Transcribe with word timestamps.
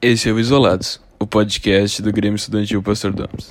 Esse 0.00 0.28
é 0.28 0.32
o 0.32 0.38
Isolados, 0.38 1.00
o 1.18 1.26
podcast 1.26 2.00
do 2.00 2.12
Grêmio 2.12 2.36
Estudantil 2.36 2.80
Pastor 2.80 3.12
Domes. 3.12 3.50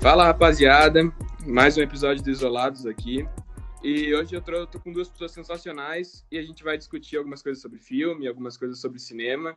Fala 0.00 0.24
rapaziada, 0.24 1.12
mais 1.46 1.76
um 1.76 1.82
episódio 1.82 2.24
do 2.24 2.30
Isolados 2.30 2.86
aqui. 2.86 3.28
E 3.84 4.14
hoje 4.14 4.34
eu 4.34 4.40
tô, 4.40 4.66
tô 4.66 4.80
com 4.80 4.90
duas 4.90 5.10
pessoas 5.10 5.32
sensacionais 5.32 6.24
e 6.32 6.38
a 6.38 6.42
gente 6.42 6.64
vai 6.64 6.78
discutir 6.78 7.18
algumas 7.18 7.42
coisas 7.42 7.60
sobre 7.60 7.78
filme, 7.78 8.26
algumas 8.26 8.56
coisas 8.56 8.80
sobre 8.80 8.98
cinema. 8.98 9.54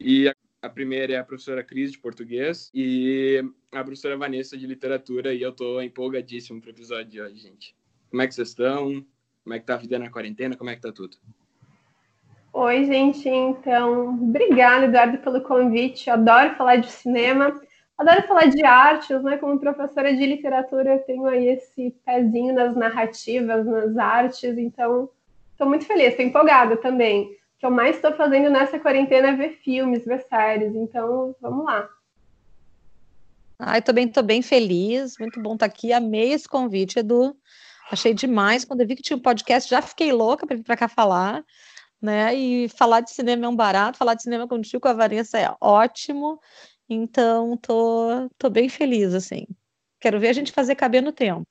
E 0.00 0.30
a, 0.66 0.70
primeira 0.70 1.14
é 1.14 1.16
a 1.16 1.24
professora 1.24 1.62
Cris 1.62 1.92
de 1.92 1.98
português 1.98 2.70
e 2.74 3.42
a 3.72 3.82
professora 3.82 4.16
Vanessa 4.16 4.56
de 4.56 4.66
literatura. 4.66 5.32
E 5.32 5.42
eu 5.42 5.52
tô 5.52 5.80
empolgadíssimo 5.80 6.60
pro 6.60 6.70
episódio 6.70 7.06
de 7.06 7.20
hoje, 7.20 7.36
gente. 7.36 7.74
Como 8.10 8.22
é 8.22 8.26
que 8.26 8.34
vocês 8.34 8.48
estão? 8.48 9.04
Como 9.44 9.54
é 9.54 9.58
que 9.58 9.66
tá 9.66 9.74
a 9.74 9.78
vida 9.78 9.98
na 9.98 10.10
quarentena? 10.10 10.56
Como 10.56 10.70
é 10.70 10.76
que 10.76 10.82
tá 10.82 10.92
tudo? 10.92 11.16
Oi, 12.52 12.84
gente. 12.84 13.28
Então, 13.28 14.14
obrigada, 14.14 14.86
Eduardo, 14.86 15.18
pelo 15.18 15.40
convite. 15.42 16.08
Eu 16.08 16.14
adoro 16.14 16.54
falar 16.56 16.76
de 16.76 16.90
cinema. 16.90 17.60
Adoro 17.96 18.22
falar 18.26 18.46
de 18.46 18.64
artes, 18.64 19.22
né? 19.22 19.38
Como 19.38 19.58
professora 19.58 20.14
de 20.14 20.26
literatura, 20.26 20.94
eu 20.94 20.98
tenho 21.00 21.26
aí 21.26 21.48
esse 21.48 21.94
pezinho 22.04 22.54
nas 22.54 22.76
narrativas, 22.76 23.64
nas 23.64 23.96
artes, 23.96 24.58
então 24.58 25.08
estou 25.52 25.66
muito 25.66 25.86
feliz, 25.86 26.08
estou 26.08 26.26
empolgada 26.26 26.76
também. 26.76 27.34
O 27.56 27.58
que 27.58 27.66
eu 27.66 27.70
mais 27.70 27.96
estou 27.96 28.12
fazendo 28.12 28.50
nessa 28.50 28.78
quarentena 28.78 29.28
é 29.28 29.32
ver 29.34 29.58
filmes, 29.62 30.04
ver 30.04 30.20
séries, 30.28 30.74
então 30.74 31.34
vamos 31.40 31.64
lá. 31.64 31.88
Ai, 33.58 33.80
também 33.80 34.06
estou 34.06 34.22
bem 34.22 34.42
feliz, 34.42 35.16
muito 35.18 35.40
bom 35.40 35.54
estar 35.54 35.66
tá 35.66 35.72
aqui, 35.72 35.92
amei 35.92 36.32
esse 36.32 36.46
convite, 36.46 36.98
Edu. 36.98 37.34
Achei 37.90 38.12
demais. 38.12 38.64
Quando 38.64 38.82
eu 38.82 38.86
vi 38.86 38.96
que 38.96 39.02
tinha 39.02 39.16
um 39.16 39.22
podcast, 39.22 39.70
já 39.70 39.80
fiquei 39.80 40.12
louca 40.12 40.46
para 40.46 40.56
vir 40.56 40.64
para 40.64 40.76
cá 40.76 40.88
falar, 40.88 41.42
né? 42.02 42.34
E 42.34 42.68
falar 42.68 43.00
de 43.00 43.10
cinema 43.10 43.46
é 43.46 43.48
um 43.48 43.56
barato, 43.56 43.96
falar 43.96 44.14
de 44.14 44.22
cinema 44.22 44.46
contigo 44.46 44.80
com 44.80 44.88
a 44.88 44.92
Vanessa 44.92 45.38
é 45.38 45.50
ótimo. 45.58 46.38
Então, 46.88 47.56
tô, 47.56 48.28
tô 48.36 48.50
bem 48.50 48.68
feliz, 48.68 49.14
assim. 49.14 49.46
Quero 49.98 50.20
ver 50.20 50.28
a 50.28 50.32
gente 50.32 50.52
fazer 50.52 50.74
caber 50.74 51.02
no 51.02 51.12
tempo. 51.12 51.46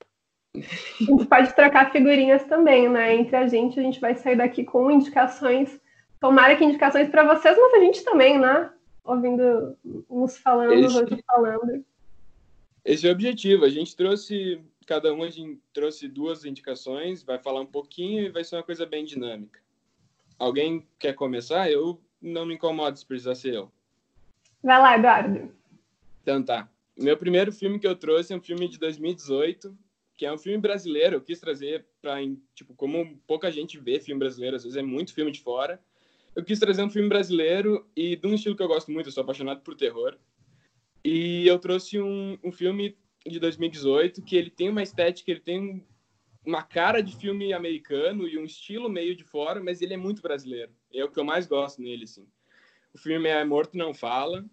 A 0.55 1.03
gente 1.03 1.25
pode 1.25 1.53
trocar 1.55 1.91
figurinhas 1.91 2.44
também, 2.44 2.88
né? 2.88 3.16
Entre 3.16 3.35
a 3.35 3.47
gente, 3.47 3.79
a 3.79 3.83
gente 3.83 3.99
vai 3.99 4.16
sair 4.16 4.38
daqui 4.38 4.63
com 4.63 4.91
indicações. 4.91 5.79
Tomara 6.19 6.55
que 6.55 6.63
indicações 6.63 7.09
para 7.09 7.23
vocês, 7.23 7.58
mas 7.58 7.73
a 7.73 7.80
gente 7.80 8.03
também, 8.03 8.39
né? 8.39 8.71
Ouvindo 9.03 9.77
uns 10.09 10.38
falando, 10.38 10.73
esse, 10.73 10.97
outros 10.97 11.22
falando. 11.27 11.85
Esse 12.83 13.07
é 13.07 13.09
o 13.09 13.13
objetivo. 13.13 13.66
A 13.66 13.69
gente 13.69 13.95
trouxe, 13.95 14.61
cada 14.85 15.13
um 15.13 15.23
a 15.23 15.30
gente 15.30 15.59
trouxe 15.73 16.07
duas 16.07 16.45
indicações, 16.45 17.23
vai 17.23 17.38
falar 17.38 17.61
um 17.61 17.66
pouquinho 17.66 18.23
e 18.23 18.30
vai 18.30 18.44
ser 18.44 18.55
uma 18.55 18.63
coisa 18.63 18.85
bem 18.85 19.05
dinâmica. 19.05 19.59
Alguém 20.39 20.85
quer 20.97 21.13
começar? 21.13 21.69
Eu 21.69 22.02
não 22.22 22.45
me 22.45 22.55
incomodo 22.55 22.97
se 22.97 23.05
precisar 23.05 23.35
ser 23.35 23.53
eu. 23.53 23.72
Vai 24.63 24.79
lá, 24.79 24.97
Eduardo. 24.97 25.52
Então 26.22 26.44
tá. 26.44 26.67
Meu 26.97 27.17
primeiro 27.17 27.52
filme 27.52 27.77
que 27.77 27.85
eu 27.85 27.95
trouxe 27.95 28.33
é 28.33 28.35
um 28.35 28.41
filme 28.41 28.67
de 28.67 28.79
2018, 28.79 29.77
que 30.17 30.25
é 30.25 30.33
um 30.33 30.38
filme 30.38 30.57
brasileiro. 30.57 31.17
Eu 31.17 31.22
quis 31.22 31.39
trazer 31.39 31.85
para, 32.02 32.16
tipo, 32.53 32.73
como 32.73 33.17
pouca 33.27 33.52
gente 33.52 33.77
vê 33.77 34.00
filme 34.00 34.19
brasileiro, 34.19 34.55
às 34.55 34.63
vezes 34.63 34.77
é 34.77 34.81
muito 34.81 35.13
filme 35.13 35.31
de 35.31 35.41
fora. 35.41 35.79
Eu 36.36 36.44
quis 36.44 36.59
trazer 36.59 36.83
um 36.83 36.89
filme 36.89 37.08
brasileiro 37.08 37.88
e 37.95 38.16
de 38.16 38.28
um 38.28 38.33
estilo 38.33 38.55
que 38.55 38.61
eu 38.61 38.67
gosto 38.67 38.91
muito, 38.91 39.08
eu 39.08 39.11
sou 39.11 39.23
apaixonado 39.23 39.61
por 39.61 39.73
terror. 39.73 40.17
E 41.03 41.47
eu 41.47 41.58
trouxe 41.58 42.00
um, 42.02 42.38
um 42.44 42.52
filme 42.52 42.97
de 43.25 43.39
2018 43.39 44.22
que 44.22 44.36
ele 44.36 44.50
tem 44.50 44.69
uma 44.69 44.83
estética, 44.83 45.31
ele 45.31 45.39
tem 45.39 45.86
uma 46.45 46.62
cara 46.62 47.01
de 47.01 47.16
filme 47.16 47.53
americano 47.53 48.28
e 48.28 48.38
um 48.38 48.44
estilo 48.44 48.90
meio 48.90 49.16
de 49.16 49.24
fora, 49.24 49.63
mas 49.63 49.81
ele 49.81 49.94
é 49.94 49.97
muito 49.97 50.22
brasileiro. 50.22 50.72
É 50.94 51.03
o 51.03 51.09
que 51.09 51.19
eu 51.19 51.24
mais 51.24 51.47
gosto 51.47 51.81
nele, 51.81 52.03
assim. 52.03 52.28
O 52.94 52.97
filme 52.97 53.29
é 53.29 53.44
Morto 53.44 53.78
Não 53.78 53.94
Fala. 53.94 54.45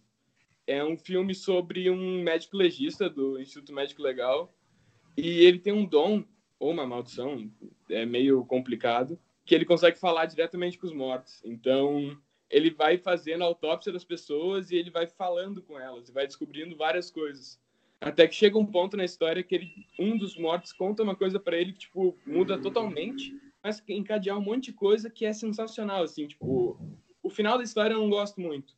É 0.66 0.82
um 0.84 0.96
filme 0.96 1.34
sobre 1.34 1.90
um 1.90 2.22
médico 2.22 2.56
legista 2.56 3.10
do 3.10 3.40
Instituto 3.40 3.74
Médico 3.74 4.02
Legal. 4.02 4.54
E 5.16 5.40
ele 5.44 5.58
tem 5.58 5.72
um 5.72 5.84
dom, 5.84 6.24
ou 6.58 6.70
uma 6.70 6.86
maldição, 6.86 7.50
é 7.90 8.06
meio 8.06 8.44
complicado, 8.44 9.18
que 9.44 9.54
ele 9.54 9.64
consegue 9.64 9.98
falar 9.98 10.26
diretamente 10.26 10.78
com 10.78 10.86
os 10.86 10.92
mortos. 10.92 11.40
Então, 11.44 12.16
ele 12.48 12.70
vai 12.70 12.98
fazendo 12.98 13.42
a 13.42 13.46
autópsia 13.46 13.92
das 13.92 14.04
pessoas 14.04 14.70
e 14.70 14.76
ele 14.76 14.90
vai 14.90 15.06
falando 15.06 15.62
com 15.62 15.78
elas, 15.78 16.08
e 16.08 16.12
vai 16.12 16.26
descobrindo 16.26 16.76
várias 16.76 17.10
coisas. 17.10 17.60
Até 18.00 18.26
que 18.26 18.34
chega 18.34 18.58
um 18.58 18.66
ponto 18.66 18.96
na 18.96 19.04
história 19.04 19.42
que 19.42 19.54
ele, 19.54 19.70
um 19.98 20.16
dos 20.18 20.36
mortos 20.36 20.72
conta 20.72 21.02
uma 21.02 21.14
coisa 21.14 21.38
para 21.38 21.56
ele 21.56 21.72
que, 21.72 21.80
tipo, 21.80 22.18
muda 22.26 22.60
totalmente, 22.60 23.32
mas 23.62 23.82
encadear 23.88 24.36
um 24.36 24.42
monte 24.42 24.66
de 24.66 24.72
coisa 24.72 25.08
que 25.08 25.24
é 25.24 25.32
sensacional, 25.32 26.02
assim, 26.02 26.26
tipo, 26.26 26.76
o 27.22 27.30
final 27.30 27.56
da 27.56 27.64
história 27.64 27.94
eu 27.94 28.00
não 28.00 28.10
gosto 28.10 28.40
muito, 28.40 28.74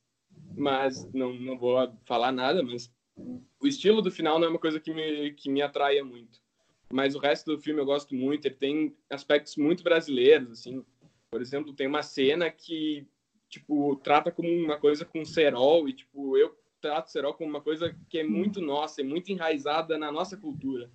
mas 0.55 1.11
não, 1.15 1.33
não 1.33 1.59
vou 1.59 1.91
falar 2.05 2.33
nada, 2.33 2.63
mas 2.63 2.93
o 3.17 3.67
estilo 3.67 4.03
do 4.03 4.11
final 4.11 4.39
não 4.39 4.47
é 4.47 4.51
uma 4.51 4.59
coisa 4.59 4.79
que 4.79 4.93
me, 4.93 5.33
que 5.33 5.51
me 5.51 5.63
atraia 5.63 6.05
muito. 6.05 6.44
Mas 6.93 7.15
o 7.15 7.19
resto 7.19 7.55
do 7.55 7.61
filme 7.61 7.81
eu 7.81 7.87
gosto 7.87 8.15
muito, 8.15 8.47
ele 8.47 8.55
tem 8.55 8.97
aspectos 9.11 9.57
muito 9.57 9.83
brasileiros, 9.83 10.51
assim. 10.51 10.85
Por 11.31 11.41
exemplo, 11.41 11.73
tem 11.73 11.87
uma 11.87 12.03
cena 12.03 12.51
que, 12.51 13.07
tipo, 13.49 13.97
trata 13.97 14.31
como 14.31 14.49
uma 14.49 14.79
coisa 14.79 15.05
com 15.05 15.25
cerol, 15.25 15.89
e, 15.89 15.93
tipo, 15.93 16.37
eu 16.37 16.57
trato 16.81 17.11
cerol 17.11 17.35
como 17.35 17.51
uma 17.51 17.61
coisa 17.61 17.97
que 18.09 18.19
é 18.19 18.25
muito 18.25 18.61
nossa, 18.61 19.01
é 19.01 19.05
muito 19.05 19.33
enraizada 19.33 19.99
na 19.99 20.13
nossa 20.13 20.37
cultura. 20.37 20.91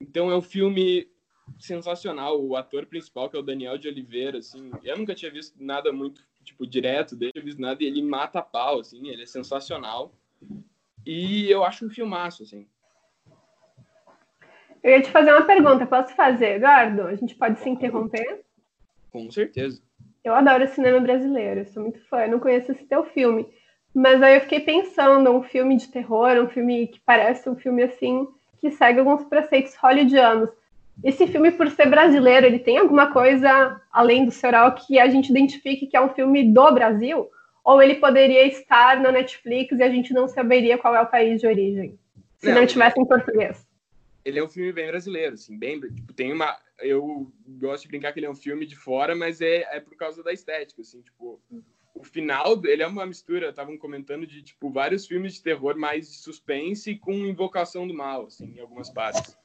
Então 0.00 0.30
é 0.30 0.36
um 0.36 0.42
filme 0.42 1.08
sensacional. 1.58 2.42
O 2.42 2.56
ator 2.56 2.86
principal, 2.86 3.28
que 3.28 3.36
é 3.36 3.40
o 3.40 3.42
Daniel 3.42 3.76
de 3.76 3.88
Oliveira, 3.88 4.38
assim, 4.38 4.70
eu 4.82 4.96
nunca 4.96 5.14
tinha 5.14 5.30
visto 5.30 5.62
nada 5.62 5.92
muito 5.92 6.22
tipo, 6.44 6.66
direto 6.66 7.16
dele, 7.16 7.40
visto 7.42 7.60
nada, 7.60 7.82
e 7.82 7.86
ele 7.86 8.02
mata 8.02 8.38
a 8.38 8.42
pau, 8.42 8.80
assim, 8.80 9.08
ele 9.08 9.22
é 9.22 9.26
sensacional. 9.26 10.14
E 11.06 11.50
eu 11.50 11.64
acho 11.64 11.86
um 11.86 11.90
filmaço, 11.90 12.42
assim. 12.42 12.68
Eu 14.84 14.90
ia 14.90 15.00
te 15.00 15.10
fazer 15.10 15.32
uma 15.32 15.46
pergunta, 15.46 15.86
posso 15.86 16.14
fazer, 16.14 16.56
Eduardo? 16.56 17.04
A 17.04 17.14
gente 17.14 17.34
pode 17.34 17.58
se 17.58 17.70
interromper? 17.70 18.42
Com 19.10 19.30
certeza. 19.30 19.80
Eu 20.22 20.34
adoro 20.34 20.68
cinema 20.68 21.00
brasileiro, 21.00 21.64
sou 21.64 21.82
muito 21.82 21.98
fã, 22.06 22.24
eu 22.24 22.32
não 22.32 22.38
conheço 22.38 22.70
esse 22.70 22.84
teu 22.84 23.02
filme. 23.02 23.48
Mas 23.94 24.22
aí 24.22 24.34
eu 24.34 24.42
fiquei 24.42 24.60
pensando, 24.60 25.30
um 25.30 25.42
filme 25.42 25.78
de 25.78 25.88
terror, 25.88 26.36
um 26.36 26.48
filme 26.48 26.88
que 26.88 27.00
parece 27.00 27.48
um 27.48 27.56
filme 27.56 27.82
assim, 27.82 28.28
que 28.60 28.70
segue 28.70 28.98
alguns 28.98 29.24
preceitos 29.24 29.74
hollywoodianos. 29.76 30.50
Esse 31.02 31.26
filme, 31.26 31.50
por 31.50 31.70
ser 31.70 31.88
brasileiro, 31.88 32.44
ele 32.44 32.58
tem 32.58 32.76
alguma 32.76 33.10
coisa 33.10 33.80
além 33.90 34.26
do 34.26 34.30
Serol 34.30 34.72
que 34.72 34.98
a 34.98 35.08
gente 35.08 35.30
identifique 35.30 35.86
que 35.86 35.96
é 35.96 36.00
um 36.00 36.10
filme 36.10 36.52
do 36.52 36.72
Brasil? 36.72 37.30
Ou 37.64 37.80
ele 37.80 37.94
poderia 37.94 38.46
estar 38.46 39.00
na 39.00 39.10
Netflix 39.10 39.78
e 39.78 39.82
a 39.82 39.88
gente 39.88 40.12
não 40.12 40.28
saberia 40.28 40.76
qual 40.76 40.94
é 40.94 41.00
o 41.00 41.06
país 41.06 41.40
de 41.40 41.46
origem? 41.46 41.98
Se 42.36 42.50
não, 42.50 42.60
não 42.60 42.66
tivesse 42.66 43.00
em 43.00 43.06
português. 43.06 43.63
Ele 44.24 44.38
é 44.38 44.44
um 44.44 44.48
filme 44.48 44.72
bem 44.72 44.86
brasileiro, 44.86 45.34
assim, 45.34 45.58
bem. 45.58 45.80
Tipo, 45.80 46.12
tem 46.12 46.32
uma. 46.32 46.58
Eu 46.78 47.30
gosto 47.46 47.82
de 47.82 47.88
brincar 47.88 48.12
que 48.12 48.18
ele 48.18 48.26
é 48.26 48.30
um 48.30 48.34
filme 48.34 48.64
de 48.66 48.74
fora, 48.74 49.14
mas 49.14 49.40
é, 49.40 49.76
é 49.76 49.80
por 49.80 49.96
causa 49.96 50.22
da 50.22 50.32
estética, 50.32 50.80
assim, 50.80 51.02
tipo. 51.02 51.40
O 51.94 52.02
final, 52.02 52.60
ele 52.64 52.82
é 52.82 52.86
uma 52.86 53.06
mistura, 53.06 53.50
estavam 53.50 53.78
comentando 53.78 54.26
de, 54.26 54.42
tipo, 54.42 54.68
vários 54.68 55.06
filmes 55.06 55.34
de 55.34 55.42
terror 55.42 55.76
mais 55.76 56.08
de 56.08 56.16
suspense 56.16 56.96
com 56.96 57.12
invocação 57.12 57.86
do 57.86 57.94
mal, 57.94 58.26
assim, 58.26 58.56
em 58.56 58.58
algumas 58.58 58.90
partes. 58.90 59.36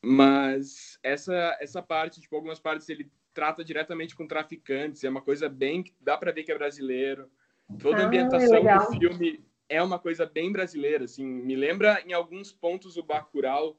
Mas 0.00 0.98
essa 1.02 1.56
essa 1.60 1.82
parte, 1.82 2.20
tipo, 2.20 2.36
algumas 2.36 2.58
partes 2.58 2.88
ele 2.88 3.10
trata 3.34 3.64
diretamente 3.64 4.14
com 4.14 4.26
traficantes, 4.26 5.02
é 5.02 5.10
uma 5.10 5.20
coisa 5.20 5.48
bem 5.48 5.84
dá 6.00 6.16
para 6.16 6.32
ver 6.32 6.44
que 6.44 6.52
é 6.52 6.56
brasileiro. 6.56 7.28
Toda 7.80 7.98
a 7.98 8.02
ah, 8.02 8.06
ambientação 8.06 8.62
do 8.62 8.98
filme 8.98 9.44
é 9.68 9.82
uma 9.82 9.98
coisa 9.98 10.26
bem 10.26 10.52
brasileira, 10.52 11.04
assim, 11.04 11.26
me 11.26 11.56
lembra 11.56 12.02
em 12.06 12.12
alguns 12.12 12.52
pontos 12.52 12.96
o 12.96 13.02
Bacurau 13.02 13.76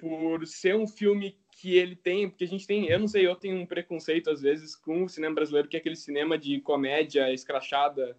por 0.00 0.46
ser 0.46 0.74
um 0.74 0.88
filme 0.88 1.38
que 1.52 1.76
ele 1.76 1.94
tem, 1.94 2.28
porque 2.28 2.44
a 2.44 2.48
gente 2.48 2.66
tem, 2.66 2.86
eu 2.86 2.98
não 2.98 3.06
sei, 3.06 3.26
eu 3.26 3.36
tenho 3.36 3.56
um 3.56 3.66
preconceito 3.66 4.30
às 4.30 4.40
vezes 4.40 4.74
com 4.74 5.04
o 5.04 5.08
cinema 5.08 5.34
brasileiro, 5.34 5.68
que 5.68 5.76
é 5.76 5.80
aquele 5.80 5.94
cinema 5.94 6.38
de 6.38 6.58
comédia 6.62 7.30
escrachada, 7.30 8.16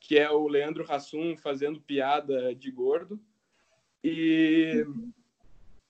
que 0.00 0.18
é 0.18 0.30
o 0.30 0.48
Leandro 0.48 0.90
Hassum 0.90 1.36
fazendo 1.36 1.78
piada 1.78 2.54
de 2.54 2.70
gordo. 2.70 3.20
E 4.02 4.82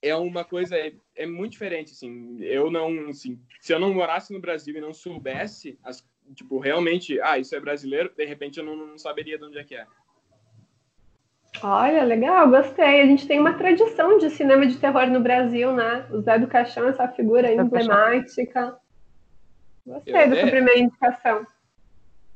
é 0.03 0.17
uma 0.17 0.45
coisa 0.45 0.77
é, 0.77 0.93
é, 1.15 1.27
muito 1.27 1.53
diferente 1.53 1.93
assim 1.93 2.43
eu 2.43 2.71
não 2.71 3.09
assim, 3.09 3.39
se 3.61 3.73
eu 3.73 3.79
não 3.79 3.95
morasse 3.95 4.33
no 4.33 4.41
Brasil 4.41 4.75
e 4.75 4.81
não 4.81 4.93
soubesse 4.93 5.79
as, 5.85 6.05
tipo 6.35 6.59
realmente 6.59 7.21
ah 7.21 7.39
isso 7.39 7.55
é 7.55 7.61
brasileiro 7.61 8.13
de 8.17 8.25
repente 8.25 8.59
eu 8.59 8.65
não, 8.65 8.75
não 8.75 8.99
saberia 8.99 9.39
de 9.39 9.45
onde 9.45 9.59
é 9.59 9.65
que 9.65 9.75
é 9.75 9.87
Olha, 11.63 12.05
legal, 12.05 12.49
gostei. 12.49 13.03
A 13.03 13.07
gente 13.07 13.27
tem 13.27 13.39
uma 13.39 13.55
tradição 13.55 14.19
de 14.19 14.31
cinema 14.31 14.67
de 14.67 14.79
terror 14.79 15.07
no 15.09 15.21
Brasil, 15.21 15.73
né? 15.73 16.07
O 16.11 16.21
Zé 16.21 16.39
do 16.39 16.47
Caixão, 16.47 16.89
essa 16.89 17.07
figura 17.09 17.53
emblemática. 17.53 18.79
Gostei 19.87 20.15
eu, 20.15 20.31
da 20.31 20.41
sua 20.41 20.51
primeira 20.51 20.79
indicação. 20.79 21.47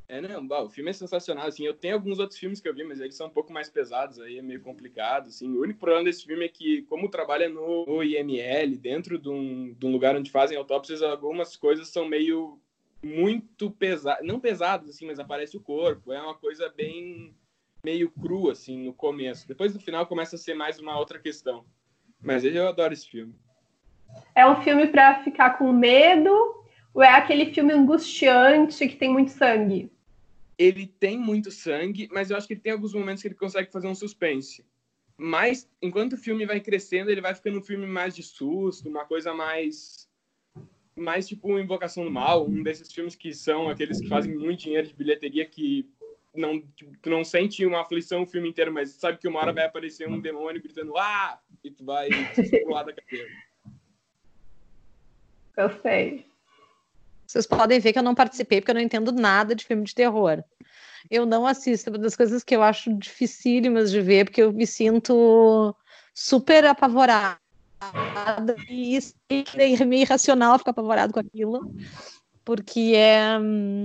É, 0.07 0.21
não, 0.21 0.45
o 0.63 0.69
filme 0.69 0.91
é 0.91 0.93
sensacional, 0.93 1.47
assim, 1.47 1.65
eu 1.65 1.73
tenho 1.73 1.95
alguns 1.95 2.19
outros 2.19 2.39
filmes 2.39 2.61
que 2.61 2.69
eu 2.69 2.75
vi, 2.75 2.83
mas 2.83 3.01
eles 3.01 3.15
são 3.15 3.25
um 3.25 3.31
pouco 3.31 3.51
mais 3.51 3.71
pesados, 3.71 4.19
aí 4.19 4.37
é 4.37 4.41
meio 4.41 4.61
complicado, 4.61 5.29
assim, 5.29 5.49
o 5.49 5.61
único 5.61 5.79
problema 5.79 6.03
desse 6.03 6.25
filme 6.25 6.45
é 6.45 6.47
que, 6.47 6.83
como 6.83 7.09
trabalha 7.09 7.49
no, 7.49 7.87
no 7.87 8.03
IML, 8.03 8.77
dentro 8.77 9.17
de 9.17 9.29
um, 9.29 9.73
de 9.73 9.83
um 9.83 9.91
lugar 9.91 10.15
onde 10.15 10.29
fazem 10.29 10.55
autópsias, 10.55 11.01
algumas 11.01 11.55
coisas 11.55 11.87
são 11.87 12.07
meio 12.07 12.59
muito 13.03 13.71
pesadas, 13.71 14.23
não 14.23 14.39
pesadas, 14.39 14.89
assim, 14.89 15.07
mas 15.07 15.17
aparece 15.17 15.57
o 15.57 15.61
corpo, 15.61 16.13
é 16.13 16.21
uma 16.21 16.35
coisa 16.35 16.69
bem 16.69 17.33
meio 17.85 18.09
crua, 18.09 18.53
assim, 18.53 18.85
no 18.85 18.93
começo, 18.93 19.47
depois 19.47 19.73
no 19.73 19.79
final 19.79 20.07
começa 20.07 20.35
a 20.35 20.39
ser 20.39 20.55
mais 20.55 20.79
uma 20.79 20.97
outra 20.97 21.19
questão, 21.19 21.63
mas 22.21 22.43
eu 22.43 22.67
adoro 22.67 22.93
esse 22.93 23.07
filme. 23.07 23.35
É 24.33 24.47
um 24.47 24.61
filme 24.63 24.87
para 24.87 25.23
ficar 25.23 25.51
com 25.57 25.71
medo 25.71 26.29
ou 26.93 27.03
é 27.03 27.13
aquele 27.13 27.53
filme 27.53 27.73
angustiante 27.73 28.87
que 28.87 28.95
tem 28.95 29.09
muito 29.09 29.31
sangue? 29.31 29.91
ele 30.57 30.87
tem 30.87 31.17
muito 31.17 31.51
sangue, 31.51 32.07
mas 32.11 32.29
eu 32.29 32.37
acho 32.37 32.47
que 32.47 32.53
ele 32.53 32.61
tem 32.61 32.71
alguns 32.71 32.93
momentos 32.93 33.21
que 33.21 33.27
ele 33.27 33.35
consegue 33.35 33.71
fazer 33.71 33.87
um 33.87 33.95
suspense. 33.95 34.65
Mas, 35.17 35.69
enquanto 35.81 36.13
o 36.13 36.17
filme 36.17 36.45
vai 36.45 36.59
crescendo, 36.59 37.09
ele 37.09 37.21
vai 37.21 37.33
ficando 37.33 37.59
um 37.59 37.63
filme 37.63 37.85
mais 37.85 38.15
de 38.15 38.23
susto, 38.23 38.89
uma 38.89 39.05
coisa 39.05 39.33
mais. 39.33 40.09
Mais 40.97 41.27
tipo 41.27 41.49
uma 41.49 41.59
Invocação 41.59 42.05
do 42.05 42.11
Mal, 42.11 42.47
um 42.47 42.63
desses 42.63 42.91
filmes 42.91 43.15
que 43.15 43.33
são 43.33 43.67
aqueles 43.67 43.99
que 43.99 44.07
fazem 44.07 44.33
muito 44.33 44.61
dinheiro 44.61 44.87
de 44.87 44.93
bilheteria 44.93 45.45
que 45.45 45.89
não, 46.39 46.61
tu 47.01 47.09
não 47.09 47.23
sente 47.23 47.65
uma 47.65 47.81
aflição 47.81 48.23
o 48.23 48.27
filme 48.27 48.49
inteiro, 48.49 48.71
mas 48.73 48.91
sabe 48.91 49.17
que 49.17 49.27
uma 49.27 49.39
hora 49.39 49.53
vai 49.53 49.65
aparecer 49.65 50.07
um 50.07 50.19
demônio 50.19 50.61
gritando 50.61 50.97
ah! 50.97 51.39
E 51.63 51.71
tu 51.71 51.83
vai 51.83 52.09
pular 52.63 52.83
da 52.83 52.93
cadeira. 52.93 53.29
Eu 55.57 55.69
sei. 55.81 56.25
Vocês 57.25 57.47
podem 57.47 57.79
ver 57.79 57.93
que 57.93 57.99
eu 57.99 58.03
não 58.03 58.13
participei 58.13 58.61
porque 58.61 58.71
eu 58.71 58.75
não 58.75 58.81
entendo 58.81 59.11
nada 59.11 59.55
de 59.55 59.65
filme 59.65 59.83
de 59.83 59.95
terror. 59.95 60.43
Eu 61.09 61.25
não 61.25 61.45
assisto, 61.45 61.89
é 61.89 61.91
uma 61.91 61.99
das 61.99 62.15
coisas 62.15 62.43
que 62.43 62.55
eu 62.55 62.63
acho 62.63 62.93
dificílimas 62.93 63.91
de 63.91 64.01
ver, 64.01 64.25
porque 64.25 64.41
eu 64.41 64.51
me 64.51 64.65
sinto 64.65 65.75
super 66.13 66.65
apavorada 66.65 67.39
e 68.69 68.97
é 68.97 69.85
meio 69.85 70.01
irracional 70.01 70.57
ficar 70.57 70.71
apavorado 70.71 71.13
com 71.13 71.19
aquilo, 71.19 71.71
porque 72.43 72.93
é, 72.95 73.37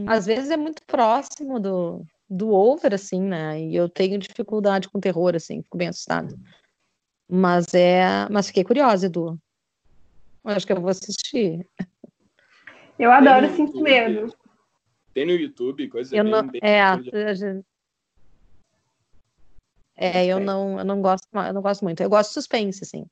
às 0.07 0.27
vezes 0.27 0.51
é 0.51 0.57
muito 0.57 0.83
próximo 0.87 1.59
do, 1.61 2.07
do 2.31 2.53
over, 2.53 2.95
assim, 2.95 3.21
né? 3.21 3.61
E 3.61 3.75
eu 3.75 3.89
tenho 3.89 4.19
dificuldade 4.19 4.89
com 4.89 5.01
terror, 5.01 5.35
assim, 5.35 5.63
fico 5.63 5.77
bem 5.77 5.89
assustada. 5.89 6.35
Mas 7.29 7.75
é, 7.75 8.29
mas 8.31 8.47
fiquei 8.47 8.63
curiosa, 8.63 9.07
Edu. 9.07 9.39
Eu 10.45 10.51
acho 10.53 10.67
que 10.67 10.73
eu 10.73 10.81
vou 10.81 10.91
assistir. 10.91 11.67
Eu 12.99 13.11
adoro 13.11 13.49
Sinto 13.55 13.81
Medo. 13.81 14.33
Tem 15.13 15.27
no 15.27 15.33
YouTube, 15.33 15.89
coisa 15.89 16.17
eu 16.17 16.23
bem, 16.23 16.33
não, 16.33 16.47
bem 16.47 16.61
é, 16.63 16.81
é, 20.03 20.27
eu 20.27 20.41
não, 20.41 20.79
eu 20.79 20.85
não 20.85 21.03
gosto, 21.03 21.27
eu 21.35 21.53
não 21.53 21.61
gosto 21.61 21.83
muito. 21.83 22.03
Eu 22.03 22.09
gosto 22.09 22.31
de 22.31 22.35
suspense, 22.35 22.83
assim. 22.83 23.05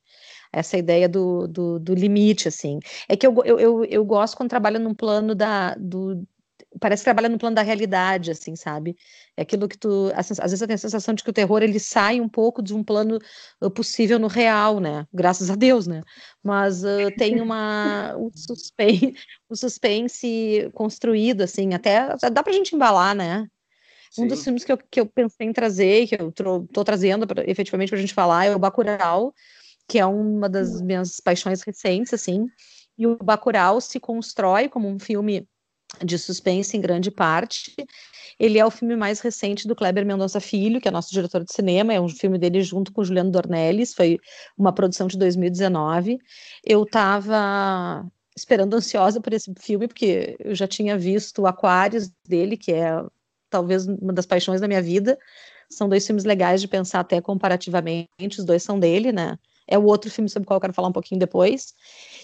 Essa 0.51 0.79
ideia 0.79 1.07
do, 1.07 1.47
do, 1.47 1.79
do 1.79 1.95
limite, 1.95 2.49
assim. 2.49 2.79
É 3.07 3.15
que 3.15 3.27
eu, 3.27 3.35
eu, 3.45 3.61
eu, 3.61 3.85
eu 3.85 4.05
gosto 4.05 4.37
quando 4.37 4.49
trabalha 4.49 4.79
num 4.79 4.95
plano 4.95 5.35
da, 5.35 5.75
do, 5.75 6.27
parece 6.81 7.01
que 7.01 7.05
trabalha 7.05 7.29
no 7.29 7.39
plano 7.39 7.57
da 7.57 7.63
realidade, 7.63 8.31
assim, 8.31 8.55
sabe? 8.55 8.97
É 9.37 9.43
aquilo 9.43 9.69
que 9.69 9.79
tu, 9.79 10.13
às 10.15 10.29
vezes, 10.29 10.67
tem 10.67 10.75
a 10.75 10.79
sensação 10.79 11.15
de 11.15 11.23
que 11.23 11.31
o 11.31 11.33
terror 11.33 11.63
ele 11.63 11.81
sai 11.81 12.21
um 12.21 12.29
pouco 12.29 12.63
de 12.63 12.75
um 12.75 12.85
plano 12.85 13.19
uh, 13.61 13.71
possível 13.71 14.19
no 14.19 14.27
real, 14.27 14.81
né? 14.81 15.07
Graças 15.13 15.51
a 15.51 15.55
Deus, 15.55 15.87
né? 15.87 16.03
Mas 16.43 16.85
uh, 16.85 17.11
tem 17.17 17.41
uma 17.41 18.15
um 18.17 18.31
suspense, 18.35 19.15
um 19.51 19.55
suspense 19.55 20.71
construído, 20.75 21.43
assim, 21.43 21.75
até 21.75 22.15
dá 22.31 22.43
pra 22.43 22.53
gente 22.53 22.75
embalar, 22.75 23.15
né? 23.15 23.47
Sim. 24.11 24.25
Um 24.25 24.29
dos 24.29 24.43
filmes 24.43 24.65
que 24.65 24.73
eu, 24.73 24.79
que 24.79 25.01
eu 25.01 25.07
pensei 25.07 25.47
em 25.47 25.53
trazer, 25.53 26.07
que 26.07 26.15
eu 26.15 26.33
tô 26.33 26.85
trazendo 26.85 27.27
pra, 27.27 27.49
efetivamente 27.49 27.91
para 27.91 27.99
a 27.99 28.01
gente 28.01 28.15
falar, 28.15 28.47
é 28.47 28.55
o 28.55 28.59
Bacurau, 28.59 29.35
que 29.87 29.99
é 29.99 30.07
uma 30.07 30.49
das 30.49 30.81
minhas 30.81 31.21
paixões 31.21 31.63
recentes, 31.63 32.13
assim. 32.15 32.47
E 32.97 33.07
o 33.07 33.17
Bacurau 33.17 33.81
se 33.81 34.01
constrói 34.01 34.69
como 34.69 34.89
um 34.89 34.99
filme 34.99 35.47
de 36.05 36.19
suspense 36.19 36.77
em 36.77 36.81
grande 36.81 37.11
parte. 37.11 37.75
Ele 38.39 38.59
é 38.59 38.65
o 38.65 38.71
filme 38.71 38.95
mais 38.95 39.21
recente 39.21 39.67
do 39.67 39.75
Kleber 39.75 40.07
Mendonça 40.07 40.41
Filho, 40.41 40.81
que 40.81 40.87
é 40.87 40.91
nosso 40.91 41.13
diretor 41.13 41.43
de 41.43 41.53
cinema, 41.53 41.93
é 41.93 42.01
um 42.01 42.09
filme 42.09 42.39
dele 42.39 42.63
junto 42.63 42.93
com 42.93 43.03
Juliano 43.03 43.31
Dornelles, 43.31 43.95
foi 43.95 44.21
uma 44.57 44.73
produção 44.73 45.07
de 45.09 45.19
2019. 45.19 46.19
Eu 46.65 46.85
estava 46.85 48.07
esperando 48.37 48.75
ansiosa 48.75 49.21
por 49.21 49.33
esse 49.33 49.53
filme, 49.59 49.89
porque 49.89 50.37
eu 50.39 50.55
já 50.55 50.69
tinha 50.69 50.97
visto 50.97 51.47
Aquários 51.47 52.11
dele, 52.27 52.57
que 52.57 52.73
é 52.73 53.03
talvez 53.51 53.87
uma 53.87 54.13
das 54.13 54.27
paixões 54.27 54.61
da 54.61 54.69
minha 54.69 54.83
vida. 54.83 55.19
São 55.69 55.89
dois 55.89 56.07
filmes 56.07 56.25
legais 56.25 56.61
de 56.61 56.69
pensar 56.69 57.01
até 57.01 57.21
comparativamente, 57.21 58.39
os 58.39 58.45
dois 58.45 58.63
são 58.63 58.79
dele, 58.79 59.11
né? 59.11 59.37
É 59.67 59.77
o 59.77 59.85
outro 59.85 60.11
filme 60.11 60.31
sobre 60.31 60.45
o 60.45 60.47
qual 60.47 60.57
eu 60.57 60.61
quero 60.63 60.73
falar 60.73 60.89
um 60.89 60.93
pouquinho 60.93 61.19
depois. 61.19 61.75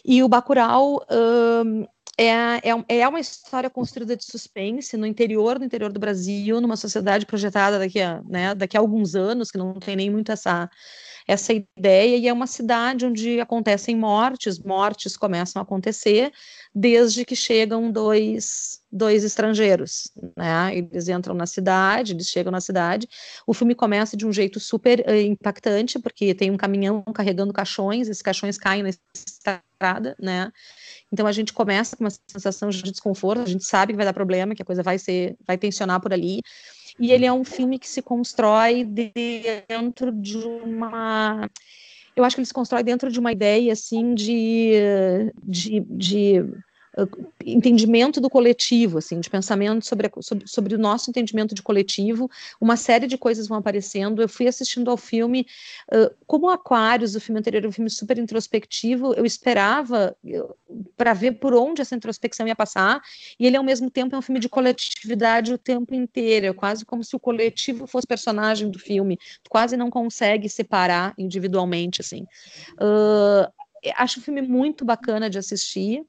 E 0.02 0.22
o 0.22 0.28
Bacurau, 0.28 1.04
um, 1.10 1.86
é, 2.18 2.70
é, 2.70 2.98
é 3.00 3.08
uma 3.08 3.20
história 3.20 3.68
construída 3.68 4.16
de 4.16 4.24
suspense 4.24 4.96
no 4.96 5.06
interior, 5.06 5.58
no 5.58 5.64
interior 5.64 5.92
do 5.92 5.98
Brasil, 5.98 6.60
numa 6.60 6.76
sociedade 6.76 7.26
projetada 7.26 7.78
daqui 7.78 8.00
a, 8.00 8.22
né, 8.28 8.54
daqui 8.54 8.76
a 8.76 8.80
alguns 8.80 9.14
anos, 9.14 9.50
que 9.50 9.58
não 9.58 9.74
tem 9.74 9.96
nem 9.96 10.10
muito 10.10 10.30
essa, 10.30 10.70
essa 11.26 11.52
ideia, 11.52 12.16
e 12.16 12.28
é 12.28 12.32
uma 12.32 12.46
cidade 12.46 13.04
onde 13.06 13.40
acontecem 13.40 13.96
mortes, 13.96 14.58
mortes 14.60 15.16
começam 15.16 15.60
a 15.60 15.64
acontecer 15.64 16.32
desde 16.74 17.24
que 17.24 17.34
chegam 17.34 17.90
dois, 17.90 18.80
dois 18.94 19.24
estrangeiros, 19.24 20.08
né? 20.36 20.76
Eles 20.76 21.08
entram 21.08 21.34
na 21.34 21.46
cidade, 21.46 22.12
eles 22.12 22.28
chegam 22.28 22.52
na 22.52 22.60
cidade. 22.60 23.08
O 23.44 23.52
filme 23.52 23.74
começa 23.74 24.16
de 24.16 24.24
um 24.24 24.32
jeito 24.32 24.60
super 24.60 25.00
uh, 25.00 25.14
impactante, 25.14 25.98
porque 25.98 26.32
tem 26.32 26.50
um 26.52 26.56
caminhão 26.56 27.02
carregando 27.12 27.52
caixões, 27.52 28.08
esses 28.08 28.22
caixões 28.22 28.56
caem 28.56 28.84
na 28.84 28.90
estrada, 29.12 30.14
né? 30.20 30.52
Então 31.12 31.26
a 31.26 31.32
gente 31.32 31.52
começa 31.52 31.96
com 31.96 32.04
uma 32.04 32.12
sensação 32.28 32.70
de 32.70 32.82
desconforto, 32.84 33.42
a 33.42 33.46
gente 33.46 33.64
sabe 33.64 33.92
que 33.92 33.96
vai 33.96 34.06
dar 34.06 34.14
problema, 34.14 34.54
que 34.54 34.62
a 34.62 34.66
coisa 34.66 34.82
vai 34.82 34.96
ser, 34.96 35.36
vai 35.44 35.58
tensionar 35.58 36.00
por 36.00 36.12
ali. 36.12 36.40
E 37.00 37.10
ele 37.10 37.26
é 37.26 37.32
um 37.32 37.44
filme 37.44 37.80
que 37.80 37.88
se 37.88 38.00
constrói 38.00 38.84
dentro 38.84 40.12
de 40.12 40.36
uma 40.36 41.50
eu 42.16 42.22
acho 42.22 42.36
que 42.36 42.40
ele 42.40 42.46
se 42.46 42.54
constrói 42.54 42.84
dentro 42.84 43.10
de 43.10 43.18
uma 43.18 43.32
ideia 43.32 43.72
assim 43.72 44.14
de, 44.14 44.72
de, 45.42 45.80
de 45.80 46.44
entendimento 47.44 48.20
do 48.20 48.30
coletivo, 48.30 48.98
assim, 48.98 49.18
de 49.18 49.28
pensamento 49.28 49.84
sobre, 49.84 50.10
sobre, 50.20 50.46
sobre, 50.46 50.74
o 50.74 50.78
nosso 50.78 51.10
entendimento 51.10 51.54
de 51.54 51.62
coletivo, 51.62 52.30
uma 52.60 52.76
série 52.76 53.06
de 53.06 53.18
coisas 53.18 53.48
vão 53.48 53.58
aparecendo. 53.58 54.22
Eu 54.22 54.28
fui 54.28 54.46
assistindo 54.46 54.90
ao 54.90 54.96
filme, 54.96 55.46
uh, 55.92 56.14
como 56.26 56.48
Aquários, 56.48 57.14
o 57.14 57.20
filme 57.20 57.40
anterior, 57.40 57.66
um 57.66 57.72
filme 57.72 57.90
super 57.90 58.18
introspectivo, 58.18 59.12
eu 59.14 59.26
esperava 59.26 60.16
para 60.96 61.12
ver 61.12 61.32
por 61.32 61.54
onde 61.54 61.82
essa 61.82 61.96
introspecção 61.96 62.46
ia 62.46 62.56
passar, 62.56 63.00
e 63.38 63.46
ele 63.46 63.56
ao 63.56 63.64
mesmo 63.64 63.90
tempo 63.90 64.14
é 64.14 64.18
um 64.18 64.22
filme 64.22 64.40
de 64.40 64.48
coletividade 64.48 65.52
o 65.52 65.58
tempo 65.58 65.94
inteiro, 65.94 66.46
é 66.46 66.52
quase 66.52 66.84
como 66.84 67.02
se 67.02 67.16
o 67.16 67.20
coletivo 67.20 67.86
fosse 67.86 68.06
personagem 68.06 68.70
do 68.70 68.78
filme, 68.78 69.18
quase 69.48 69.76
não 69.76 69.90
consegue 69.90 70.48
separar 70.48 71.12
individualmente, 71.18 72.00
assim. 72.00 72.24
Uh, 72.74 73.52
acho 73.96 74.20
o 74.20 74.22
filme 74.22 74.40
muito 74.40 74.84
bacana 74.84 75.28
de 75.28 75.38
assistir 75.38 76.04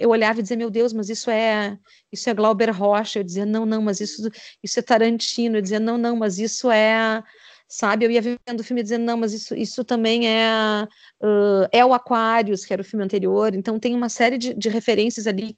eu 0.00 0.10
olhava 0.10 0.40
e 0.40 0.42
dizia, 0.42 0.56
meu 0.56 0.70
Deus, 0.70 0.92
mas 0.92 1.08
isso 1.08 1.30
é 1.30 1.78
isso 2.10 2.28
é 2.28 2.34
Glauber 2.34 2.70
Rocha. 2.70 3.20
Eu 3.20 3.24
dizia, 3.24 3.46
não, 3.46 3.64
não, 3.64 3.82
mas 3.82 4.00
isso, 4.00 4.28
isso 4.62 4.78
é 4.78 4.82
Tarantino. 4.82 5.56
Eu 5.56 5.62
dizia, 5.62 5.80
não, 5.80 5.96
não, 5.96 6.16
mas 6.16 6.38
isso 6.38 6.70
é, 6.70 7.22
sabe? 7.68 8.04
Eu 8.04 8.10
ia 8.10 8.20
vendo 8.20 8.60
o 8.60 8.64
filme 8.64 8.82
dizendo, 8.82 9.04
não, 9.04 9.16
mas 9.16 9.32
isso, 9.32 9.54
isso 9.54 9.84
também 9.84 10.28
é, 10.28 10.86
uh, 11.22 11.68
é 11.72 11.84
o 11.84 11.94
Aquários, 11.94 12.64
que 12.64 12.72
era 12.72 12.82
o 12.82 12.84
filme 12.84 13.04
anterior. 13.04 13.54
Então 13.54 13.78
tem 13.78 13.94
uma 13.94 14.08
série 14.08 14.38
de, 14.38 14.54
de 14.54 14.68
referências 14.68 15.26
ali 15.26 15.56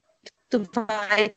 tu 0.49 0.63
vai. 0.73 1.33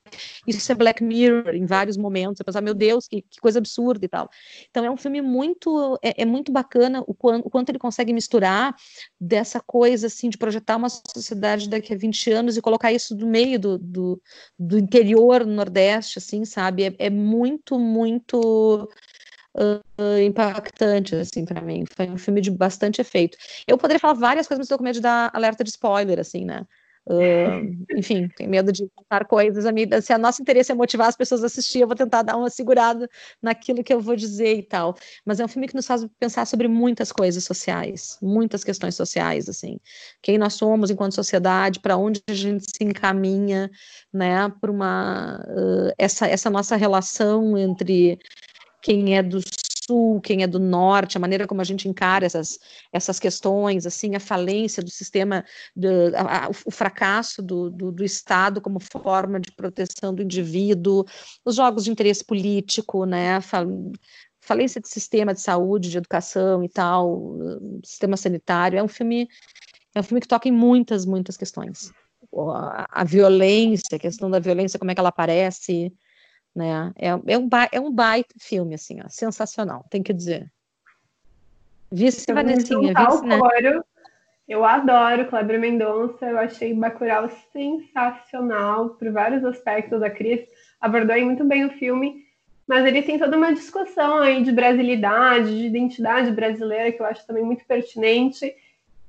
Isso 0.47 0.71
é 0.71 0.75
Black 0.75 1.03
Mirror 1.03 1.55
em 1.55 1.67
vários 1.67 1.97
momentos. 1.97 2.39
Você 2.39 2.45
pensar, 2.45 2.61
meu 2.61 2.75
Deus, 2.75 3.07
que, 3.07 3.23
que, 3.23 3.41
coisa 3.41 3.59
absurda 3.59 4.05
e 4.05 4.09
tal. 4.09 4.29
Então 4.71 4.85
é 4.85 4.91
um 4.91 4.97
filme 4.97 5.21
muito. 5.21 5.99
É, 6.03 6.23
é 6.23 6.25
muito 6.25 6.53
bacana 6.53 7.03
o 7.07 7.15
quanto, 7.15 7.47
o 7.47 7.51
quanto, 7.51 7.71
ele 7.71 7.79
consegue 7.79 8.13
misturar 8.13 8.75
dessa 9.21 9.61
coisa 9.61 10.07
assim 10.07 10.29
de 10.29 10.39
projetar 10.39 10.77
uma 10.77 10.89
sociedade 10.89 11.69
daqui 11.69 11.93
a 11.93 11.97
20 11.97 12.31
anos 12.33 12.57
e 12.57 12.63
colocar 12.63 12.93
isso 12.93 13.17
no 13.17 13.27
meio 13.27 13.59
do, 13.59 13.79
do, 13.79 14.23
do 14.59 14.79
interior 14.79 15.47
no 15.47 15.55
Nordeste, 15.55 16.19
assim, 16.19 16.45
sabe? 16.45 16.85
É, 16.85 16.95
é 16.99 17.11
muito, 17.11 17.79
muito. 17.79 18.89
Uh, 19.55 20.21
impactante, 20.25 21.17
assim, 21.17 21.45
para 21.45 21.61
mim. 21.61 21.83
Foi 21.91 22.09
um 22.09 22.19
filme 22.19 22.41
de 22.41 22.49
bastante 22.49 23.01
efeito. 23.01 23.37
Eu 23.67 23.77
poderia 23.77 23.99
falar 23.99 24.15
várias 24.15 24.47
coisas, 24.47 24.61
mas 24.61 24.67
estou 24.67 24.79
com 24.79 24.85
medo 24.85 24.97
de 24.97 25.01
dar 25.01 25.31
alerta 25.35 25.65
de 25.65 25.71
spoiler, 25.71 26.21
assim, 26.21 26.45
né? 26.45 26.65
Uh, 27.11 27.87
enfim, 27.97 28.29
tem 28.37 28.47
medo 28.47 28.71
de 28.71 28.87
contar 28.95 29.25
coisas. 29.25 29.65
A 29.65 30.01
se 30.03 30.13
a 30.13 30.19
nosso 30.19 30.43
interesse 30.43 30.71
é 30.71 30.75
motivar 30.75 31.09
as 31.09 31.17
pessoas 31.17 31.43
a 31.43 31.47
assistir, 31.47 31.81
eu 31.81 31.87
vou 31.87 31.97
tentar 31.97 32.21
dar 32.23 32.37
uma 32.37 32.51
segurada 32.51 33.09
naquilo 33.41 33.83
que 33.83 33.93
eu 33.93 34.01
vou 34.01 34.15
dizer 34.15 34.59
e 34.59 34.63
tal. 34.63 34.95
Mas 35.25 35.41
é 35.41 35.45
um 35.45 35.49
filme 35.49 35.67
que 35.67 35.75
nos 35.75 35.87
faz 35.87 36.07
pensar 36.21 36.47
sobre 36.47 36.69
muitas 36.69 37.11
coisas 37.11 37.43
sociais, 37.45 38.19
muitas 38.21 38.63
questões 38.63 38.95
sociais, 38.95 39.49
assim. 39.49 39.81
Quem 40.21 40.37
nós 40.37 40.55
somos 40.55 40.91
enquanto 40.91 41.15
sociedade, 41.15 41.81
para 41.81 41.97
onde 41.97 42.23
a 42.29 42.35
gente 42.35 42.65
se 42.65 42.85
encaminha, 42.85 43.71
né, 44.13 44.53
para 44.61 44.71
uma 44.71 45.43
uh, 45.49 45.93
essa, 45.97 46.27
essa 46.27 46.51
nossa 46.51 46.77
relação 46.77 47.57
entre 47.57 48.19
quem 48.83 49.17
é 49.17 49.23
do 49.23 49.41
sul, 49.89 50.21
quem 50.21 50.43
é 50.43 50.47
do 50.47 50.59
norte, 50.59 51.17
a 51.17 51.21
maneira 51.21 51.47
como 51.47 51.63
a 51.63 51.65
gente 51.65 51.89
encara 51.89 52.27
essas, 52.27 52.59
essas 52.93 53.19
questões, 53.19 53.87
assim, 53.87 54.15
a 54.15 54.21
falência 54.21 54.83
do 54.83 54.91
sistema, 54.91 55.45
do, 55.75 55.89
a, 56.15 56.47
a, 56.47 56.51
o 56.67 56.71
fracasso 56.71 57.43
do, 57.43 57.71
do, 57.71 57.91
do, 57.91 58.05
Estado 58.05 58.61
como 58.61 58.79
forma 58.81 59.41
de 59.41 59.51
proteção 59.53 60.15
do 60.15 60.23
indivíduo, 60.23 61.05
os 61.45 61.57
jogos 61.57 61.85
de 61.85 61.91
interesse 61.91 62.23
político, 62.23 63.07
né, 63.07 63.41
falência 64.43 64.81
de 64.81 64.89
sistema 64.89 65.33
de 65.33 65.41
saúde, 65.41 65.91
de 65.91 65.97
educação 65.97 66.63
e 66.63 66.69
tal, 66.69 67.39
sistema 67.83 68.17
sanitário, 68.17 68.79
é 68.79 68.83
um 68.83 68.89
filme 68.89 69.27
é 69.95 70.01
um 70.01 70.03
filme 70.03 70.21
que 70.21 70.29
toca 70.29 70.49
em 70.49 70.53
muitas, 70.53 71.07
muitas 71.07 71.37
questões. 71.37 71.91
A, 72.55 73.01
a 73.01 73.05
violência, 73.05 73.97
a 73.97 73.99
questão 73.99 74.31
da 74.31 74.39
violência, 74.39 74.79
como 74.79 74.91
é 74.91 74.95
que 74.95 75.01
ela 75.01 75.09
aparece, 75.09 75.93
né? 76.55 76.93
É, 76.97 77.09
é, 77.09 77.39
um, 77.39 77.49
é 77.73 77.81
um 77.81 77.91
baita 77.91 78.35
filme, 78.41 78.75
assim, 78.75 79.01
ó, 79.01 79.09
sensacional, 79.09 79.85
tem 79.91 80.03
que 80.03 80.13
dizer. 80.13 80.51
Vice 81.91 82.33
Vanessinha, 82.33 82.93
vice, 82.95 83.25
né? 83.25 83.39
Eu 84.49 84.65
adoro 84.65 85.27
Kleber 85.27 85.61
Mendonça, 85.61 86.25
eu 86.25 86.39
achei 86.39 86.73
Bacurau 86.73 87.29
sensacional 87.53 88.91
por 88.91 89.13
vários 89.13 89.45
aspectos. 89.45 90.03
A 90.03 90.09
Cris 90.09 90.41
abordou 90.81 91.21
muito 91.23 91.45
bem 91.45 91.67
o 91.67 91.71
filme, 91.73 92.25
mas 92.67 92.87
ele 92.87 93.03
tem 93.03 93.19
toda 93.19 93.37
uma 93.37 93.53
discussão 93.53 94.19
aí 94.19 94.43
de 94.43 94.51
brasilidade, 94.51 95.51
de 95.51 95.67
identidade 95.67 96.31
brasileira, 96.31 96.91
que 96.91 97.01
eu 97.01 97.05
acho 97.05 97.27
também 97.27 97.45
muito 97.45 97.65
pertinente. 97.67 98.55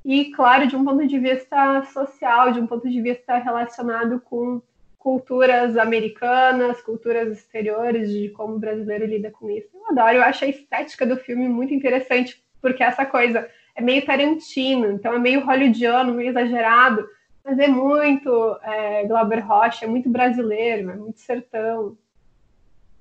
E, 0.03 0.31
claro, 0.31 0.67
de 0.67 0.75
um 0.75 0.83
ponto 0.83 1.07
de 1.07 1.17
vista 1.17 1.83
social, 1.85 2.51
de 2.51 2.59
um 2.59 2.67
ponto 2.67 2.89
de 2.89 3.01
vista 3.01 3.37
relacionado 3.37 4.19
com 4.19 4.61
culturas 4.99 5.77
americanas, 5.77 6.81
culturas 6.81 7.31
exteriores, 7.31 8.11
de 8.11 8.29
como 8.29 8.55
o 8.55 8.59
brasileiro 8.59 9.05
lida 9.05 9.31
com 9.31 9.49
isso. 9.49 9.69
Eu 9.73 9.89
adoro, 9.89 10.17
eu 10.17 10.23
acho 10.23 10.43
a 10.43 10.47
estética 10.49 11.05
do 11.05 11.15
filme 11.15 11.47
muito 11.47 11.73
interessante, 11.73 12.43
porque 12.61 12.83
essa 12.83 13.05
coisa 13.05 13.49
é 13.73 13.81
meio 13.81 14.05
Tarantino, 14.05 14.91
então 14.91 15.13
é 15.13 15.19
meio 15.19 15.43
hollywoodiano, 15.45 16.13
meio 16.13 16.29
exagerado, 16.29 17.07
mas 17.43 17.57
é 17.57 17.67
muito 17.67 18.59
é, 18.61 19.05
Glauber 19.05 19.39
Rocha, 19.39 19.85
é 19.85 19.87
muito 19.87 20.09
brasileiro, 20.09 20.91
é 20.91 20.95
muito 20.95 21.19
sertão. 21.21 21.97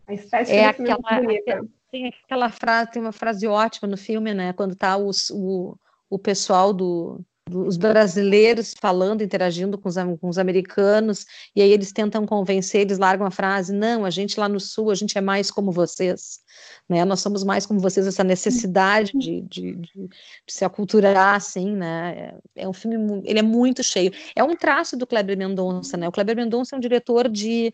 A 0.07 0.15
estética 0.15 0.57
é 0.57 0.69
do 0.69 0.77
filme 0.77 0.91
aquela, 0.93 1.11
é 1.11 1.15
muito 1.17 1.27
bonita. 1.27 1.69
Tem 1.91 2.15
aquela 2.25 2.49
frase, 2.49 2.93
tem 2.93 3.03
uma 3.03 3.13
frase 3.13 3.47
ótima 3.47 3.89
no 3.89 3.97
filme, 3.97 4.33
né? 4.33 4.53
Quando 4.53 4.77
tá 4.77 4.97
os, 4.97 5.31
o, 5.31 5.77
o 6.09 6.19
pessoal 6.19 6.73
do, 6.73 7.21
os 7.53 7.77
brasileiros 7.77 8.75
falando, 8.81 9.23
interagindo 9.23 9.79
com 9.79 9.89
os, 9.89 9.97
com 10.21 10.29
os, 10.29 10.39
americanos, 10.39 11.27
e 11.55 11.63
aí 11.63 11.73
eles 11.73 11.93
tentam 11.93 12.27
convencer, 12.27 12.83
eles 12.83 12.99
largam 12.99 13.27
a 13.27 13.31
frase, 13.31 13.73
não, 13.73 14.05
a 14.05 14.11
gente 14.11 14.39
lá 14.39 14.49
no 14.49 14.61
sul, 14.61 14.91
a 14.91 14.95
gente 14.95 15.17
é 15.17 15.21
mais 15.21 15.51
como 15.51 15.73
vocês, 15.73 16.41
né, 16.89 17.05
nós 17.05 17.21
somos 17.21 17.45
mais 17.45 17.67
como 17.67 17.81
vocês, 17.81 18.07
essa 18.07 18.25
necessidade 18.25 19.13
de, 19.15 19.43
de, 19.43 19.77
de, 19.77 20.09
de 20.09 20.11
se 20.47 20.65
aculturar, 20.65 21.35
assim, 21.35 21.77
né, 21.77 22.35
é, 22.57 22.63
é 22.63 22.69
um 22.69 22.73
filme, 22.73 23.23
ele 23.25 23.39
é 23.39 23.43
muito 23.43 23.83
cheio, 23.83 24.13
é 24.35 24.43
um 24.43 24.55
traço 24.55 24.97
do 24.97 25.07
Kleber 25.07 25.37
Mendonça, 25.37 25.97
né, 25.97 26.09
o 26.09 26.13
Kleber 26.13 26.37
Mendonça 26.37 26.75
é 26.75 26.79
um 26.79 26.81
diretor 26.81 27.29
de 27.29 27.73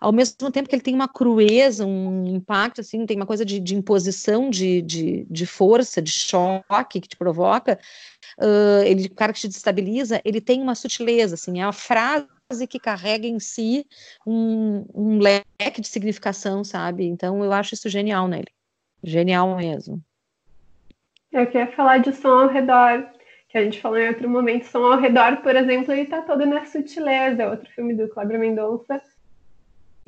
ao 0.00 0.12
mesmo 0.12 0.50
tempo 0.50 0.68
que 0.68 0.74
ele 0.74 0.82
tem 0.82 0.94
uma 0.94 1.08
crueza, 1.08 1.84
um 1.84 2.24
impacto, 2.26 2.80
assim, 2.80 3.04
tem 3.04 3.16
uma 3.16 3.26
coisa 3.26 3.44
de, 3.44 3.58
de 3.58 3.74
imposição, 3.74 4.48
de, 4.48 4.80
de, 4.82 5.26
de, 5.28 5.46
força, 5.46 6.00
de 6.00 6.12
choque 6.12 7.00
que 7.00 7.08
te 7.08 7.16
provoca, 7.16 7.78
uh, 8.38 8.84
ele, 8.84 9.06
o 9.06 9.14
cara 9.14 9.32
que 9.32 9.40
te 9.40 9.48
destabiliza, 9.48 10.20
ele 10.24 10.40
tem 10.40 10.62
uma 10.62 10.76
sutileza, 10.76 11.34
assim, 11.34 11.60
é 11.60 11.64
a 11.64 11.72
frase 11.72 12.28
que 12.68 12.78
carrega 12.78 13.26
em 13.26 13.40
si 13.40 13.84
um, 14.26 14.86
um 14.94 15.18
leque 15.18 15.80
de 15.80 15.88
significação, 15.88 16.62
sabe? 16.62 17.04
Então 17.04 17.44
eu 17.44 17.52
acho 17.52 17.74
isso 17.74 17.88
genial 17.88 18.28
nele, 18.28 18.48
genial 19.02 19.56
mesmo. 19.56 20.00
Eu 21.32 21.46
queria 21.46 21.66
falar 21.72 21.98
de 21.98 22.12
som 22.12 22.28
ao 22.28 22.48
redor, 22.48 23.06
que 23.48 23.58
a 23.58 23.64
gente 23.64 23.80
falou 23.80 23.98
em 23.98 24.08
outro 24.08 24.30
momento. 24.30 24.64
Som 24.64 24.84
ao 24.84 24.98
redor, 24.98 25.38
por 25.38 25.54
exemplo, 25.54 25.92
ele 25.92 26.06
tá 26.06 26.22
todo 26.22 26.46
na 26.46 26.64
sutileza. 26.64 27.50
Outro 27.50 27.70
filme 27.70 27.94
do 27.94 28.08
Kleber 28.08 28.38
Mendonça 28.38 29.02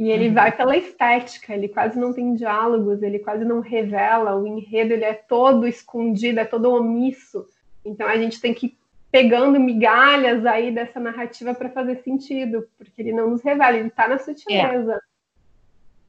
e 0.01 0.11
ele 0.11 0.29
uhum. 0.29 0.35
vai 0.35 0.51
pela 0.51 0.75
estética, 0.75 1.55
ele 1.55 1.69
quase 1.69 2.01
não 2.01 2.11
tem 2.11 2.35
diálogos, 2.35 3.03
ele 3.03 3.19
quase 3.19 3.45
não 3.45 3.61
revela, 3.61 4.35
o 4.35 4.47
enredo 4.47 4.95
ele 4.95 5.05
é 5.05 5.13
todo 5.13 5.69
escondido, 5.69 6.41
é 6.41 6.45
todo 6.47 6.73
omisso. 6.73 7.47
Então 7.85 8.09
a 8.09 8.17
gente 8.17 8.41
tem 8.41 8.55
que 8.55 8.69
ir 8.69 8.79
pegando 9.13 9.61
migalhas 9.61 10.47
aí 10.47 10.73
dessa 10.73 10.99
narrativa 10.99 11.53
para 11.53 11.69
fazer 11.69 11.97
sentido, 11.97 12.67
porque 12.79 13.03
ele 13.03 13.13
não 13.13 13.29
nos 13.29 13.43
revela, 13.43 13.77
ele 13.77 13.89
está 13.89 14.09
na 14.09 14.17
sutileza. 14.17 14.95
É 14.95 15.10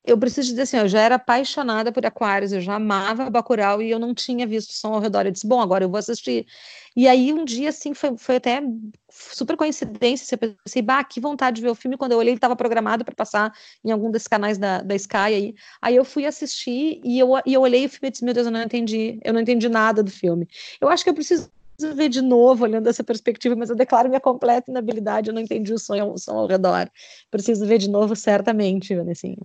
eu 0.03 0.17
preciso 0.17 0.49
dizer 0.49 0.63
assim, 0.63 0.77
eu 0.77 0.87
já 0.87 0.99
era 1.01 1.15
apaixonada 1.15 1.91
por 1.91 2.05
Aquários, 2.05 2.51
eu 2.51 2.61
já 2.61 2.75
amava 2.75 3.29
Bacurau 3.29 3.81
e 3.81 3.91
eu 3.91 3.99
não 3.99 4.13
tinha 4.13 4.47
visto 4.47 4.73
som 4.73 4.93
ao 4.93 4.99
redor. 4.99 5.25
Eu 5.25 5.31
disse, 5.31 5.47
bom, 5.47 5.61
agora 5.61 5.83
eu 5.83 5.89
vou 5.89 5.99
assistir. 5.99 6.47
E 6.95 7.07
aí 7.07 7.31
um 7.31 7.45
dia, 7.45 7.69
assim, 7.69 7.93
foi, 7.93 8.17
foi 8.17 8.35
até 8.37 8.61
super 9.09 9.55
coincidência, 9.55 10.35
eu 10.35 10.55
pensei, 10.65 10.81
bah, 10.81 11.03
que 11.03 11.21
vontade 11.21 11.57
de 11.57 11.61
ver 11.61 11.69
o 11.69 11.75
filme, 11.75 11.97
quando 11.97 12.13
eu 12.13 12.17
olhei 12.17 12.31
ele 12.31 12.37
estava 12.37 12.55
programado 12.55 13.05
para 13.05 13.15
passar 13.15 13.53
em 13.83 13.91
algum 13.91 14.09
desses 14.09 14.27
canais 14.27 14.57
da, 14.57 14.81
da 14.81 14.95
Sky 14.95 15.17
aí. 15.17 15.53
Aí 15.81 15.95
eu 15.95 16.03
fui 16.03 16.25
assistir 16.25 16.99
e 17.03 17.19
eu, 17.19 17.29
e 17.45 17.53
eu 17.53 17.61
olhei 17.61 17.85
o 17.85 17.89
filme 17.89 18.07
e 18.07 18.11
disse, 18.11 18.25
meu 18.25 18.33
Deus, 18.33 18.47
eu 18.47 18.51
não 18.51 18.61
entendi, 18.63 19.19
eu 19.23 19.33
não 19.33 19.41
entendi 19.41 19.69
nada 19.69 20.01
do 20.03 20.11
filme. 20.11 20.47
Eu 20.81 20.89
acho 20.89 21.03
que 21.03 21.09
eu 21.09 21.13
preciso 21.13 21.49
ver 21.95 22.09
de 22.09 22.21
novo, 22.21 22.63
olhando 22.63 22.87
essa 22.87 23.03
perspectiva, 23.03 23.55
mas 23.55 23.69
eu 23.69 23.75
declaro 23.75 24.09
minha 24.09 24.21
completa 24.21 24.69
inabilidade, 24.69 25.29
eu 25.29 25.33
não 25.33 25.41
entendi 25.41 25.73
o 25.73 25.79
som, 25.79 25.95
o 26.11 26.17
som 26.17 26.37
ao 26.37 26.47
redor. 26.47 26.89
Preciso 27.29 27.65
ver 27.65 27.77
de 27.77 27.89
novo, 27.89 28.15
certamente, 28.15 28.95
Vanessinha. 28.95 29.37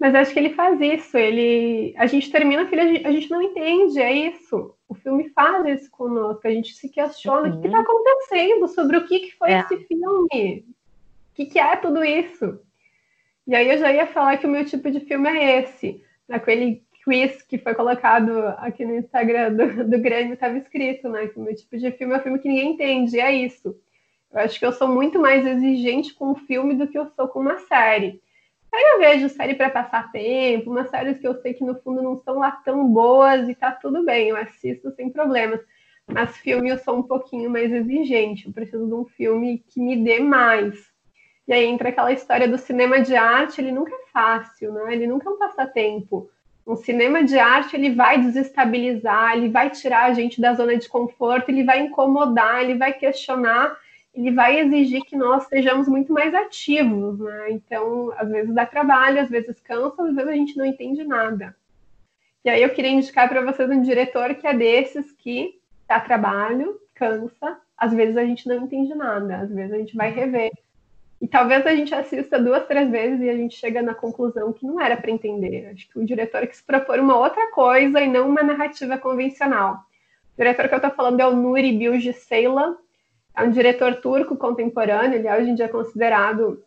Mas 0.00 0.14
acho 0.14 0.32
que 0.32 0.38
ele 0.38 0.54
faz 0.54 0.80
isso. 0.80 1.18
Ele, 1.18 1.94
a 1.98 2.06
gente 2.06 2.32
termina 2.32 2.62
o 2.62 2.66
filme, 2.66 3.02
a 3.04 3.12
gente 3.12 3.30
não 3.30 3.42
entende, 3.42 4.00
é 4.00 4.10
isso. 4.10 4.74
O 4.88 4.94
filme 4.94 5.28
faz 5.28 5.66
isso 5.66 5.90
conosco. 5.90 6.40
A 6.48 6.50
gente 6.50 6.74
se 6.74 6.88
questiona 6.88 7.48
uhum. 7.48 7.58
o 7.58 7.60
que 7.60 7.66
está 7.66 7.80
acontecendo, 7.80 8.66
sobre 8.68 8.96
o 8.96 9.06
que, 9.06 9.20
que 9.20 9.36
foi 9.36 9.52
é. 9.52 9.60
esse 9.60 9.76
filme, 9.84 10.64
o 10.64 11.34
que, 11.34 11.44
que 11.44 11.58
é 11.58 11.76
tudo 11.76 12.02
isso. 12.02 12.58
E 13.46 13.54
aí 13.54 13.68
eu 13.68 13.76
já 13.76 13.92
ia 13.92 14.06
falar 14.06 14.38
que 14.38 14.46
o 14.46 14.50
meu 14.50 14.64
tipo 14.64 14.90
de 14.90 15.00
filme 15.00 15.28
é 15.28 15.60
esse, 15.60 16.02
naquele 16.26 16.82
quiz 17.04 17.42
que 17.42 17.58
foi 17.58 17.74
colocado 17.74 18.30
aqui 18.58 18.84
no 18.86 18.96
Instagram 18.96 19.52
do, 19.52 19.84
do 19.88 19.98
Grêmio, 19.98 20.34
estava 20.34 20.56
escrito, 20.56 21.10
né? 21.10 21.26
Que 21.26 21.38
o 21.38 21.42
meu 21.42 21.54
tipo 21.54 21.76
de 21.76 21.92
filme 21.92 22.14
é 22.14 22.16
um 22.16 22.22
filme 22.22 22.38
que 22.38 22.48
ninguém 22.48 22.72
entende, 22.72 23.20
é 23.20 23.32
isso. 23.32 23.76
Eu 24.32 24.40
acho 24.40 24.58
que 24.58 24.64
eu 24.64 24.72
sou 24.72 24.88
muito 24.88 25.18
mais 25.18 25.46
exigente 25.46 26.14
com 26.14 26.30
o 26.30 26.36
filme 26.36 26.74
do 26.74 26.86
que 26.88 26.96
eu 26.96 27.06
sou 27.08 27.28
com 27.28 27.40
uma 27.40 27.58
série. 27.58 28.22
Aí 28.72 28.82
eu 28.94 28.98
vejo 29.00 29.28
série 29.28 29.54
para 29.54 29.68
passar 29.68 30.12
tempo, 30.12 30.70
umas 30.70 30.88
séries 30.90 31.18
que 31.18 31.26
eu 31.26 31.34
sei 31.40 31.54
que 31.54 31.64
no 31.64 31.74
fundo 31.80 32.02
não 32.02 32.20
são 32.22 32.38
lá 32.38 32.52
tão 32.52 32.86
boas 32.86 33.48
e 33.48 33.54
tá 33.54 33.72
tudo 33.72 34.04
bem, 34.04 34.28
eu 34.28 34.36
assisto 34.36 34.92
sem 34.92 35.10
problemas. 35.10 35.60
Mas 36.06 36.36
filme 36.38 36.70
eu 36.70 36.78
sou 36.78 36.98
um 36.98 37.02
pouquinho 37.02 37.50
mais 37.50 37.72
exigente, 37.72 38.46
eu 38.46 38.52
preciso 38.52 38.86
de 38.86 38.94
um 38.94 39.04
filme 39.04 39.64
que 39.68 39.80
me 39.80 39.96
dê 39.96 40.20
mais. 40.20 40.90
E 41.46 41.52
aí 41.52 41.64
entra 41.64 41.88
aquela 41.88 42.12
história 42.12 42.46
do 42.46 42.58
cinema 42.58 43.00
de 43.00 43.16
arte, 43.16 43.60
ele 43.60 43.72
nunca 43.72 43.92
é 43.92 44.06
fácil, 44.12 44.72
né? 44.72 44.92
Ele 44.92 45.06
nunca 45.06 45.28
é 45.28 45.32
um 45.32 45.38
passatempo. 45.38 46.30
Um 46.64 46.76
cinema 46.76 47.24
de 47.24 47.38
arte, 47.38 47.74
ele 47.74 47.90
vai 47.92 48.20
desestabilizar, 48.20 49.36
ele 49.36 49.48
vai 49.48 49.70
tirar 49.70 50.04
a 50.04 50.14
gente 50.14 50.40
da 50.40 50.54
zona 50.54 50.76
de 50.76 50.88
conforto, 50.88 51.48
ele 51.48 51.64
vai 51.64 51.80
incomodar, 51.80 52.62
ele 52.62 52.74
vai 52.74 52.92
questionar 52.92 53.76
ele 54.14 54.32
vai 54.32 54.58
exigir 54.60 55.02
que 55.04 55.16
nós 55.16 55.44
sejamos 55.44 55.88
muito 55.88 56.12
mais 56.12 56.34
ativos, 56.34 57.18
né? 57.18 57.52
Então, 57.52 58.12
às 58.16 58.28
vezes 58.28 58.54
dá 58.54 58.66
trabalho, 58.66 59.20
às 59.20 59.30
vezes 59.30 59.60
cansa, 59.60 60.02
às 60.02 60.14
vezes 60.14 60.28
a 60.28 60.34
gente 60.34 60.56
não 60.56 60.64
entende 60.64 61.04
nada. 61.04 61.54
E 62.44 62.50
aí 62.50 62.62
eu 62.62 62.70
queria 62.70 62.90
indicar 62.90 63.28
para 63.28 63.44
vocês 63.44 63.68
um 63.70 63.82
diretor 63.82 64.34
que 64.34 64.46
é 64.46 64.54
desses 64.54 65.12
que 65.12 65.60
dá 65.86 66.00
trabalho, 66.00 66.80
cansa, 66.94 67.58
às 67.76 67.92
vezes 67.92 68.16
a 68.16 68.24
gente 68.24 68.48
não 68.48 68.64
entende 68.64 68.94
nada, 68.94 69.38
às 69.38 69.50
vezes 69.50 69.72
a 69.72 69.78
gente 69.78 69.96
vai 69.96 70.10
rever. 70.10 70.50
E 71.20 71.28
talvez 71.28 71.66
a 71.66 71.74
gente 71.74 71.94
assista 71.94 72.38
duas, 72.38 72.66
três 72.66 72.90
vezes 72.90 73.20
e 73.20 73.28
a 73.28 73.36
gente 73.36 73.54
chega 73.54 73.82
na 73.82 73.94
conclusão 73.94 74.52
que 74.52 74.66
não 74.66 74.80
era 74.80 74.96
para 74.96 75.10
entender. 75.10 75.70
Acho 75.72 75.88
que 75.88 75.98
o 75.98 76.04
diretor 76.04 76.46
quis 76.46 76.62
propor 76.62 76.98
uma 76.98 77.18
outra 77.18 77.50
coisa 77.50 78.00
e 78.00 78.08
não 78.08 78.28
uma 78.28 78.42
narrativa 78.42 78.96
convencional. 78.96 79.84
O 80.34 80.38
diretor 80.38 80.66
que 80.68 80.74
eu 80.74 80.78
estou 80.78 80.90
falando 80.92 81.20
é 81.20 81.26
o 81.26 81.36
Nuri 81.36 81.76
Bilge 81.76 82.14
Ceylan, 82.14 82.76
é 83.36 83.42
um 83.42 83.50
diretor 83.50 83.96
turco 83.96 84.36
contemporâneo, 84.36 85.18
ele 85.18 85.28
é 85.28 85.36
hoje 85.36 85.50
em 85.50 85.54
dia 85.54 85.68
considerado 85.68 86.62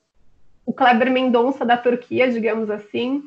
o 0.66 0.74
Kleber 0.74 1.12
Mendonça 1.12 1.66
da 1.66 1.78
Turquia, 1.78 2.32
digamos 2.32 2.70
assim. 2.70 3.24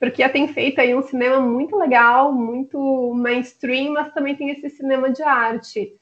Turquia 0.00 0.28
tem 0.28 0.48
feito 0.48 0.80
aí 0.80 0.94
um 0.94 1.02
cinema 1.02 1.40
muito 1.40 1.76
legal, 1.76 2.32
muito 2.32 3.12
mainstream, 3.14 3.92
mas 3.92 4.12
também 4.12 4.36
tem 4.36 4.50
esse 4.50 4.70
cinema 4.70 5.10
de 5.10 5.22
arte, 5.22 5.92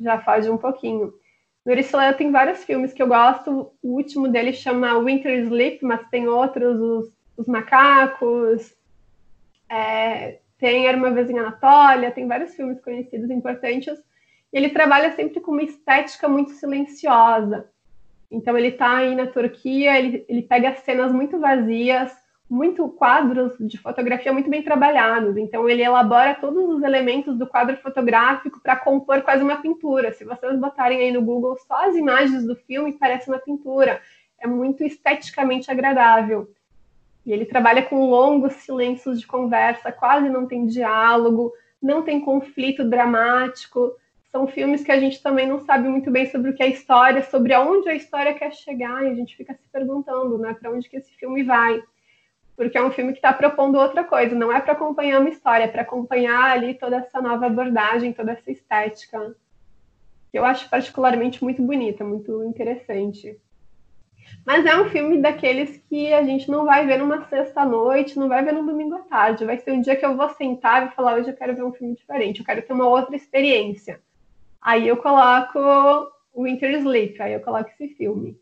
já 0.00 0.18
foge 0.20 0.48
um 0.48 0.56
pouquinho. 0.56 1.12
Nuri 1.66 1.82
Soleil 1.82 2.14
tem 2.14 2.30
vários 2.30 2.64
filmes 2.64 2.94
que 2.94 3.02
eu 3.02 3.08
gosto. 3.08 3.72
O 3.82 3.96
último 3.96 4.28
dele 4.28 4.52
chama 4.52 4.98
Winter 4.98 5.38
Sleep, 5.40 5.84
mas 5.84 6.08
tem 6.08 6.26
outros, 6.26 6.80
os, 6.80 7.12
os 7.36 7.46
Macacos, 7.46 8.74
é, 9.68 10.38
tem 10.58 10.86
Era 10.86 10.96
Uma 10.96 11.10
Vez 11.10 11.28
em 11.28 11.38
Anatólia, 11.38 12.10
tem 12.10 12.26
vários 12.26 12.54
filmes 12.54 12.80
conhecidos, 12.80 13.30
importantes. 13.30 13.98
Ele 14.52 14.70
trabalha 14.70 15.12
sempre 15.12 15.40
com 15.40 15.52
uma 15.52 15.62
estética 15.62 16.28
muito 16.28 16.52
silenciosa. 16.52 17.68
Então 18.30 18.56
ele 18.56 18.68
está 18.68 18.96
aí 18.96 19.14
na 19.14 19.26
Turquia, 19.26 19.98
ele, 19.98 20.24
ele 20.28 20.42
pega 20.42 20.74
cenas 20.74 21.12
muito 21.12 21.38
vazias, 21.38 22.12
muito 22.48 22.88
quadros 22.88 23.54
de 23.60 23.76
fotografia 23.78 24.32
muito 24.32 24.48
bem 24.48 24.62
trabalhados. 24.62 25.36
Então 25.36 25.68
ele 25.68 25.82
elabora 25.82 26.34
todos 26.34 26.68
os 26.68 26.82
elementos 26.82 27.36
do 27.36 27.46
quadro 27.46 27.76
fotográfico 27.76 28.60
para 28.60 28.76
compor 28.76 29.22
quase 29.22 29.42
uma 29.42 29.56
pintura. 29.56 30.12
Se 30.12 30.24
vocês 30.24 30.58
botarem 30.58 31.00
aí 31.00 31.12
no 31.12 31.22
Google 31.22 31.56
só 31.66 31.88
as 31.88 31.94
imagens 31.94 32.46
do 32.46 32.56
filme, 32.56 32.92
parece 32.92 33.28
uma 33.28 33.38
pintura. 33.38 34.00
É 34.38 34.46
muito 34.46 34.82
esteticamente 34.84 35.70
agradável. 35.70 36.50
E 37.26 37.32
ele 37.32 37.44
trabalha 37.44 37.82
com 37.82 38.08
longos 38.08 38.54
silêncios 38.54 39.20
de 39.20 39.26
conversa, 39.26 39.92
quase 39.92 40.30
não 40.30 40.46
tem 40.46 40.66
diálogo, 40.66 41.52
não 41.82 42.02
tem 42.02 42.20
conflito 42.20 42.88
dramático. 42.88 43.92
São 44.30 44.46
filmes 44.46 44.84
que 44.84 44.92
a 44.92 45.00
gente 45.00 45.22
também 45.22 45.46
não 45.46 45.60
sabe 45.60 45.88
muito 45.88 46.10
bem 46.10 46.26
sobre 46.26 46.50
o 46.50 46.54
que 46.54 46.62
é 46.62 46.68
história, 46.68 47.22
sobre 47.22 47.54
aonde 47.54 47.88
a 47.88 47.94
história 47.94 48.34
quer 48.34 48.52
chegar, 48.52 49.04
e 49.04 49.08
a 49.08 49.14
gente 49.14 49.36
fica 49.36 49.54
se 49.54 49.66
perguntando, 49.72 50.38
né, 50.38 50.54
para 50.54 50.70
onde 50.70 50.88
que 50.88 50.96
esse 50.96 51.10
filme 51.16 51.42
vai 51.42 51.82
porque 52.58 52.76
é 52.76 52.82
um 52.82 52.90
filme 52.90 53.12
que 53.12 53.18
está 53.18 53.32
propondo 53.32 53.78
outra 53.78 54.02
coisa, 54.02 54.34
não 54.34 54.52
é 54.52 54.60
para 54.60 54.72
acompanhar 54.72 55.20
uma 55.20 55.28
história, 55.28 55.62
é 55.62 55.68
para 55.68 55.82
acompanhar 55.82 56.50
ali 56.50 56.74
toda 56.74 56.96
essa 56.96 57.22
nova 57.22 57.46
abordagem, 57.46 58.12
toda 58.12 58.32
essa 58.32 58.50
estética, 58.50 59.36
que 60.32 60.36
eu 60.36 60.44
acho 60.44 60.68
particularmente 60.68 61.42
muito 61.42 61.62
bonita, 61.62 62.02
muito 62.02 62.42
interessante. 62.42 63.40
Mas 64.44 64.66
é 64.66 64.76
um 64.76 64.88
filme 64.88 65.22
daqueles 65.22 65.78
que 65.88 66.12
a 66.12 66.24
gente 66.24 66.50
não 66.50 66.64
vai 66.64 66.84
ver 66.84 66.98
numa 66.98 67.24
sexta-noite, 67.28 68.18
não 68.18 68.28
vai 68.28 68.44
ver 68.44 68.52
no 68.52 68.66
domingo 68.66 68.96
à 68.96 69.02
tarde. 69.02 69.44
Vai 69.44 69.58
ser 69.58 69.70
um 69.70 69.80
dia 69.80 69.94
que 69.94 70.04
eu 70.04 70.16
vou 70.16 70.28
sentar 70.30 70.84
e 70.88 70.94
falar: 70.96 71.14
hoje 71.14 71.30
eu 71.30 71.36
quero 71.36 71.54
ver 71.54 71.62
um 71.62 71.72
filme 71.72 71.94
diferente, 71.94 72.40
eu 72.40 72.44
quero 72.44 72.62
ter 72.62 72.72
uma 72.72 72.88
outra 72.88 73.14
experiência. 73.14 74.02
Aí 74.60 74.88
eu 74.88 74.96
coloco 74.96 76.12
Winter 76.36 76.70
Sleep, 76.80 77.20
aí 77.20 77.32
eu 77.34 77.40
coloco 77.40 77.70
esse 77.70 77.94
filme. 77.94 78.40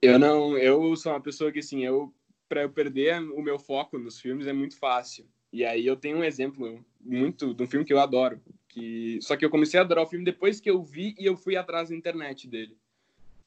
Eu 0.00 0.18
não, 0.18 0.56
eu 0.56 0.94
sou 0.96 1.12
uma 1.12 1.20
pessoa 1.20 1.50
que 1.50 1.58
assim, 1.58 1.84
eu 1.84 2.14
para 2.48 2.62
eu 2.62 2.70
perder 2.70 3.20
o 3.20 3.42
meu 3.42 3.58
foco 3.58 3.98
nos 3.98 4.18
filmes 4.18 4.46
é 4.46 4.52
muito 4.52 4.78
fácil. 4.78 5.26
E 5.52 5.64
aí 5.64 5.86
eu 5.86 5.96
tenho 5.96 6.18
um 6.18 6.24
exemplo 6.24 6.84
muito 7.00 7.52
de 7.52 7.62
um 7.62 7.66
filme 7.66 7.84
que 7.84 7.92
eu 7.92 8.00
adoro, 8.00 8.40
que 8.68 9.18
só 9.22 9.36
que 9.36 9.44
eu 9.44 9.50
comecei 9.50 9.78
a 9.78 9.82
adorar 9.82 10.04
o 10.04 10.08
filme 10.08 10.24
depois 10.24 10.60
que 10.60 10.70
eu 10.70 10.82
vi 10.82 11.14
e 11.18 11.26
eu 11.26 11.36
fui 11.36 11.56
atrás 11.56 11.88
da 11.88 11.96
internet 11.96 12.48
dele, 12.48 12.76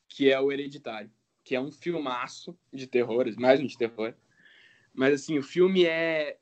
que 0.07 0.31
é 0.31 0.39
o 0.39 0.51
Hereditário, 0.51 1.11
que 1.43 1.55
é 1.55 1.61
um 1.61 1.71
filmaço 1.71 2.57
de 2.71 2.85
terror, 2.85 3.25
mais 3.37 3.59
um 3.59 3.65
de 3.65 3.77
terror. 3.77 4.13
Mas 4.93 5.13
assim, 5.13 5.37
o 5.37 5.43
filme 5.43 5.85
é 5.85 6.37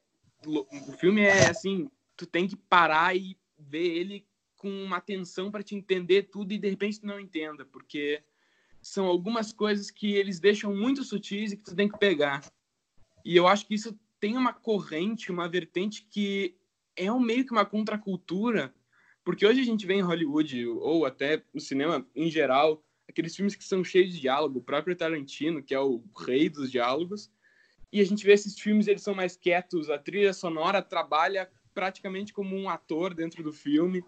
o 0.46 0.93
filme 0.93 1.22
é 1.22 1.50
assim, 1.50 1.89
tu 2.15 2.25
tem 2.25 2.48
que 2.48 2.55
parar 2.55 3.15
e 3.15 3.38
ver 3.58 3.98
ele 3.98 4.25
com 4.60 4.70
uma 4.84 4.98
atenção 4.98 5.50
para 5.50 5.63
te 5.63 5.74
entender 5.74 6.24
tudo 6.24 6.51
e 6.51 6.60
de 6.60 6.70
repente 6.70 7.00
tu 7.00 7.08
não 7.08 7.20
entenda, 7.20 7.66
porque 7.66 8.22
são 8.82 9.06
algumas 9.06 9.51
coisas 9.51 9.89
que 9.89 10.13
eles 10.13 10.39
deixam 10.39 10.75
muito 10.75 11.04
sutis 11.04 11.54
e 11.54 11.58
que 11.58 11.63
tu 11.63 11.75
tem 11.75 11.89
que 11.89 11.98
pegar. 11.98 12.44
E 13.25 13.36
eu 13.36 13.48
acho 13.48 13.66
que 13.66 13.74
isso 13.74 13.98
tem 14.20 14.38
uma 14.38 14.54
corrente, 14.54 15.32
uma 15.32 15.48
vertente 15.48 16.06
que 16.12 16.56
é 16.96 17.12
um 17.12 17.20
meio 17.20 17.46
que 17.46 17.54
uma 17.54 17.66
contracultura, 17.66 18.74
porque 19.24 19.46
hoje 19.46 19.62
a 19.62 19.66
gente 19.66 19.88
vê 19.88 19.96
em 19.96 20.01
Hollywood 20.01 20.68
ou 20.68 21.06
até 21.06 21.42
no 21.54 21.62
cinema 21.62 22.06
em 22.13 22.30
geral 22.30 22.84
aqueles 23.08 23.36
filmes 23.36 23.56
que 23.56 23.63
são 23.63 23.84
cheios 23.84 24.13
de 24.13 24.20
diálogo, 24.20 24.60
o 24.60 24.63
próprio 24.63 24.96
Tarantino, 24.96 25.63
que 25.63 25.74
é 25.74 25.80
o 25.80 26.04
rei 26.28 26.50
dos 26.50 26.70
diálogos, 26.70 27.32
e 27.92 28.01
a 28.01 28.06
gente 28.06 28.24
vê 28.25 28.34
esses 28.34 28.60
filmes, 28.60 28.88
eles 28.88 29.01
são 29.01 29.16
mais 29.16 29.36
quietos, 29.36 29.89
a 29.89 29.98
trilha 29.98 30.34
sonora 30.34 30.82
trabalha 30.82 31.50
praticamente 31.74 32.34
como 32.34 32.56
um 32.56 32.70
ator 32.70 33.13
dentro 33.13 33.42
do 33.42 33.54
filme. 33.54 34.04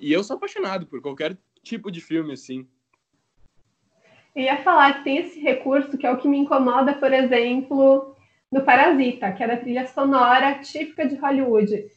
E 0.00 0.12
eu 0.12 0.24
sou 0.24 0.36
apaixonado 0.36 0.86
por 0.86 1.02
qualquer 1.02 1.36
tipo 1.62 1.90
de 1.90 2.00
filme 2.00 2.32
assim. 2.32 2.66
Eu 4.34 4.44
ia 4.44 4.56
falar 4.62 4.94
que 4.94 5.04
tem 5.04 5.18
esse 5.18 5.38
recurso 5.38 5.98
que 5.98 6.06
é 6.06 6.10
o 6.10 6.16
que 6.16 6.26
me 6.26 6.38
incomoda, 6.38 6.94
por 6.94 7.12
exemplo, 7.12 8.16
no 8.50 8.62
Parasita, 8.62 9.30
que 9.32 9.42
é 9.42 9.46
da 9.46 9.56
trilha 9.56 9.86
sonora 9.86 10.58
típica 10.60 11.06
de 11.06 11.16
Hollywood. 11.16 11.90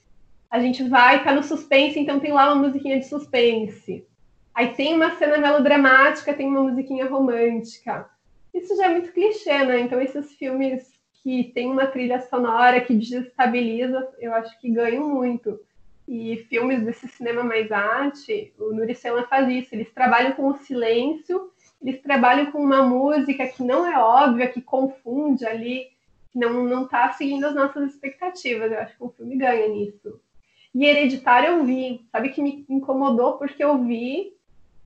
A 0.52 0.60
gente 0.60 0.84
vai, 0.88 1.24
tá 1.24 1.34
no 1.34 1.42
suspense, 1.42 1.98
então 1.98 2.20
tem 2.20 2.34
lá 2.34 2.54
uma 2.54 2.68
musiquinha 2.68 3.00
de 3.00 3.08
suspense. 3.08 4.06
Aí 4.54 4.74
tem 4.74 4.94
uma 4.94 5.16
cena 5.16 5.38
melodramática, 5.38 6.34
tem 6.34 6.48
uma 6.48 6.62
musiquinha 6.62 7.08
romântica. 7.08 8.10
Isso 8.54 8.76
já 8.76 8.86
é 8.86 8.90
muito 8.90 9.12
clichê, 9.14 9.66
né? 9.66 9.80
Então 9.80 10.02
esses 10.02 10.34
filmes 10.34 10.92
que 11.24 11.46
tem 11.56 11.72
uma 11.72 11.88
trilha 11.88 12.20
sonora 12.20 12.82
que 12.82 12.94
desestabiliza, 12.94 14.14
eu 14.20 14.34
acho 14.34 14.60
que 14.60 14.70
ganham 14.70 15.08
muito. 15.08 15.60
E 16.08 16.46
filmes 16.50 16.84
desse 16.84 17.08
cinema 17.08 17.44
mais 17.44 17.72
arte, 17.72 18.54
o 18.60 18.74
Nuri 18.74 18.94
Sela 18.94 19.26
faz 19.28 19.48
isso. 19.50 19.74
Eles 19.74 19.92
trabalham 19.92 20.34
com 20.34 20.48
o 20.48 20.58
silêncio 20.58 21.54
eles 21.84 22.02
trabalham 22.02 22.50
com 22.50 22.60
uma 22.60 22.82
música 22.82 23.46
que 23.46 23.62
não 23.62 23.86
é 23.86 24.00
óbvia, 24.00 24.48
que 24.48 24.62
confunde 24.62 25.46
ali, 25.46 25.90
que 26.32 26.40
não, 26.40 26.64
não 26.64 26.88
tá 26.88 27.12
seguindo 27.12 27.46
as 27.46 27.54
nossas 27.54 27.92
expectativas. 27.92 28.72
Eu 28.72 28.80
acho 28.80 28.96
que 28.96 29.04
o 29.04 29.10
filme 29.10 29.36
ganha 29.36 29.68
nisso. 29.68 30.20
E 30.74 30.86
Hereditário 30.86 31.50
eu 31.50 31.66
vi, 31.66 32.08
sabe 32.10 32.30
que 32.30 32.42
me 32.42 32.66
incomodou 32.70 33.38
porque 33.38 33.62
eu 33.62 33.84
vi 33.84 34.34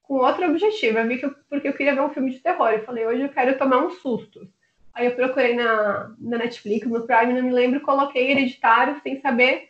com 0.02 0.16
outro 0.16 0.50
objetivo. 0.50 0.98
Eu 0.98 1.08
vi 1.08 1.20
que 1.20 1.26
eu, 1.28 1.36
porque 1.48 1.68
eu 1.68 1.74
queria 1.74 1.94
ver 1.94 2.02
um 2.02 2.10
filme 2.10 2.32
de 2.32 2.40
terror. 2.40 2.70
Eu 2.70 2.84
falei, 2.84 3.06
hoje 3.06 3.22
eu 3.22 3.30
quero 3.30 3.58
tomar 3.60 3.78
um 3.78 3.92
susto. 3.92 4.50
Aí 4.92 5.06
eu 5.06 5.16
procurei 5.16 5.54
na, 5.54 6.16
na 6.20 6.40
Netflix, 6.40 6.88
no 6.88 7.06
Prime, 7.06 7.32
não 7.32 7.44
me 7.44 7.54
lembro, 7.54 7.82
coloquei 7.82 8.32
Hereditário 8.32 9.00
sem 9.04 9.22
saber 9.22 9.70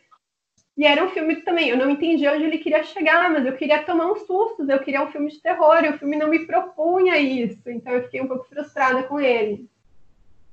e 0.77 0.85
era 0.85 1.03
um 1.03 1.09
filme 1.09 1.37
também, 1.37 1.69
eu 1.69 1.77
não 1.77 1.89
entendi 1.89 2.27
onde 2.27 2.43
ele 2.43 2.59
queria 2.59 2.83
chegar, 2.83 3.31
mas 3.31 3.45
eu 3.45 3.57
queria 3.57 3.83
tomar 3.83 4.11
uns 4.11 4.21
sustos, 4.27 4.69
eu 4.69 4.79
queria 4.79 5.03
um 5.03 5.11
filme 5.11 5.31
de 5.31 5.41
terror, 5.41 5.83
e 5.83 5.89
o 5.89 5.97
filme 5.97 6.15
não 6.15 6.29
me 6.29 6.45
propunha 6.45 7.17
isso, 7.17 7.67
então 7.67 7.93
eu 7.93 8.03
fiquei 8.03 8.21
um 8.21 8.27
pouco 8.27 8.47
frustrada 8.47 9.03
com 9.03 9.19
ele. 9.19 9.67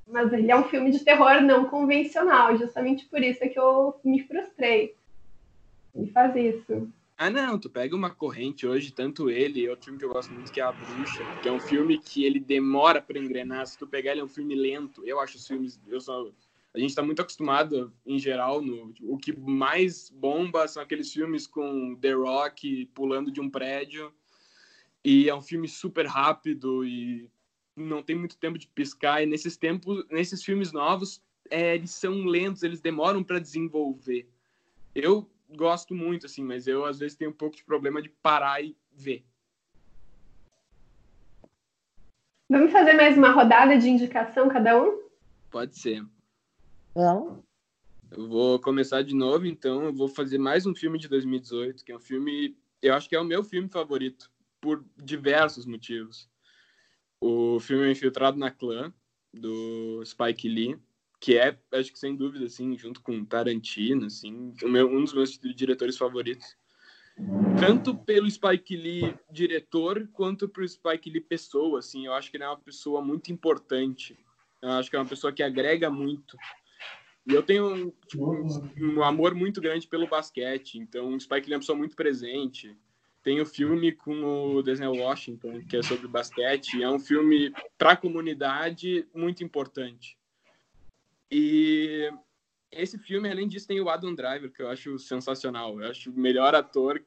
Mas 0.06 0.32
ele 0.32 0.50
é 0.50 0.56
um 0.56 0.64
filme 0.64 0.90
de 0.90 1.04
terror 1.04 1.42
não 1.42 1.66
convencional, 1.66 2.56
justamente 2.56 3.04
por 3.06 3.22
isso 3.22 3.44
é 3.44 3.48
que 3.48 3.58
eu 3.58 3.98
me 4.02 4.22
frustrei. 4.22 4.94
Ele 5.94 6.10
faz 6.10 6.34
isso. 6.34 6.88
Ah, 7.16 7.30
não, 7.30 7.58
tu 7.58 7.70
pega 7.70 7.94
uma 7.94 8.10
corrente 8.10 8.66
hoje, 8.66 8.92
tanto 8.92 9.30
ele 9.30 9.68
outro 9.68 9.84
filme 9.84 9.98
que 9.98 10.04
eu 10.04 10.12
gosto 10.12 10.34
muito, 10.34 10.50
que 10.50 10.60
é 10.60 10.64
A 10.64 10.72
Bruxa, 10.72 11.24
que 11.40 11.48
é 11.48 11.52
um 11.52 11.60
filme 11.60 11.96
que 11.98 12.24
ele 12.24 12.40
demora 12.40 13.00
para 13.00 13.18
engrenar. 13.18 13.66
Se 13.66 13.78
tu 13.78 13.86
pegar 13.86 14.12
ele 14.12 14.20
é 14.20 14.24
um 14.24 14.28
filme 14.28 14.54
lento. 14.54 15.06
Eu 15.06 15.20
acho 15.20 15.36
os 15.36 15.46
filmes, 15.46 15.80
eu 15.86 16.00
sou 16.00 16.32
a 16.74 16.78
gente 16.78 16.90
está 16.90 17.02
muito 17.02 17.22
acostumado, 17.22 17.92
em 18.04 18.18
geral, 18.18 18.60
no 18.60 18.92
o 19.02 19.16
que 19.16 19.32
mais 19.38 20.10
bomba 20.10 20.66
são 20.66 20.82
aqueles 20.82 21.12
filmes 21.12 21.46
com 21.46 21.94
The 21.94 22.12
Rock 22.14 22.86
pulando 22.86 23.30
de 23.30 23.40
um 23.40 23.48
prédio. 23.48 24.12
E 25.04 25.28
é 25.28 25.34
um 25.34 25.40
filme 25.40 25.68
super 25.68 26.06
rápido 26.06 26.84
e 26.84 27.30
não 27.76 28.02
tem 28.02 28.16
muito 28.16 28.36
tempo 28.36 28.58
de 28.58 28.66
piscar. 28.66 29.22
E 29.22 29.26
nesses 29.26 29.56
tempos, 29.56 30.04
nesses 30.10 30.42
filmes 30.42 30.72
novos, 30.72 31.22
é, 31.48 31.76
eles 31.76 31.92
são 31.92 32.24
lentos, 32.24 32.64
eles 32.64 32.80
demoram 32.80 33.22
para 33.22 33.38
desenvolver. 33.38 34.28
Eu 34.94 35.30
gosto 35.54 35.94
muito, 35.94 36.26
assim, 36.26 36.42
mas 36.42 36.66
eu 36.66 36.84
às 36.84 36.98
vezes 36.98 37.16
tenho 37.16 37.30
um 37.30 37.34
pouco 37.34 37.56
de 37.56 37.62
problema 37.62 38.02
de 38.02 38.08
parar 38.08 38.60
e 38.64 38.76
ver. 38.92 39.24
Vamos 42.50 42.72
fazer 42.72 42.94
mais 42.94 43.16
uma 43.16 43.30
rodada 43.30 43.78
de 43.78 43.88
indicação 43.88 44.48
cada 44.48 44.82
um? 44.82 45.04
Pode 45.50 45.78
ser. 45.78 46.04
Vamos. 46.94 47.42
Eu 48.10 48.28
vou 48.28 48.60
começar 48.60 49.02
de 49.02 49.14
novo, 49.14 49.46
então 49.46 49.84
eu 49.84 49.92
vou 49.92 50.06
fazer 50.06 50.38
mais 50.38 50.64
um 50.64 50.74
filme 50.74 50.96
de 50.98 51.08
2018, 51.08 51.84
que 51.84 51.90
é 51.90 51.96
um 51.96 52.00
filme, 52.00 52.56
eu 52.80 52.94
acho 52.94 53.08
que 53.08 53.16
é 53.16 53.20
o 53.20 53.24
meu 53.24 53.42
filme 53.42 53.68
favorito, 53.68 54.30
por 54.60 54.84
diversos 54.96 55.66
motivos. 55.66 56.28
O 57.20 57.58
filme 57.58 57.88
é 57.88 57.90
Infiltrado 57.90 58.38
na 58.38 58.52
Clã, 58.52 58.92
do 59.32 60.00
Spike 60.04 60.48
Lee, 60.48 60.78
que 61.18 61.36
é, 61.36 61.58
acho 61.72 61.92
que 61.92 61.98
sem 61.98 62.14
dúvida, 62.14 62.46
assim, 62.46 62.78
junto 62.78 63.02
com 63.02 63.24
Tarantino, 63.24 64.06
assim, 64.06 64.54
um 64.62 65.02
dos 65.02 65.12
meus 65.12 65.36
diretores 65.56 65.96
favoritos. 65.96 66.56
Tanto 67.58 67.96
pelo 67.96 68.30
Spike 68.30 68.76
Lee 68.76 69.16
diretor, 69.32 70.08
quanto 70.12 70.48
pro 70.48 70.68
Spike 70.68 71.10
Lee 71.10 71.20
pessoa, 71.20 71.80
assim, 71.80 72.06
eu 72.06 72.12
acho 72.12 72.30
que 72.30 72.36
ele 72.36 72.44
é 72.44 72.48
uma 72.48 72.60
pessoa 72.60 73.02
muito 73.02 73.32
importante. 73.32 74.16
Eu 74.62 74.70
acho 74.70 74.88
que 74.88 74.96
é 74.96 74.98
uma 75.00 75.08
pessoa 75.08 75.32
que 75.32 75.42
agrega 75.42 75.90
muito 75.90 76.36
e 77.26 77.32
eu 77.32 77.42
tenho 77.42 77.92
tipo, 78.06 78.32
um, 78.78 79.02
amor 79.02 79.34
muito 79.34 79.60
grande 79.60 79.88
pelo 79.88 80.06
basquete, 80.06 80.78
então 80.78 81.14
o 81.14 81.20
Spike 81.20 81.46
Lee 81.46 81.54
é 81.54 81.56
uma 81.56 81.60
pessoa 81.60 81.78
muito 81.78 81.96
presente. 81.96 82.76
Tem 83.22 83.40
o 83.40 83.46
filme 83.46 83.92
com 83.92 84.56
o 84.56 84.62
Denzel 84.62 84.92
Washington, 84.92 85.62
que 85.66 85.78
é 85.78 85.82
sobre 85.82 86.06
basquete, 86.06 86.82
é 86.82 86.90
um 86.90 86.98
filme 86.98 87.50
para 87.78 87.92
a 87.92 87.96
comunidade 87.96 89.08
muito 89.14 89.42
importante. 89.42 90.18
E 91.30 92.12
esse 92.70 92.98
filme, 92.98 93.30
além 93.30 93.48
disso, 93.48 93.66
tem 93.66 93.80
o 93.80 93.88
Adam 93.88 94.14
Driver, 94.14 94.52
que 94.52 94.60
eu 94.60 94.68
acho 94.68 94.98
sensacional. 94.98 95.80
Eu 95.80 95.90
acho 95.90 96.10
o 96.10 96.18
melhor 96.18 96.54
ator 96.54 97.02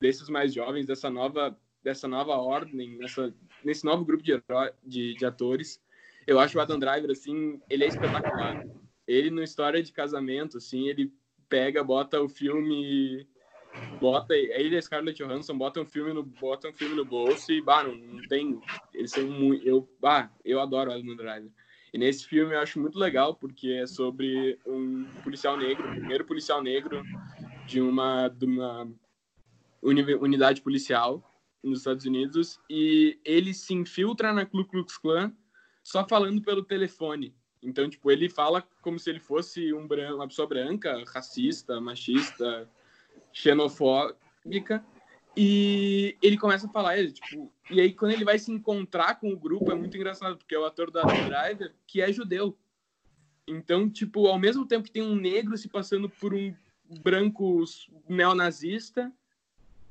desses 0.00 0.28
mais 0.28 0.52
jovens, 0.52 0.86
dessa 0.86 1.08
nova 1.08 1.56
dessa 1.84 2.08
nova 2.08 2.34
ordem, 2.36 2.96
nessa, 2.96 3.32
nesse 3.62 3.84
novo 3.84 4.06
grupo 4.06 4.24
de, 4.24 4.42
de, 4.82 5.14
de 5.14 5.26
atores. 5.26 5.78
Eu 6.26 6.40
acho 6.40 6.56
o 6.56 6.60
Adam 6.60 6.78
Driver, 6.78 7.10
assim, 7.10 7.60
ele 7.68 7.84
é 7.84 7.88
espetacular. 7.88 8.64
Ele, 9.06 9.30
no 9.30 9.42
História 9.42 9.82
de 9.82 9.92
Casamento, 9.92 10.58
assim, 10.58 10.88
ele 10.88 11.12
pega, 11.48 11.84
bota 11.84 12.20
o 12.20 12.28
filme 12.28 13.26
bota 14.00 14.34
ele 14.34 14.76
e 14.76 14.82
Scarlett 14.82 15.22
Johansson 15.22 15.56
botam 15.56 15.82
um 15.82 15.86
filme 15.86 16.12
no 16.12 16.22
botam 16.22 16.70
um 16.70 16.74
filme 16.74 16.94
no 16.94 17.04
bolso 17.04 17.52
e 17.52 17.60
bah, 17.60 17.82
não, 17.82 17.94
não 17.94 18.22
tem 18.28 18.60
eles 18.92 19.10
são 19.10 19.26
muito 19.26 19.66
eu 19.66 19.88
bah, 20.00 20.30
eu 20.44 20.60
adoro 20.60 20.92
Adam 20.92 21.16
Driver. 21.16 21.50
E 21.92 21.98
nesse 21.98 22.26
filme 22.26 22.54
eu 22.54 22.60
acho 22.60 22.80
muito 22.80 22.98
legal 22.98 23.34
porque 23.34 23.70
é 23.70 23.86
sobre 23.86 24.58
um 24.66 25.04
policial 25.22 25.56
negro 25.56 25.88
o 25.88 25.90
primeiro 25.90 26.24
policial 26.24 26.62
negro 26.62 27.02
de 27.66 27.80
uma 27.80 28.28
de 28.28 28.46
uma 28.46 28.88
unidade 29.82 30.60
policial 30.62 31.22
nos 31.62 31.80
Estados 31.80 32.04
Unidos 32.04 32.60
e 32.70 33.18
ele 33.24 33.52
se 33.52 33.74
infiltra 33.74 34.32
na 34.32 34.46
Ku 34.46 34.64
Klux 34.64 34.98
Klan 34.98 35.32
só 35.82 36.06
falando 36.06 36.42
pelo 36.42 36.64
telefone 36.64 37.34
então 37.64 37.88
tipo 37.88 38.10
ele 38.10 38.28
fala 38.28 38.62
como 38.82 38.98
se 38.98 39.10
ele 39.10 39.20
fosse 39.20 39.72
um 39.72 39.86
branco, 39.86 40.14
uma 40.16 40.28
pessoa 40.28 40.46
branca 40.46 41.02
racista 41.06 41.80
machista 41.80 42.68
xenofóbica. 43.32 44.84
E 45.36 46.16
ele 46.22 46.38
começa 46.38 46.68
a 46.68 46.70
falar, 46.70 46.96
ele, 46.96 47.10
tipo, 47.10 47.52
e 47.68 47.80
aí 47.80 47.92
quando 47.92 48.12
ele 48.12 48.24
vai 48.24 48.38
se 48.38 48.52
encontrar 48.52 49.18
com 49.18 49.32
o 49.32 49.36
grupo 49.36 49.72
é 49.72 49.74
muito 49.74 49.96
engraçado, 49.96 50.36
porque 50.36 50.54
é 50.54 50.58
o 50.58 50.64
ator 50.64 50.92
da 50.92 51.02
Driver 51.02 51.74
que 51.86 52.00
é 52.00 52.12
judeu. 52.12 52.56
Então, 53.46 53.90
tipo, 53.90 54.26
ao 54.26 54.38
mesmo 54.38 54.64
tempo 54.64 54.84
que 54.84 54.92
tem 54.92 55.02
um 55.02 55.16
negro 55.16 55.58
se 55.58 55.68
passando 55.68 56.08
por 56.08 56.32
um 56.32 56.54
branco 57.00 57.64
neonazista, 58.08 59.12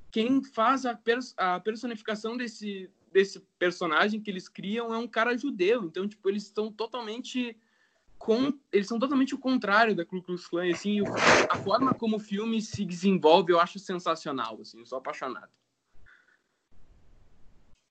quem 0.10 0.44
faz 0.44 0.86
a, 0.86 0.96
pers 0.96 1.34
a 1.38 1.60
personificação 1.60 2.38
desse, 2.38 2.90
desse 3.12 3.42
personagem 3.60 4.22
que 4.22 4.32
eles 4.32 4.48
criam 4.48 4.94
é 4.94 4.98
um 4.98 5.08
cara 5.08 5.38
judeu. 5.38 5.84
Então, 5.84 6.08
tipo, 6.08 6.30
eles 6.30 6.44
estão 6.44 6.72
totalmente 6.72 7.56
com, 8.24 8.54
eles 8.72 8.88
são 8.88 8.98
totalmente 8.98 9.36
o 9.36 9.38
contrário 9.38 9.94
da 9.94 10.06
Ku 10.06 10.22
Klux 10.22 10.48
Klan, 10.48 10.72
assim, 10.72 11.02
a 11.50 11.58
forma 11.58 11.94
como 11.94 12.16
o 12.16 12.20
filme 12.20 12.62
se 12.62 12.86
desenvolve 12.86 13.52
eu 13.52 13.60
acho 13.60 13.78
sensacional, 13.80 14.58
assim, 14.62 14.80
eu 14.80 14.86
sou 14.86 14.98
apaixonado. 14.98 15.52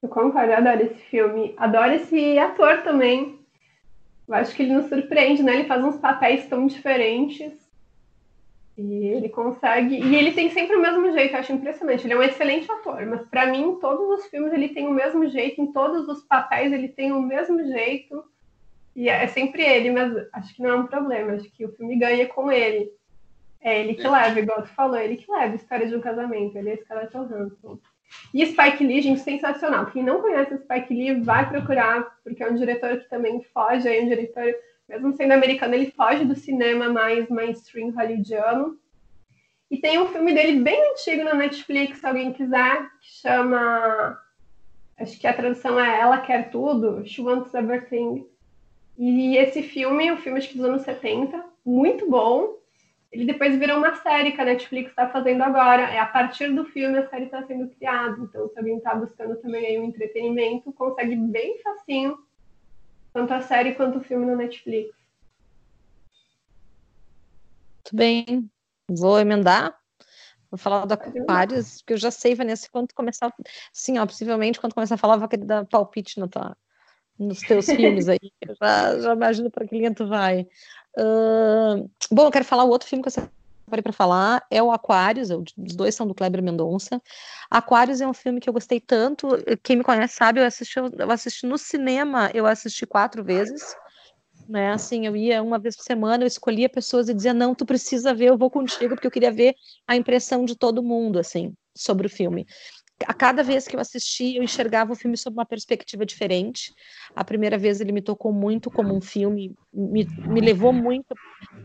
Eu 0.03 0.09
concordo, 0.09 0.51
eu 0.51 0.57
adoro 0.57 0.83
esse 0.85 1.03
filme, 1.11 1.55
adoro 1.59 1.93
esse 1.93 2.39
ator 2.39 2.83
também, 2.83 3.41
eu 4.27 4.35
acho 4.35 4.57
que 4.57 4.63
ele 4.63 4.73
nos 4.73 4.87
surpreende, 4.87 5.43
né, 5.43 5.55
ele 5.55 5.69
faz 5.69 5.85
uns 5.85 5.99
papéis 5.99 6.47
tão 6.47 6.67
diferentes, 6.67 7.53
e 8.79 9.05
ele 9.09 9.29
consegue, 9.29 9.97
e 9.97 10.17
ele 10.17 10.33
tem 10.33 10.49
sempre 10.49 10.77
o 10.77 10.81
mesmo 10.81 11.13
jeito, 11.13 11.35
eu 11.35 11.41
acho 11.41 11.53
impressionante, 11.53 12.07
ele 12.07 12.15
é 12.15 12.19
um 12.19 12.23
excelente 12.23 12.73
ator, 12.73 13.05
mas 13.05 13.29
para 13.29 13.49
mim, 13.49 13.65
em 13.65 13.79
todos 13.79 14.19
os 14.19 14.27
filmes 14.29 14.51
ele 14.55 14.71
tem 14.71 14.89
o 14.89 14.93
mesmo 14.93 15.29
jeito, 15.29 15.61
em 15.61 15.71
todos 15.73 16.09
os 16.09 16.23
papéis 16.25 16.73
ele 16.73 16.89
tem 16.89 17.13
o 17.13 17.21
mesmo 17.21 17.63
jeito, 17.67 18.25
e 18.95 19.09
é 19.09 19.27
sempre 19.27 19.63
ele, 19.63 19.91
mas 19.91 20.13
acho 20.33 20.55
que 20.55 20.63
não 20.63 20.71
é 20.71 20.77
um 20.77 20.87
problema. 20.87 21.33
Acho 21.33 21.51
que 21.51 21.65
o 21.65 21.73
filme 21.73 21.97
ganha 21.99 22.27
com 22.29 22.53
ele. 22.53 22.91
É 23.61 23.81
ele 23.81 23.95
que 23.95 24.07
é. 24.07 24.11
leva, 24.11 24.41
igual 24.41 24.63
tu 24.63 24.69
falou, 24.69 24.99
ele 24.99 25.17
que 25.17 25.31
leva 25.31 25.53
a 25.53 25.57
história 25.57 25.87
de 25.87 25.95
um 25.95 26.01
casamento. 26.01 26.57
Ele 26.57 26.71
é 26.71 26.77
Scarlett 26.77 27.13
Johansson. 27.13 27.79
E 28.35 28.45
Spike 28.45 28.85
Lee, 28.85 29.01
gente, 29.01 29.21
sensacional. 29.21 29.87
Quem 29.87 30.03
não 30.03 30.21
conhece 30.21 30.59
Spike 30.59 30.93
Lee, 30.93 31.21
vai 31.21 31.49
procurar, 31.49 32.19
porque 32.23 32.43
é 32.43 32.51
um 32.51 32.57
diretor 32.57 32.99
que 32.99 33.09
também 33.09 33.43
foge, 33.55 33.89
é 33.89 34.03
um 34.03 34.09
diretor, 34.09 34.55
mesmo 34.89 35.13
sendo 35.15 35.33
americano, 35.33 35.75
ele 35.75 35.91
foge 35.93 36.25
do 36.25 36.35
cinema 36.35 36.89
mais 36.89 37.29
mainstream 37.31 37.91
hollywoodiano. 37.91 38.79
E 39.71 39.79
tem 39.79 39.99
um 39.99 40.09
filme 40.09 40.35
dele 40.35 40.61
bem 40.61 40.93
antigo 40.93 41.25
na 41.25 41.33
Netflix, 41.33 41.99
se 41.99 42.07
alguém 42.07 42.33
quiser, 42.33 42.83
que 43.01 43.21
chama. 43.23 44.19
Acho 44.99 45.19
que 45.19 45.27
a 45.27 45.33
tradução 45.33 45.81
é 45.81 45.99
Ela 45.99 46.21
Quer 46.21 46.51
Tudo, 46.51 47.07
She 47.07 47.23
Wants 47.23 47.55
Everything. 47.55 48.27
E 48.97 49.37
esse 49.37 49.63
filme, 49.63 50.13
o 50.13 50.17
filme 50.17 50.39
acho 50.39 50.49
que 50.49 50.57
dos 50.57 50.67
anos 50.67 50.83
70, 50.83 51.45
muito 51.65 52.09
bom. 52.09 52.57
Ele 53.11 53.27
depois 53.27 53.59
virou 53.59 53.77
uma 53.77 53.95
série 53.97 54.33
que 54.33 54.41
a 54.41 54.45
Netflix 54.45 54.91
está 54.91 55.09
fazendo 55.09 55.43
agora. 55.43 55.83
É 55.83 55.99
a 55.99 56.07
partir 56.07 56.53
do 56.55 56.65
filme 56.65 56.99
a 56.99 57.09
série 57.09 57.27
está 57.27 57.43
sendo 57.47 57.69
criada. 57.69 58.17
Então, 58.21 58.49
se 58.49 58.59
alguém 58.59 58.79
está 58.79 58.95
buscando 58.95 59.37
também 59.37 59.67
aí 59.67 59.79
um 59.79 59.85
entretenimento, 59.85 60.73
consegue 60.73 61.15
bem 61.17 61.59
facinho, 61.63 62.19
tanto 63.13 63.35
a 63.35 63.43
série 63.43 63.75
quanto 63.75 63.99
o 63.99 64.03
filme 64.03 64.25
no 64.25 64.37
Netflix. 64.37 64.95
Muito 67.77 67.97
bem. 67.97 68.51
Vou 68.89 69.19
emendar. 69.19 69.79
Vou 70.51 70.59
falar 70.59 70.85
da 70.85 70.95
Aquarius, 70.95 71.79
porque 71.79 71.95
eu 71.95 71.99
já 71.99 72.11
sei, 72.11 72.35
Vanessa, 72.35 72.69
quando 72.71 72.93
começar. 72.95 73.33
Sim, 73.73 73.99
ó, 73.99 74.07
possivelmente, 74.07 74.61
quando 74.61 74.75
começar 74.75 74.97
a 74.97 74.99
falar, 74.99 75.15
eu 75.15 75.21
vou 75.21 75.29
querer 75.29 75.47
dar 75.47 75.67
palpite 75.67 76.21
na 76.21 76.29
tua, 76.29 76.57
nos 77.19 77.41
teus 77.41 77.67
filmes 77.67 78.09
aí. 78.09 78.19
Eu 78.41 78.55
já, 78.61 78.99
já 78.99 79.13
imagino 79.13 79.51
para 79.51 79.67
que 79.67 79.77
linha 79.77 79.95
tu 79.95 80.07
vai. 80.07 80.47
Uh, 80.99 81.89
bom, 82.11 82.27
eu 82.27 82.31
quero 82.31 82.45
falar 82.45 82.65
o 82.65 82.69
outro 82.69 82.89
filme 82.89 83.03
que 83.03 83.09
eu 83.09 83.13
separei 83.13 83.83
para 83.83 83.93
falar, 83.93 84.45
é 84.51 84.63
o 84.63 84.71
Aquários, 84.71 85.31
os 85.31 85.75
dois 85.75 85.95
são 85.95 86.07
do 86.07 86.15
Kleber 86.15 86.43
Mendonça. 86.43 87.01
Aquários 87.51 88.01
é 88.01 88.07
um 88.07 88.13
filme 88.13 88.41
que 88.41 88.49
eu 88.49 88.53
gostei 88.53 88.81
tanto, 88.81 89.29
quem 89.63 89.77
me 89.77 89.85
conhece 89.85 90.15
sabe, 90.15 90.41
eu 90.41 90.45
assisti, 90.45 90.79
eu 90.79 91.11
assisti 91.11 91.47
no 91.47 91.57
cinema, 91.57 92.31
eu 92.35 92.47
assisti 92.47 92.87
quatro 92.87 93.25
vezes. 93.25 93.75
Né, 94.49 94.73
assim, 94.73 95.07
eu 95.07 95.17
ia 95.17 95.41
uma 95.41 95.59
vez 95.59 95.77
por 95.77 95.85
semana, 95.85 96.25
eu 96.25 96.27
escolhia 96.27 96.69
pessoas 96.69 97.09
e 97.09 97.15
dizia, 97.15 97.33
não, 97.33 97.55
tu 97.55 97.65
precisa 97.65 98.13
ver, 98.13 98.27
eu 98.27 98.37
vou 98.37 98.51
contigo, 98.51 98.95
porque 98.95 99.07
eu 99.07 99.11
queria 99.11 99.33
ver 99.33 99.55
a 99.87 99.97
impressão 99.97 100.45
de 100.45 100.57
todo 100.57 100.83
mundo, 100.83 101.19
assim, 101.19 101.55
sobre 101.75 102.09
o 102.09 102.11
filme 102.11 102.45
a 103.07 103.15
cada 103.15 103.43
vez 103.43 103.67
que 103.67 103.77
eu 103.77 103.81
assisti, 103.81 104.37
eu 104.37 104.43
enxergava 104.43 104.93
o 104.93 104.97
filme 104.97 105.17
sob 105.17 105.35
uma 105.35 105.47
perspectiva 105.47 106.05
diferente. 106.05 106.75
A 107.15 107.25
primeira 107.25 107.59
vez 107.59 107.81
ele 107.81 107.93
me 107.93 108.03
tocou 108.03 108.33
muito 108.33 108.71
como 108.71 108.97
um 108.97 109.01
filme, 109.01 109.55
me, 109.73 110.07
me 110.27 110.41
levou 110.41 110.73
muito 110.73 111.15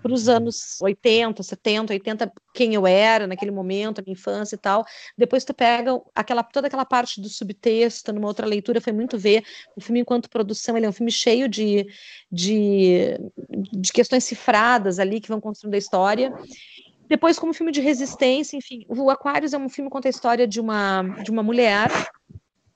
para 0.02 0.14
os 0.14 0.30
anos 0.30 0.80
80, 0.82 1.44
70, 1.44 1.94
80, 1.94 2.32
quem 2.54 2.74
eu 2.74 2.88
era 2.88 3.28
naquele 3.28 3.52
momento, 3.52 4.00
a 4.00 4.02
minha 4.02 4.14
infância 4.14 4.56
e 4.56 4.58
tal. 4.58 4.86
Depois 5.18 5.44
tu 5.44 5.54
pega 5.54 6.00
aquela, 6.16 6.44
toda 6.44 6.68
aquela 6.68 6.86
parte 6.86 7.20
do 7.20 7.30
subtexto, 7.30 8.14
numa 8.14 8.28
outra 8.28 8.46
leitura, 8.46 8.80
foi 8.80 8.94
muito 8.94 9.18
ver. 9.18 9.44
O 9.76 9.82
filme, 9.82 10.00
enquanto 10.00 10.30
produção, 10.30 10.78
ele 10.78 10.86
é 10.86 10.90
um 10.90 10.94
filme 10.94 11.12
cheio 11.12 11.48
de, 11.48 11.86
de, 12.32 13.18
de 13.74 13.92
questões 13.92 14.24
cifradas 14.24 15.00
ali 15.00 15.20
que 15.20 15.30
vão 15.30 15.42
construindo 15.42 15.76
a 15.76 15.80
história. 15.80 16.34
Depois, 17.08 17.40
como 17.40 17.54
filme 17.54 17.72
de 17.72 17.82
resistência, 17.82 18.58
enfim, 18.58 18.86
o 18.88 19.10
Aquários 19.10 19.54
é 19.54 19.58
um 19.58 19.70
filme 19.70 19.90
que 19.90 19.94
conta 19.94 20.08
a 20.08 20.12
história 20.12 20.48
de 20.48 20.60
uma, 20.60 21.04
de 21.24 21.32
uma 21.32 21.42
mulher 21.42 21.90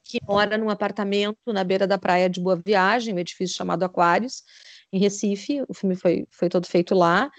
que 0.04 0.20
mora 0.28 0.58
num 0.58 0.70
apartamento 0.70 1.38
na 1.48 1.64
beira 1.64 1.88
da 1.88 1.98
praia 1.98 2.30
de 2.30 2.42
Boa 2.42 2.56
Viagem, 2.56 3.14
um 3.14 3.20
edifício 3.20 3.56
chamado 3.56 3.84
Aquários, 3.84 4.44
em 4.92 5.00
Recife. 5.00 5.64
O 5.70 5.74
filme 5.74 5.96
foi, 5.96 6.28
foi 6.30 6.50
todo 6.50 6.68
feito 6.68 6.94
lá. 6.94 7.30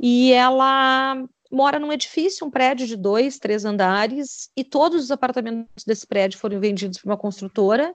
E 0.00 0.32
ela 0.32 1.16
mora 1.50 1.78
num 1.78 1.92
edifício, 1.92 2.46
um 2.46 2.50
prédio 2.50 2.86
de 2.86 2.96
dois, 2.96 3.38
três 3.38 3.64
andares, 3.64 4.50
e 4.56 4.62
todos 4.64 5.04
os 5.04 5.10
apartamentos 5.10 5.84
desse 5.86 6.06
prédio 6.06 6.38
foram 6.38 6.60
vendidos 6.60 6.98
por 6.98 7.08
uma 7.08 7.16
construtora, 7.16 7.94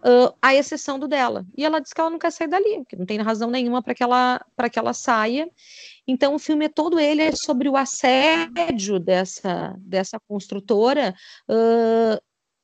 uh, 0.00 0.34
à 0.40 0.54
exceção 0.54 0.98
do 0.98 1.08
dela. 1.08 1.44
E 1.56 1.64
ela 1.64 1.80
diz 1.80 1.92
que 1.92 2.00
ela 2.00 2.10
não 2.10 2.18
quer 2.18 2.30
sair 2.30 2.48
dali, 2.48 2.84
que 2.88 2.96
não 2.96 3.06
tem 3.06 3.18
razão 3.18 3.50
nenhuma 3.50 3.82
para 3.82 3.94
que, 3.94 4.02
ela, 4.02 4.44
que 4.72 4.78
ela 4.78 4.92
saia. 4.92 5.48
Então, 6.06 6.34
o 6.34 6.38
filme 6.38 6.66
é 6.66 6.68
todo 6.68 6.98
ele 6.98 7.22
é 7.22 7.32
sobre 7.32 7.68
o 7.68 7.76
assédio 7.76 8.98
dessa, 8.98 9.74
dessa 9.78 10.18
construtora 10.20 11.14
uh, 11.48 12.20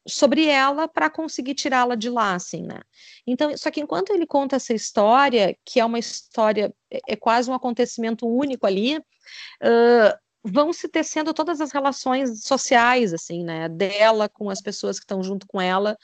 sobre 0.09 0.47
ela 0.47 0.87
para 0.87 1.11
conseguir 1.11 1.55
tirá-la 1.55 1.95
de 1.95 2.09
lá, 2.09 2.35
assim, 2.35 2.63
né? 2.63 2.81
Então, 3.27 3.57
só 3.57 3.71
que 3.71 3.81
enquanto 3.81 4.11
ele 4.11 4.27
conta 4.27 4.57
essa 4.57 4.73
história, 4.73 5.57
que 5.65 5.81
é 5.81 5.85
uma 5.85 5.99
história, 5.99 6.73
é, 6.91 7.01
é 7.09 7.17
quase 7.17 7.51
um 7.51 7.55
acontecimento 7.55 8.27
único 8.27 8.67
ali, 8.67 8.99
uh, 8.99 10.17
vão 10.45 10.73
se 10.73 10.89
tecendo 10.89 11.35
todas 11.35 11.61
as 11.61 11.73
relações 11.73 12.45
sociais, 12.45 13.13
assim, 13.13 13.43
né? 13.43 13.69
Dela 13.69 14.29
com 14.29 14.49
as 14.49 14.61
pessoas 14.61 14.99
que 14.99 15.05
estão 15.05 15.23
junto 15.23 15.47
com 15.47 15.61
ela, 15.61 15.97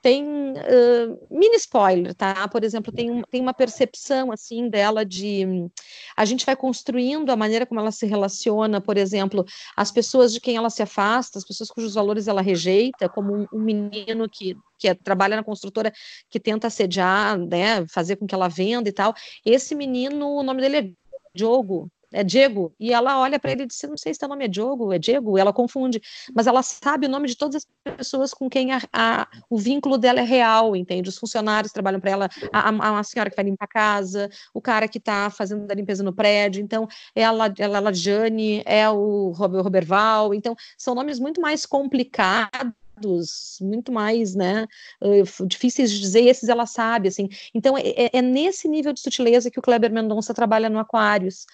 tem 0.00 0.24
uh, 0.24 1.28
mini 1.30 1.56
spoiler, 1.56 2.14
tá? 2.14 2.46
Por 2.48 2.62
exemplo, 2.64 2.92
tem, 2.92 3.10
um, 3.10 3.22
tem 3.22 3.40
uma 3.40 3.54
percepção 3.54 4.30
assim 4.30 4.68
dela 4.68 5.04
de 5.04 5.68
a 6.16 6.24
gente 6.24 6.46
vai 6.46 6.56
construindo 6.56 7.30
a 7.30 7.36
maneira 7.36 7.66
como 7.66 7.80
ela 7.80 7.90
se 7.90 8.06
relaciona, 8.06 8.80
por 8.80 8.96
exemplo, 8.96 9.44
as 9.76 9.90
pessoas 9.90 10.32
de 10.32 10.40
quem 10.40 10.56
ela 10.56 10.70
se 10.70 10.82
afasta, 10.82 11.38
as 11.38 11.44
pessoas 11.44 11.70
cujos 11.70 11.94
valores 11.94 12.28
ela 12.28 12.42
rejeita, 12.42 13.08
como 13.08 13.34
um, 13.34 13.46
um 13.52 13.60
menino 13.60 14.28
que 14.28 14.56
que 14.78 14.86
é, 14.86 14.94
trabalha 14.94 15.34
na 15.34 15.42
construtora, 15.42 15.92
que 16.30 16.38
tenta 16.38 16.68
assediar, 16.68 17.36
né, 17.36 17.84
fazer 17.88 18.14
com 18.14 18.28
que 18.28 18.34
ela 18.34 18.46
venda 18.46 18.88
e 18.88 18.92
tal. 18.92 19.12
Esse 19.44 19.74
menino, 19.74 20.28
o 20.28 20.42
nome 20.44 20.60
dele 20.60 20.76
é 20.76 20.90
Diogo, 21.34 21.90
é 22.12 22.24
Diego, 22.24 22.74
e 22.78 22.92
ela 22.92 23.20
olha 23.20 23.38
para 23.38 23.52
ele 23.52 23.64
e 23.64 23.66
diz, 23.66 23.80
não 23.88 23.96
sei 23.96 24.14
se 24.14 24.24
o 24.24 24.28
nome 24.28 24.44
é 24.44 24.48
Diogo, 24.48 24.92
é 24.92 24.98
Diego, 24.98 25.36
ela 25.36 25.52
confunde, 25.52 26.00
mas 26.34 26.46
ela 26.46 26.62
sabe 26.62 27.06
o 27.06 27.10
nome 27.10 27.28
de 27.28 27.36
todas 27.36 27.66
as 27.86 27.94
pessoas 27.96 28.32
com 28.32 28.48
quem 28.48 28.72
a, 28.72 28.80
a, 28.92 29.28
o 29.50 29.58
vínculo 29.58 29.98
dela 29.98 30.20
é 30.20 30.24
real, 30.24 30.74
entende? 30.74 31.08
Os 31.08 31.18
funcionários 31.18 31.72
trabalham 31.72 32.00
para 32.00 32.10
ela, 32.10 32.28
a, 32.52 32.98
a, 32.98 33.02
senhora 33.02 33.30
que 33.30 33.36
vai 33.36 33.44
limpar 33.44 33.64
a 33.64 33.68
casa, 33.68 34.30
o 34.54 34.60
cara 34.60 34.88
que 34.88 34.98
está 34.98 35.28
fazendo 35.30 35.70
a 35.70 35.74
limpeza 35.74 36.02
no 36.02 36.12
prédio, 36.12 36.62
então 36.62 36.88
ela, 37.14 37.52
ela, 37.58 37.78
ela 37.78 37.92
Jane, 37.92 38.62
é 38.64 38.88
o 38.88 39.30
Robert 39.30 39.62
Roberval, 39.62 40.32
então 40.34 40.56
são 40.76 40.94
nomes 40.94 41.18
muito 41.18 41.40
mais 41.40 41.66
complicados 41.66 42.72
muito 43.60 43.92
mais, 43.92 44.34
né, 44.34 44.66
uh, 45.02 45.46
difíceis 45.46 45.90
de 45.90 46.00
dizer, 46.00 46.22
e 46.22 46.28
esses 46.28 46.48
ela 46.48 46.66
sabe, 46.66 47.08
assim. 47.08 47.28
Então, 47.54 47.76
é, 47.76 47.88
é, 47.90 48.10
é 48.12 48.22
nesse 48.22 48.68
nível 48.68 48.92
de 48.92 49.00
sutileza 49.00 49.50
que 49.50 49.58
o 49.58 49.62
Kleber 49.62 49.92
Mendonça 49.92 50.34
trabalha 50.34 50.68
no 50.68 50.78
Aquários. 50.78 51.46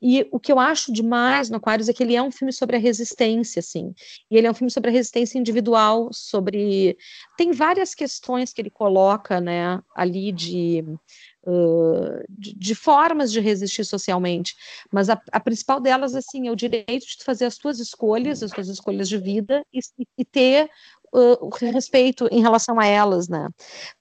E 0.00 0.28
o 0.30 0.38
que 0.38 0.52
eu 0.52 0.58
acho 0.58 0.92
demais 0.92 1.50
no 1.50 1.56
Aquários 1.56 1.88
é 1.88 1.92
que 1.92 2.02
ele 2.02 2.14
é 2.14 2.22
um 2.22 2.30
filme 2.30 2.52
sobre 2.52 2.76
a 2.76 2.78
resistência, 2.78 3.60
assim. 3.60 3.92
E 4.30 4.36
ele 4.36 4.46
é 4.46 4.50
um 4.50 4.54
filme 4.54 4.70
sobre 4.70 4.90
a 4.90 4.92
resistência 4.92 5.38
individual, 5.38 6.10
sobre. 6.12 6.96
Tem 7.36 7.50
várias 7.52 7.94
questões 7.94 8.52
que 8.52 8.60
ele 8.60 8.70
coloca, 8.70 9.40
né, 9.40 9.80
ali 9.94 10.32
de. 10.32 10.84
Uh, 11.44 12.22
de, 12.28 12.52
de, 12.54 12.74
formas 12.74 13.32
de 13.32 13.40
resistir 13.40 13.82
socialmente, 13.82 14.54
mas 14.92 15.08
a, 15.08 15.18
a, 15.32 15.40
principal 15.40 15.80
delas 15.80 16.14
assim 16.14 16.46
é 16.46 16.50
o 16.50 16.56
direito 16.56 17.06
de 17.06 17.24
fazer 17.24 17.46
as 17.46 17.54
suas 17.54 17.78
escolhas, 17.78 18.42
as 18.42 18.50
suas 18.50 18.68
escolhas 18.68 19.08
de 19.08 19.16
vida 19.16 19.64
e, 19.72 19.78
e 20.18 20.24
ter 20.26 20.68
uh, 21.14 21.46
o 21.46 21.48
respeito 21.48 22.28
em 22.30 22.42
relação 22.42 22.78
a 22.78 22.86
elas, 22.86 23.28
né? 23.28 23.48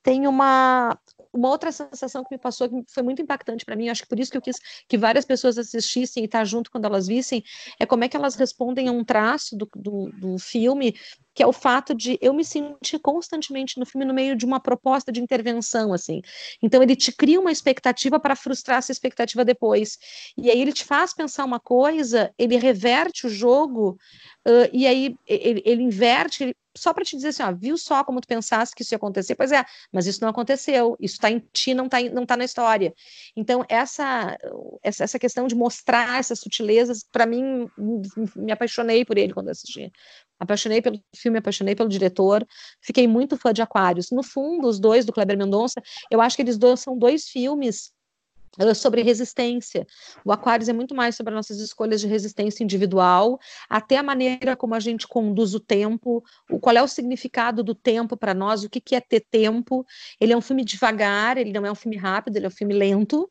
Tem 0.03 0.27
uma 0.27 0.97
uma 1.37 1.49
outra 1.49 1.71
sensação 1.71 2.23
que 2.23 2.33
me 2.33 2.37
passou, 2.37 2.67
que 2.67 2.83
foi 2.87 3.03
muito 3.03 3.21
impactante 3.21 3.63
para 3.63 3.75
mim, 3.75 3.89
acho 3.89 4.03
que 4.03 4.09
por 4.09 4.19
isso 4.19 4.31
que 4.31 4.37
eu 4.37 4.41
quis 4.41 4.57
que 4.87 4.97
várias 4.97 5.25
pessoas 5.25 5.57
assistissem 5.57 6.23
e 6.23 6.25
estar 6.25 6.39
tá 6.39 6.45
junto 6.45 6.71
quando 6.71 6.85
elas 6.85 7.07
vissem, 7.07 7.43
é 7.79 7.85
como 7.85 8.03
é 8.03 8.09
que 8.09 8.17
elas 8.17 8.35
respondem 8.35 8.87
a 8.87 8.91
um 8.91 9.03
traço 9.03 9.55
do, 9.55 9.69
do, 9.75 10.09
do 10.11 10.37
filme 10.39 10.95
que 11.37 11.43
é 11.43 11.47
o 11.47 11.53
fato 11.53 11.93
de 11.93 12.17
eu 12.19 12.33
me 12.33 12.43
sentir 12.43 12.97
constantemente 12.97 13.79
no 13.79 13.85
filme 13.85 14.03
no 14.03 14.11
meio 14.11 14.35
de 14.35 14.43
uma 14.43 14.59
proposta 14.59 15.11
de 15.11 15.21
intervenção, 15.21 15.93
assim. 15.93 16.19
Então 16.63 16.81
ele 16.81 16.95
te 16.95 17.11
cria 17.11 17.39
uma 17.39 17.51
expectativa 17.51 18.19
para 18.19 18.35
frustrar 18.35 18.79
essa 18.79 18.91
expectativa 18.91 19.45
depois. 19.45 19.99
E 20.35 20.49
aí 20.49 20.59
ele 20.59 20.73
te 20.73 20.83
faz 20.83 21.13
pensar 21.13 21.45
uma 21.45 21.59
coisa, 21.59 22.33
ele 22.39 22.57
reverte 22.57 23.27
o 23.27 23.29
jogo, 23.29 23.99
uh, 24.47 24.67
e 24.73 24.87
aí 24.87 25.15
ele, 25.27 25.61
ele 25.63 25.83
inverte, 25.83 26.43
ele, 26.43 26.55
só 26.77 26.93
para 26.93 27.03
te 27.03 27.15
dizer 27.15 27.29
assim, 27.29 27.43
ó, 27.43 27.51
viu 27.51 27.77
só 27.77 28.03
como 28.03 28.21
tu 28.21 28.27
pensasse 28.27 28.73
que 28.75 28.83
isso 28.83 28.93
ia 28.93 28.97
acontecer? 28.97 29.35
Pois 29.35 29.51
é, 29.51 29.63
mas 29.91 30.07
isso 30.07 30.21
não 30.21 30.29
aconteceu, 30.29 30.95
isso 30.99 31.15
está 31.15 31.29
em 31.29 31.39
ti, 31.51 31.73
não 31.73 31.85
está 31.85 32.01
não 32.01 32.25
tá 32.25 32.37
na 32.37 32.45
história. 32.45 32.93
Então, 33.35 33.65
essa, 33.67 34.37
essa, 34.83 35.19
questão 35.19 35.47
de 35.47 35.55
mostrar 35.55 36.19
essas 36.19 36.39
sutilezas, 36.39 37.03
para 37.11 37.25
mim, 37.25 37.67
me 38.35 38.51
apaixonei 38.51 39.03
por 39.03 39.17
ele 39.17 39.33
quando 39.33 39.49
assisti 39.49 39.91
apaixonei 40.39 40.81
pelo 40.81 41.01
filme, 41.15 41.39
apaixonei 41.39 41.75
pelo 41.75 41.89
diretor, 41.89 42.45
fiquei 42.81 43.07
muito 43.07 43.37
fã 43.37 43.51
de 43.51 43.61
Aquários. 43.61 44.11
No 44.11 44.23
fundo, 44.23 44.67
os 44.67 44.79
dois 44.79 45.05
do 45.05 45.11
Kleber 45.11 45.37
Mendonça, 45.37 45.81
eu 46.11 46.21
acho 46.21 46.35
que 46.35 46.41
eles 46.41 46.57
dois 46.57 46.79
são 46.79 46.97
dois 46.97 47.27
filmes 47.27 47.91
sobre 48.75 49.01
resistência. 49.01 49.85
O 50.25 50.31
Aquários 50.31 50.69
é 50.69 50.73
muito 50.73 50.95
mais 50.95 51.15
sobre 51.15 51.33
nossas 51.33 51.59
escolhas 51.59 52.01
de 52.01 52.07
resistência 52.07 52.63
individual, 52.63 53.39
até 53.69 53.97
a 53.97 54.03
maneira 54.03 54.55
como 54.55 54.73
a 54.75 54.79
gente 54.79 55.07
conduz 55.07 55.53
o 55.53 55.59
tempo, 55.59 56.23
o, 56.49 56.59
qual 56.59 56.75
é 56.75 56.81
o 56.81 56.87
significado 56.87 57.63
do 57.63 57.75
tempo 57.75 58.17
para 58.17 58.33
nós, 58.33 58.63
o 58.63 58.69
que, 58.69 58.81
que 58.81 58.95
é 58.95 59.01
ter 59.01 59.21
tempo. 59.31 59.85
Ele 60.19 60.33
é 60.33 60.37
um 60.37 60.41
filme 60.41 60.63
devagar, 60.63 61.37
ele 61.37 61.51
não 61.51 61.65
é 61.65 61.71
um 61.71 61.75
filme 61.75 61.97
rápido, 61.97 62.37
ele 62.37 62.45
é 62.45 62.49
um 62.49 62.51
filme 62.51 62.73
lento. 62.73 63.29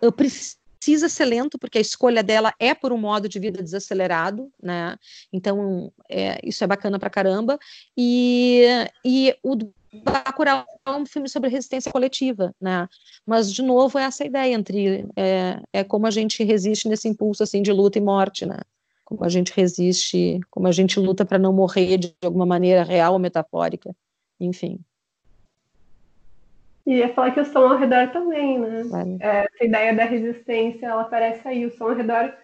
Eu 0.00 0.12
preciso 0.12 0.62
precisa 0.84 1.08
ser 1.08 1.24
lento, 1.24 1.58
porque 1.58 1.78
a 1.78 1.80
escolha 1.80 2.22
dela 2.22 2.52
é 2.58 2.74
por 2.74 2.92
um 2.92 2.98
modo 2.98 3.26
de 3.26 3.38
vida 3.38 3.62
desacelerado, 3.62 4.52
né? 4.62 4.98
Então, 5.32 5.90
é, 6.10 6.38
isso 6.44 6.62
é 6.62 6.66
bacana 6.66 6.98
pra 6.98 7.08
caramba. 7.08 7.58
E, 7.96 8.66
e 9.02 9.34
o 9.42 9.56
Bacurau 10.02 10.64
é 10.86 10.90
um 10.90 11.06
filme 11.06 11.28
sobre 11.28 11.50
resistência 11.50 11.92
coletiva, 11.92 12.54
né? 12.60 12.88
Mas, 13.26 13.52
de 13.52 13.62
novo, 13.62 13.98
é 13.98 14.04
essa 14.04 14.24
ideia 14.24 14.54
entre... 14.54 15.06
É, 15.16 15.60
é 15.72 15.84
como 15.84 16.06
a 16.06 16.10
gente 16.10 16.42
resiste 16.42 16.88
nesse 16.88 17.08
impulso, 17.08 17.42
assim, 17.42 17.62
de 17.62 17.72
luta 17.72 17.98
e 17.98 18.00
morte, 18.00 18.46
né? 18.46 18.58
Como 19.04 19.24
a 19.24 19.28
gente 19.28 19.52
resiste, 19.54 20.40
como 20.50 20.66
a 20.66 20.72
gente 20.72 20.98
luta 20.98 21.24
para 21.24 21.38
não 21.38 21.52
morrer 21.52 21.98
de 21.98 22.14
alguma 22.24 22.46
maneira 22.46 22.82
real 22.82 23.12
ou 23.12 23.18
metafórica, 23.18 23.94
enfim. 24.40 24.80
E 26.86 26.96
ia 26.96 27.12
falar 27.14 27.30
que 27.30 27.40
o 27.40 27.44
som 27.44 27.60
ao 27.60 27.78
redor 27.78 28.10
também, 28.12 28.58
né? 28.58 28.84
Vale. 28.84 29.16
É, 29.20 29.46
essa 29.46 29.64
ideia 29.64 29.94
da 29.94 30.04
resistência, 30.04 30.86
ela 30.86 31.02
aparece 31.02 31.46
aí. 31.46 31.64
O 31.64 31.70
som 31.76 31.84
ao 31.84 31.94
redor 31.94 32.34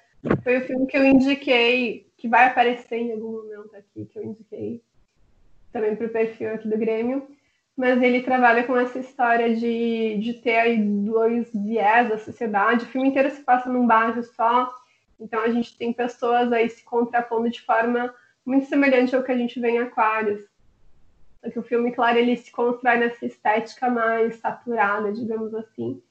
foi 0.43 0.59
o 0.59 0.67
filme 0.67 0.87
que 0.87 0.97
eu 0.97 1.05
indiquei, 1.05 2.07
que 2.17 2.29
vai 2.29 2.47
aparecer 2.47 2.97
em 2.97 3.13
algum 3.13 3.33
momento 3.33 3.75
aqui, 3.75 4.07
que 4.07 4.19
eu 4.19 4.25
indiquei 4.25 4.83
também 5.73 5.95
para 5.95 6.07
o 6.07 6.11
perfil 6.11 6.55
aqui 6.55 6.69
do 6.69 6.79
Grêmio. 6.79 7.27
Mas 7.81 8.03
ele 8.03 8.23
trabalha 8.23 8.65
com 8.65 8.77
essa 8.77 8.99
história 8.99 9.57
de, 9.57 10.19
de 10.19 10.35
ter 10.35 10.59
aí 10.59 10.83
dois 10.83 11.51
viés 11.55 12.11
da 12.11 12.19
sociedade. 12.19 12.85
O 12.85 12.89
filme 12.89 13.09
inteiro 13.09 13.31
se 13.31 13.43
passa 13.43 13.71
num 13.71 13.87
bairro 13.87 14.23
só. 14.23 14.71
Então 15.19 15.41
a 15.41 15.49
gente 15.49 15.79
tem 15.79 15.91
pessoas 15.91 16.53
aí 16.53 16.69
se 16.69 16.85
contrapondo 16.85 17.49
de 17.49 17.63
forma 17.63 18.15
muito 18.45 18.67
semelhante 18.67 19.17
ao 19.17 19.23
que 19.23 19.33
a 19.33 19.37
gente 19.37 19.59
vê 19.59 19.71
em 19.71 19.79
Aquários 19.79 20.51
que 21.49 21.59
o 21.59 21.63
filme, 21.63 21.93
claro, 21.93 22.19
ele 22.19 22.37
se 22.37 22.53
constrói 22.53 22.99
nessa 22.99 23.25
estética 23.25 23.89
mais 23.89 24.37
saturada, 24.37 25.11
digamos 25.11 25.55
assim, 25.55 26.03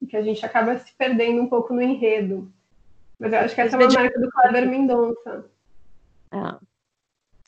e 0.00 0.06
que 0.06 0.16
a 0.16 0.22
gente 0.22 0.46
acaba 0.46 0.78
se 0.78 0.94
perdendo 0.94 1.42
um 1.42 1.48
pouco 1.48 1.74
no 1.74 1.82
enredo. 1.82 2.50
Mas 3.18 3.32
eu 3.32 3.40
acho 3.40 3.54
que 3.54 3.60
essa 3.60 3.76
é 3.76 3.78
uma 3.78 3.92
marca 3.92 4.18
do 4.18 4.30
Kleber 4.30 4.68
Mendonça. 4.68 5.44
Ah. 6.30 6.58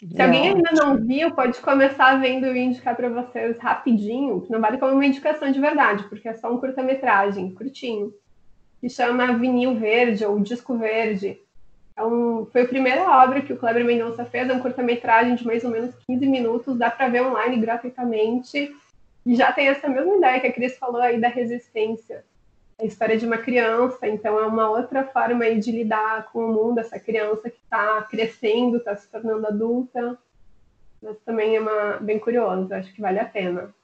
Se 0.08 0.22
alguém 0.22 0.48
ainda 0.48 0.70
não 0.72 0.96
viu, 0.96 1.30
pode 1.32 1.60
começar 1.60 2.18
vendo 2.18 2.46
e 2.46 2.58
indicar 2.58 2.96
para 2.96 3.10
vocês 3.10 3.58
rapidinho, 3.58 4.40
que 4.40 4.50
não 4.50 4.58
vale 4.58 4.78
como 4.78 4.92
uma 4.92 5.04
indicação 5.04 5.52
de 5.52 5.60
verdade, 5.60 6.04
porque 6.04 6.26
é 6.26 6.34
só 6.34 6.50
um 6.50 6.58
curta-metragem, 6.58 7.54
curtinho, 7.54 8.10
que 8.80 8.88
chama 8.88 9.34
Vinil 9.34 9.74
Verde 9.74 10.24
ou 10.24 10.40
Disco 10.40 10.78
Verde. 10.78 11.38
É 11.94 12.02
um, 12.02 12.46
foi 12.46 12.62
a 12.62 12.68
primeira 12.68 13.02
obra 13.22 13.42
que 13.42 13.52
o 13.52 13.58
Kleber 13.58 13.84
Mendonça 13.84 14.24
fez, 14.24 14.48
é 14.48 14.54
um 14.54 14.60
curta-metragem 14.60 15.34
de 15.34 15.46
mais 15.46 15.64
ou 15.64 15.70
menos 15.70 15.94
15 16.06 16.26
minutos, 16.26 16.78
dá 16.78 16.90
para 16.90 17.08
ver 17.10 17.22
online 17.22 17.58
gratuitamente. 17.58 18.74
E 19.26 19.36
já 19.36 19.52
tem 19.52 19.68
essa 19.68 19.86
mesma 19.86 20.16
ideia 20.16 20.40
que 20.40 20.46
a 20.46 20.52
Cris 20.52 20.78
falou 20.78 21.02
aí 21.02 21.20
da 21.20 21.28
resistência. 21.28 22.24
A 22.80 22.84
história 22.86 23.18
de 23.18 23.26
uma 23.26 23.36
criança, 23.36 24.08
então 24.08 24.38
é 24.38 24.46
uma 24.46 24.70
outra 24.70 25.04
forma 25.04 25.44
aí 25.44 25.58
de 25.58 25.70
lidar 25.70 26.30
com 26.32 26.46
o 26.46 26.48
mundo, 26.48 26.78
essa 26.80 26.98
criança 26.98 27.50
que 27.50 27.58
está 27.58 28.02
crescendo, 28.02 28.78
está 28.78 28.96
se 28.96 29.06
tornando 29.10 29.46
adulta. 29.46 30.18
Mas 31.02 31.18
também 31.20 31.56
é 31.56 31.60
uma, 31.60 31.98
bem 32.00 32.18
curioso, 32.18 32.72
acho 32.72 32.92
que 32.94 33.00
vale 33.00 33.18
a 33.18 33.24
pena. 33.24 33.74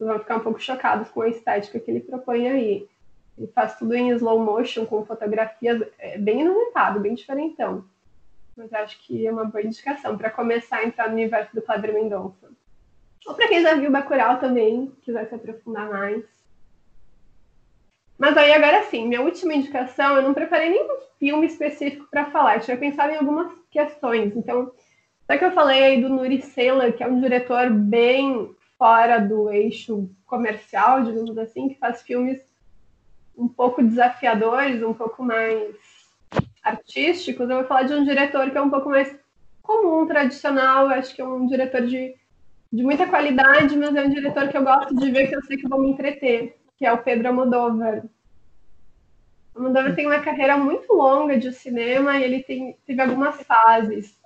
Vocês 0.00 0.08
vão 0.08 0.18
ficar 0.18 0.36
um 0.36 0.40
pouco 0.40 0.58
chocados 0.58 1.10
com 1.10 1.20
a 1.20 1.28
estética 1.28 1.78
que 1.78 1.90
ele 1.90 2.00
propõe 2.00 2.48
aí. 2.48 2.88
Ele 3.36 3.46
faz 3.48 3.76
tudo 3.76 3.94
em 3.94 4.08
slow 4.10 4.38
motion, 4.38 4.86
com 4.86 5.04
fotografias 5.04 5.82
é, 5.98 6.16
bem 6.16 6.40
inusitado, 6.40 7.00
bem 7.00 7.14
diferentão. 7.14 7.84
Mas 8.56 8.72
acho 8.72 8.98
que 9.02 9.26
é 9.26 9.30
uma 9.30 9.44
boa 9.44 9.62
indicação 9.62 10.16
para 10.16 10.30
começar 10.30 10.78
a 10.78 10.84
entrar 10.84 11.08
no 11.08 11.14
universo 11.14 11.54
do 11.54 11.60
Kleber 11.60 11.92
Mendonça. 11.92 12.48
Ou 13.26 13.34
para 13.34 13.48
quem 13.48 13.60
já 13.60 13.74
viu 13.74 13.90
Bacurau 13.90 14.38
também, 14.38 14.90
quiser 15.02 15.28
se 15.28 15.34
aprofundar 15.34 15.90
mais. 15.90 16.39
Mas 18.20 18.36
aí 18.36 18.52
agora 18.52 18.82
sim, 18.82 19.08
minha 19.08 19.22
última 19.22 19.54
indicação, 19.54 20.14
eu 20.14 20.22
não 20.22 20.34
preparei 20.34 20.68
nenhum 20.68 20.98
filme 21.18 21.46
específico 21.46 22.06
para 22.10 22.30
falar, 22.30 22.56
eu 22.56 22.60
tinha 22.60 22.76
pensado 22.76 23.10
em 23.14 23.16
algumas 23.16 23.50
questões. 23.70 24.36
Então, 24.36 24.70
só 25.26 25.38
que 25.38 25.44
eu 25.46 25.52
falei 25.52 25.82
aí 25.82 26.02
do 26.02 26.10
Nuri 26.10 26.42
Sela, 26.42 26.92
que 26.92 27.02
é 27.02 27.06
um 27.06 27.18
diretor 27.18 27.70
bem 27.70 28.54
fora 28.76 29.18
do 29.18 29.50
eixo 29.50 30.10
comercial, 30.26 31.02
digamos 31.02 31.38
assim, 31.38 31.70
que 31.70 31.78
faz 31.78 32.02
filmes 32.02 32.38
um 33.34 33.48
pouco 33.48 33.82
desafiadores, 33.82 34.82
um 34.82 34.92
pouco 34.92 35.22
mais 35.22 35.74
artísticos, 36.62 37.48
eu 37.48 37.56
vou 37.56 37.64
falar 37.64 37.84
de 37.84 37.94
um 37.94 38.04
diretor 38.04 38.50
que 38.50 38.58
é 38.58 38.60
um 38.60 38.68
pouco 38.68 38.90
mais 38.90 39.18
comum, 39.62 40.06
tradicional, 40.06 40.88
acho 40.88 41.14
que 41.14 41.22
é 41.22 41.26
um 41.26 41.46
diretor 41.46 41.86
de, 41.86 42.14
de 42.70 42.82
muita 42.82 43.06
qualidade, 43.06 43.74
mas 43.78 43.96
é 43.96 44.02
um 44.02 44.10
diretor 44.10 44.46
que 44.48 44.58
eu 44.58 44.62
gosto 44.62 44.94
de 44.94 45.10
ver, 45.10 45.28
que 45.28 45.36
eu 45.36 45.42
sei 45.44 45.56
que 45.56 45.66
vou 45.66 45.80
me 45.80 45.88
entreter, 45.88 46.59
que 46.80 46.86
é 46.86 46.92
o 46.92 46.96
Pedro 46.96 47.28
Almodóvar. 47.28 48.04
Almodóvar 49.54 49.94
tem 49.94 50.06
uma 50.06 50.20
carreira 50.20 50.56
muito 50.56 50.90
longa 50.94 51.38
de 51.38 51.52
cinema 51.52 52.16
e 52.16 52.24
ele 52.24 52.42
tem, 52.42 52.74
teve 52.86 53.02
algumas 53.02 53.36
fases. 53.42 54.18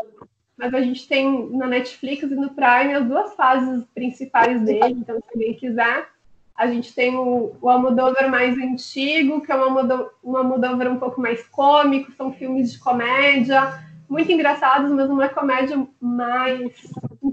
Mas 0.57 0.73
a 0.73 0.81
gente 0.81 1.09
tem 1.09 1.51
na 1.51 1.67
Netflix 1.67 2.23
e 2.23 2.27
no 2.37 2.51
Prime 2.51 2.95
as 2.95 3.05
duas 3.07 3.35
fases 3.35 3.85
principais 3.93 4.63
dele, 4.63 4.95
então 4.99 5.17
se 5.17 5.25
alguém 5.35 5.55
quiser, 5.55 6.07
a 6.55 6.69
gente 6.69 6.95
tem 6.95 7.17
o, 7.17 7.57
o 7.61 7.69
Almodóvar 7.69 8.31
mais 8.31 8.57
antigo, 8.57 9.41
que 9.41 9.51
é 9.51 9.57
um 9.57 9.65
Almodóvar, 9.65 10.11
um 10.23 10.37
Almodóvar 10.37 10.93
um 10.93 11.01
pouco 11.01 11.21
mais 11.21 11.45
cômico, 11.49 12.13
são 12.13 12.33
filmes 12.33 12.71
de 12.71 12.79
comédia, 12.79 13.83
muito 14.09 14.31
engraçados, 14.31 14.93
mas 14.93 15.11
uma 15.11 15.29
comédia 15.29 15.85
mais 16.01 16.73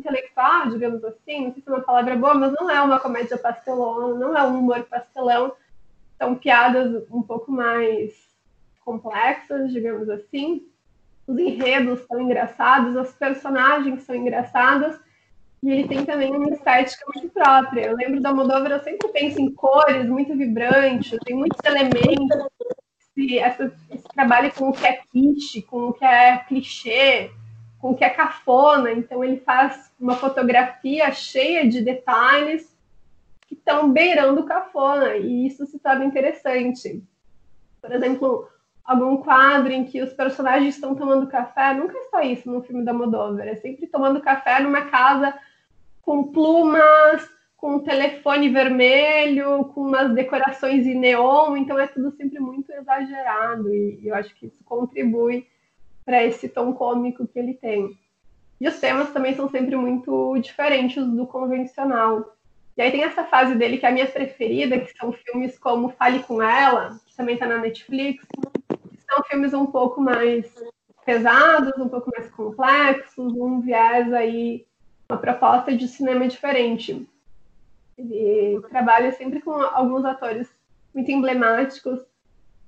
intelectual, 0.01 0.69
digamos 0.69 1.03
assim, 1.03 1.45
não 1.45 1.53
sei 1.53 1.61
se 1.63 1.69
é 1.69 1.73
uma 1.73 1.81
palavra 1.81 2.15
boa, 2.15 2.33
mas 2.33 2.51
não 2.53 2.69
é 2.69 2.81
uma 2.81 2.99
comédia 2.99 3.37
pastelona, 3.37 4.15
não 4.15 4.37
é 4.37 4.43
um 4.43 4.59
humor 4.59 4.83
pastelão, 4.83 5.53
são 6.17 6.35
piadas 6.35 7.05
um 7.09 7.21
pouco 7.21 7.51
mais 7.51 8.13
complexas, 8.83 9.71
digamos 9.71 10.09
assim. 10.09 10.67
Os 11.27 11.37
enredos 11.37 12.01
são 12.07 12.19
engraçados, 12.19 12.95
os 12.95 13.13
personagens 13.13 14.03
são 14.03 14.15
engraçados, 14.15 14.99
e 15.63 15.69
ele 15.69 15.87
tem 15.87 16.03
também 16.03 16.35
uma 16.35 16.49
estética 16.49 17.05
muito 17.15 17.29
própria. 17.29 17.85
Eu 17.85 17.95
lembro 17.95 18.19
da 18.19 18.33
Moldova, 18.33 18.67
eu 18.67 18.83
sempre 18.83 19.07
penso 19.09 19.39
em 19.39 19.51
cores 19.53 20.07
muito 20.07 20.35
vibrantes, 20.35 21.17
tem 21.23 21.35
muitos 21.35 21.59
elementos. 21.63 22.49
Esse, 23.15 23.71
esse 23.91 24.07
trabalho 24.15 24.51
com 24.53 24.69
o 24.69 24.73
que 24.73 24.85
é 24.87 24.93
kitsch, 25.11 25.63
com 25.67 25.89
o 25.89 25.93
que 25.93 26.03
é 26.03 26.37
clichê. 26.47 27.29
Com 27.81 27.95
que 27.95 28.03
é 28.03 28.09
cafona, 28.09 28.91
então 28.91 29.23
ele 29.23 29.37
faz 29.37 29.91
uma 29.99 30.15
fotografia 30.15 31.11
cheia 31.11 31.67
de 31.67 31.81
detalhes 31.81 32.71
que 33.47 33.55
estão 33.55 33.91
beirando 33.91 34.41
o 34.41 34.45
cafona, 34.45 35.17
e 35.17 35.47
isso 35.47 35.65
se 35.65 35.79
torna 35.79 36.05
interessante. 36.05 37.03
Por 37.81 37.91
exemplo, 37.91 38.47
algum 38.85 39.17
quadro 39.17 39.71
em 39.71 39.83
que 39.83 40.01
os 40.01 40.13
personagens 40.13 40.75
estão 40.75 40.93
tomando 40.93 41.27
café, 41.27 41.73
nunca 41.73 41.97
é 41.97 42.03
só 42.09 42.21
isso 42.21 42.49
no 42.49 42.61
filme 42.61 42.85
da 42.85 42.93
Moldova, 42.93 43.43
é 43.43 43.55
sempre 43.55 43.87
tomando 43.87 44.21
café 44.21 44.61
numa 44.61 44.83
casa 44.83 45.33
com 46.03 46.31
plumas, 46.31 47.27
com 47.57 47.75
um 47.75 47.79
telefone 47.79 48.49
vermelho, 48.49 49.65
com 49.65 49.81
umas 49.81 50.13
decorações 50.13 50.85
em 50.85 50.97
neon, 50.97 51.57
então 51.57 51.79
é 51.79 51.87
tudo 51.87 52.11
sempre 52.11 52.39
muito 52.39 52.71
exagerado 52.71 53.73
e, 53.73 54.07
eu 54.07 54.15
acho 54.15 54.33
que 54.35 54.47
isso 54.47 54.63
contribui 54.63 55.47
para 56.05 56.23
esse 56.23 56.49
tom 56.49 56.73
cômico 56.73 57.27
que 57.27 57.37
ele 57.37 57.53
tem. 57.53 57.97
E 58.59 58.67
os 58.67 58.79
temas 58.79 59.11
também 59.11 59.35
são 59.35 59.49
sempre 59.49 59.75
muito 59.75 60.37
diferentes 60.39 61.05
do 61.05 61.25
convencional. 61.25 62.35
E 62.77 62.81
aí 62.81 62.91
tem 62.91 63.03
essa 63.03 63.23
fase 63.23 63.55
dele 63.55 63.77
que 63.77 63.85
é 63.85 63.89
a 63.89 63.91
minha 63.91 64.07
preferida, 64.07 64.79
que 64.79 64.95
são 64.97 65.11
filmes 65.11 65.57
como 65.57 65.89
Fale 65.89 66.19
com 66.19 66.41
Ela, 66.41 66.99
que 67.05 67.15
também 67.15 67.35
está 67.35 67.47
na 67.47 67.57
Netflix, 67.57 68.25
são 69.09 69.23
filmes 69.23 69.53
um 69.53 69.65
pouco 69.65 69.99
mais 69.99 70.45
pesados, 71.05 71.77
um 71.77 71.89
pouco 71.89 72.09
mais 72.15 72.29
complexos, 72.31 73.33
um 73.33 73.59
viés 73.59 74.11
aí, 74.13 74.65
uma 75.09 75.17
proposta 75.17 75.75
de 75.75 75.87
cinema 75.87 76.27
diferente. 76.27 77.05
Ele 77.97 78.61
trabalha 78.69 79.11
sempre 79.11 79.41
com 79.41 79.51
alguns 79.51 80.05
atores 80.05 80.49
muito 80.93 81.11
emblemáticos. 81.11 81.99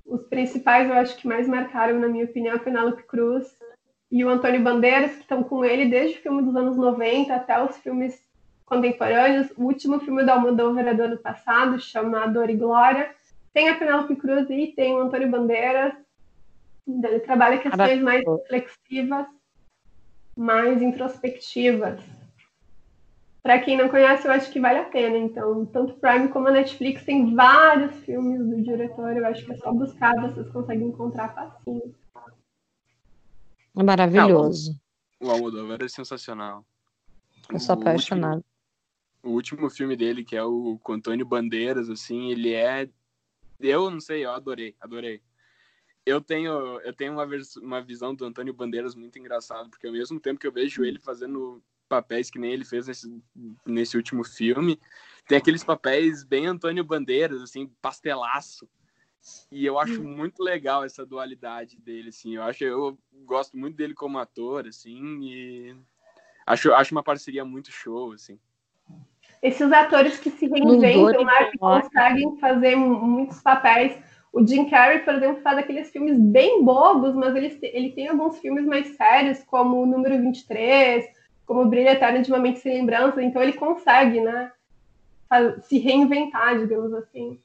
Os 0.06 0.22
principais, 0.26 0.88
eu 0.88 0.96
acho 0.96 1.16
que 1.16 1.26
mais 1.26 1.48
marcaram, 1.48 1.98
na 1.98 2.08
minha 2.08 2.24
opinião, 2.24 2.56
a 2.56 2.58
Penélope 2.58 3.02
Cruz 3.04 3.56
e 4.10 4.24
o 4.24 4.28
Antônio 4.28 4.62
Bandeiras, 4.62 5.12
que 5.12 5.22
estão 5.22 5.42
com 5.42 5.64
ele 5.64 5.86
desde 5.86 6.18
o 6.18 6.22
filme 6.22 6.42
dos 6.42 6.54
anos 6.54 6.76
90 6.76 7.34
até 7.34 7.62
os 7.62 7.76
filmes 7.78 8.22
contemporâneos. 8.64 9.50
O 9.56 9.64
último 9.64 9.98
filme 10.00 10.24
da 10.24 10.34
Almodóvar 10.34 10.86
é 10.86 10.94
do 10.94 11.02
ano 11.02 11.18
passado, 11.18 11.80
chamado 11.80 12.34
Dor 12.34 12.50
e 12.50 12.56
Glória. 12.56 13.10
Tem 13.52 13.68
a 13.68 13.76
Penélope 13.76 14.16
Cruz 14.16 14.48
e 14.50 14.68
tem 14.68 14.94
o 14.94 14.98
Antônio 14.98 15.30
Bandeiras. 15.30 15.94
Ele 16.86 17.20
trabalha 17.20 17.58
questões 17.58 18.00
mais 18.00 18.22
reflexivas, 18.26 19.26
mais 20.36 20.82
introspectivas. 20.82 22.00
Para 23.44 23.60
quem 23.60 23.76
não 23.76 23.90
conhece, 23.90 24.26
eu 24.26 24.32
acho 24.32 24.50
que 24.50 24.58
vale 24.58 24.78
a 24.78 24.84
pena. 24.84 25.18
Então, 25.18 25.66
tanto 25.66 25.92
Prime 26.00 26.28
como 26.28 26.48
a 26.48 26.50
Netflix 26.50 27.04
tem 27.04 27.34
vários 27.34 27.94
filmes 27.96 28.38
do 28.38 28.62
diretor. 28.62 29.14
Eu 29.14 29.26
acho 29.26 29.44
que 29.44 29.52
é 29.52 29.56
só 29.58 29.70
buscar, 29.70 30.14
vocês 30.18 30.48
conseguem 30.48 30.88
encontrar 30.88 31.34
facinho. 31.34 31.94
É 33.76 33.82
maravilhoso. 33.82 34.80
o 35.20 35.30
Almodóvar 35.30 35.82
é 35.82 35.88
sensacional. 35.88 36.64
Eu 37.52 37.60
sou 37.60 37.74
apaixonado. 37.74 38.42
O 39.22 39.32
último 39.32 39.68
filme 39.68 39.94
dele, 39.94 40.24
que 40.24 40.34
é 40.34 40.42
o 40.42 40.78
com 40.82 40.94
Antônio 40.94 41.26
Bandeiras, 41.26 41.90
assim, 41.90 42.30
ele 42.30 42.54
é. 42.54 42.88
Eu 43.60 43.90
não 43.90 44.00
sei, 44.00 44.24
eu 44.24 44.30
adorei, 44.30 44.74
adorei 44.80 45.20
eu 46.06 46.20
tenho, 46.20 46.80
eu 46.80 46.92
tenho 46.92 47.12
uma, 47.12 47.26
uma 47.62 47.80
visão 47.80 48.14
do 48.14 48.26
Antônio 48.26 48.52
Bandeiras 48.52 48.94
muito 48.94 49.18
engraçada, 49.18 49.68
porque 49.70 49.86
ao 49.86 49.92
mesmo 49.92 50.20
tempo 50.20 50.38
que 50.38 50.46
eu 50.46 50.52
vejo 50.52 50.84
ele 50.84 50.98
fazendo 50.98 51.62
papéis 51.88 52.30
que 52.30 52.38
nem 52.38 52.52
ele 52.52 52.64
fez 52.64 52.86
nesse, 52.86 53.22
nesse 53.64 53.96
último 53.96 54.24
filme, 54.24 54.80
tem 55.26 55.38
aqueles 55.38 55.64
papéis 55.64 56.24
bem 56.24 56.46
Antônio 56.46 56.84
Bandeiras, 56.84 57.42
assim, 57.42 57.70
pastelaço. 57.80 58.68
E 59.50 59.64
eu 59.64 59.78
acho 59.78 60.02
muito 60.02 60.42
legal 60.42 60.84
essa 60.84 61.06
dualidade 61.06 61.78
dele, 61.78 62.10
assim. 62.10 62.36
Eu 62.36 62.42
acho, 62.42 62.62
eu 62.64 62.98
gosto 63.24 63.56
muito 63.56 63.76
dele 63.76 63.94
como 63.94 64.18
ator, 64.18 64.66
assim, 64.66 65.20
e 65.22 65.76
acho, 66.46 66.72
acho 66.74 66.94
uma 66.94 67.02
parceria 67.02 67.44
muito 67.44 67.70
show, 67.70 68.12
assim. 68.12 68.38
Esses 69.42 69.72
atores 69.72 70.18
que 70.18 70.30
se 70.30 70.46
reinventam, 70.46 71.24
né, 71.24 71.44
que 71.50 71.58
conseguem 71.58 72.38
fazer 72.38 72.76
muitos 72.76 73.40
papéis 73.40 73.98
o 74.34 74.44
Jim 74.44 74.68
Carrey, 74.68 74.98
por 74.98 75.14
exemplo, 75.14 75.40
faz 75.42 75.58
aqueles 75.58 75.90
filmes 75.92 76.18
bem 76.18 76.64
bobos, 76.64 77.14
mas 77.14 77.36
ele, 77.36 77.56
ele 77.62 77.92
tem 77.92 78.08
alguns 78.08 78.40
filmes 78.40 78.66
mais 78.66 78.88
sérios, 78.96 79.44
como 79.44 79.80
o 79.80 79.86
Número 79.86 80.20
23, 80.20 81.06
como 81.46 81.66
Brilho 81.66 81.88
Eterno 81.88 82.22
de 82.22 82.30
uma 82.30 82.38
Mente 82.38 82.60
Sem 82.60 82.74
Lembrança, 82.74 83.22
então 83.22 83.42
ele 83.42 83.52
consegue, 83.52 84.20
né, 84.20 84.50
se 85.62 85.78
reinventar, 85.78 86.58
digamos 86.58 86.92
assim. 86.94 87.38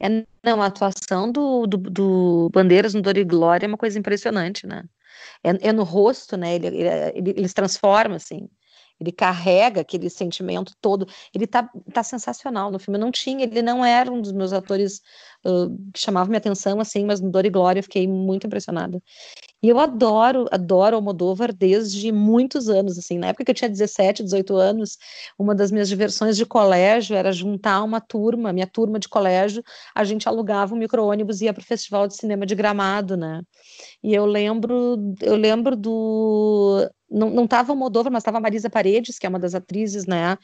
É, 0.00 0.08
não, 0.42 0.60
a 0.60 0.66
atuação 0.66 1.30
do, 1.30 1.66
do, 1.66 1.78
do 1.78 2.50
Bandeiras 2.52 2.94
no 2.94 3.00
Dor 3.00 3.16
e 3.16 3.24
Glória 3.24 3.66
é 3.66 3.68
uma 3.68 3.78
coisa 3.78 3.98
impressionante, 3.98 4.66
né? 4.66 4.84
É, 5.42 5.68
é 5.68 5.72
no 5.72 5.84
rosto, 5.84 6.36
né? 6.36 6.56
Ele, 6.56 6.66
ele, 6.66 6.82
ele, 7.14 7.30
ele 7.30 7.48
se 7.48 7.54
transforma, 7.54 8.16
assim 8.16 8.48
ele 9.00 9.12
carrega 9.12 9.80
aquele 9.80 10.08
sentimento 10.08 10.72
todo. 10.80 11.06
Ele 11.34 11.46
tá, 11.46 11.68
tá 11.92 12.02
sensacional 12.02 12.70
no 12.70 12.78
filme. 12.78 12.98
Eu 12.98 13.00
não 13.00 13.10
tinha, 13.10 13.44
ele 13.44 13.62
não 13.62 13.84
era 13.84 14.10
um 14.10 14.20
dos 14.20 14.32
meus 14.32 14.52
atores 14.52 15.02
uh, 15.44 15.76
que 15.92 16.00
chamava 16.00 16.28
minha 16.28 16.38
atenção, 16.38 16.80
assim, 16.80 17.04
mas 17.04 17.20
no 17.20 17.30
Dor 17.30 17.44
e 17.44 17.50
Glória 17.50 17.80
eu 17.80 17.84
fiquei 17.84 18.06
muito 18.06 18.46
impressionada. 18.46 19.02
E 19.64 19.68
eu 19.70 19.78
adoro, 19.78 20.44
adoro 20.50 20.94
Almodóvar 20.96 21.50
desde 21.50 22.12
muitos 22.12 22.68
anos, 22.68 22.98
assim, 22.98 23.16
na 23.16 23.28
época 23.28 23.46
que 23.46 23.50
eu 23.50 23.54
tinha 23.54 23.70
17, 23.70 24.22
18 24.22 24.54
anos, 24.56 24.98
uma 25.38 25.54
das 25.54 25.72
minhas 25.72 25.88
diversões 25.88 26.36
de 26.36 26.44
colégio 26.44 27.16
era 27.16 27.32
juntar 27.32 27.82
uma 27.82 27.98
turma, 27.98 28.52
minha 28.52 28.66
turma 28.66 28.98
de 28.98 29.08
colégio, 29.08 29.62
a 29.94 30.04
gente 30.04 30.28
alugava 30.28 30.74
um 30.74 30.78
micro-ônibus 30.78 31.40
e 31.40 31.46
ia 31.46 31.54
para 31.54 31.62
o 31.62 31.64
Festival 31.64 32.06
de 32.06 32.14
Cinema 32.14 32.44
de 32.44 32.54
Gramado, 32.54 33.16
né? 33.16 33.40
E 34.02 34.12
eu 34.14 34.26
lembro, 34.26 34.98
eu 35.22 35.34
lembro 35.34 35.74
do 35.74 36.86
não, 37.10 37.30
não 37.30 37.46
tava 37.46 37.72
o 37.72 37.76
Moldova, 37.76 38.10
mas 38.10 38.20
estava 38.20 38.36
a 38.36 38.40
Marisa 38.42 38.68
Paredes, 38.68 39.18
que 39.18 39.24
é 39.24 39.30
uma 39.30 39.38
das 39.38 39.54
atrizes 39.54 40.04
né, 40.04 40.36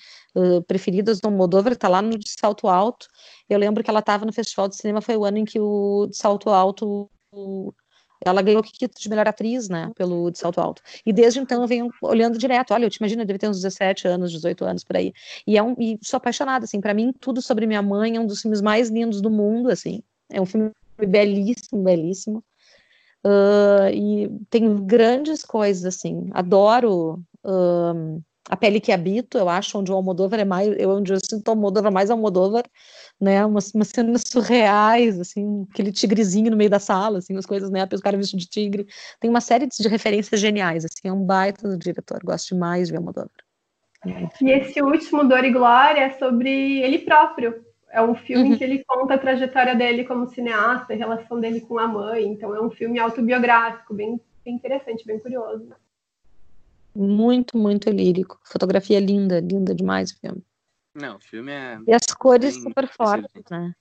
preferidas 0.67 1.21
do 1.21 1.31
Moldova, 1.31 1.69
está 1.71 1.89
lá 1.89 2.01
no 2.01 2.19
de 2.19 2.31
Salto 2.41 2.69
Alto. 2.69 3.07
Eu 3.51 3.59
lembro 3.59 3.85
que 3.85 3.91
ela 3.91 4.01
estava 4.01 4.25
no 4.25 4.33
Festival 4.33 4.67
de 4.67 4.77
Cinema, 4.77 5.03
foi 5.03 5.19
o 5.19 5.27
ano 5.27 5.37
em 5.37 5.45
que 5.45 5.61
o 5.61 6.07
de 6.07 6.17
Salto 6.17 6.49
Alto 6.49 7.11
ela 8.25 8.43
ganhou 8.43 8.61
o 8.61 8.63
Kikito 8.63 9.01
de 9.01 9.09
melhor 9.09 9.27
atriz, 9.27 9.69
né, 9.69 9.91
pelo 9.97 10.31
de 10.31 10.39
Salto 10.39 10.61
Alto. 10.61 10.83
E 11.05 11.13
desde 11.13 11.41
então 11.41 11.63
eu 11.63 11.69
venho 11.69 11.89
olhando 12.03 12.39
direto. 12.39 12.73
Olha, 12.73 12.85
eu 12.85 12.91
te 12.91 12.97
imagino, 12.97 13.23
eu 13.23 13.27
deve 13.27 13.39
ter 13.39 13.49
uns 13.49 13.61
17 13.61 14.07
anos, 14.09 14.31
18 14.31 14.65
anos 14.65 14.85
por 14.85 14.97
aí. 14.97 15.13
E 15.47 15.57
é 15.57 15.63
um 15.63 15.75
e 15.79 15.99
sou 16.03 16.19
apaixonada, 16.19 16.65
assim, 16.65 16.81
para 16.81 16.95
mim 16.95 17.13
tudo 17.19 17.41
sobre 17.41 17.67
minha 17.67 17.83
mãe 17.83 18.17
é 18.17 18.21
um 18.21 18.27
dos 18.27 18.43
filmes 18.43 18.61
mais 18.61 18.91
lindos 18.91 19.21
do 19.21 19.31
mundo, 19.31 19.71
assim. 19.71 20.03
É 20.31 20.41
um 20.41 20.47
filme 20.47 20.71
belíssimo, 20.99 21.83
belíssimo. 21.83 22.45
Uh, 23.25 23.91
e 23.93 24.31
tem 24.49 24.87
grandes 24.87 25.45
coisas, 25.45 25.85
assim. 25.85 26.29
Adoro 26.33 27.23
A 28.51 28.57
Pele 28.57 28.81
que 28.81 28.91
Habito, 28.91 29.39
eu 29.39 29.49
acho, 29.49 29.79
onde 29.79 29.93
o 29.93 29.95
Almodóvar 29.95 30.41
é 30.41 30.45
mais, 30.45 30.75
eu, 30.77 30.91
onde 30.91 31.13
eu 31.13 31.19
sinto 31.25 31.47
o 31.47 31.51
Almodóvar 31.53 31.93
mais 31.93 32.11
Almodóvar, 32.11 32.65
né, 33.21 33.47
umas, 33.47 33.73
umas 33.73 33.89
cenas 33.89 34.25
surreais, 34.27 35.21
assim, 35.21 35.67
aquele 35.71 35.93
tigrezinho 35.93 36.51
no 36.51 36.57
meio 36.57 36.69
da 36.69 36.81
sala, 36.81 37.19
assim, 37.19 37.37
as 37.37 37.47
coisas, 37.47 37.71
né, 37.71 37.87
os 37.93 38.01
caras 38.01 38.19
vestidos 38.19 38.45
de 38.47 38.51
tigre. 38.51 38.87
Tem 39.21 39.31
uma 39.31 39.41
série 39.41 39.69
de 39.69 39.89
referências 39.89 40.41
geniais, 40.41 40.85
assim, 40.85 41.07
é 41.09 41.13
um 41.13 41.25
baita 41.25 41.69
do 41.69 41.79
diretor, 41.79 42.19
gosto 42.25 42.55
demais 42.55 42.89
de 42.89 42.93
ver 42.93 42.99
Almodóvar. 42.99 43.31
E 44.43 44.51
esse 44.51 44.83
último, 44.83 45.29
Dor 45.29 45.45
e 45.45 45.53
Glória, 45.53 46.01
é 46.01 46.11
sobre 46.11 46.81
ele 46.81 46.99
próprio, 46.99 47.65
é 47.93 48.03
um 48.03 48.15
filme 48.15 48.51
uhum. 48.51 48.59
que 48.59 48.65
ele 48.65 48.85
conta 48.85 49.15
a 49.15 49.19
trajetória 49.19 49.75
dele 49.75 50.05
como 50.05 50.27
cineasta, 50.27 50.93
a 50.93 50.97
relação 50.97 51.39
dele 51.41 51.61
com 51.61 51.79
a 51.79 51.87
mãe. 51.87 52.25
Então 52.25 52.55
é 52.55 52.61
um 52.61 52.71
filme 52.71 52.99
autobiográfico, 52.99 53.95
bem, 53.95 54.21
bem 54.45 54.55
interessante, 54.55 55.05
bem 55.05 55.19
curioso. 55.19 55.69
Muito, 56.95 57.57
muito 57.57 57.89
lírico. 57.91 58.39
Fotografia 58.45 58.99
linda, 58.99 59.41
linda 59.41 59.75
demais 59.75 60.11
o 60.11 60.19
filme. 60.19 60.45
Não, 60.95 61.17
o 61.17 61.21
filme 61.21 61.53
é. 61.53 61.79
E 61.87 61.93
as 61.93 62.07
cores 62.07 62.55
super 62.63 62.89
fortes, 62.89 63.43
né? 63.51 63.73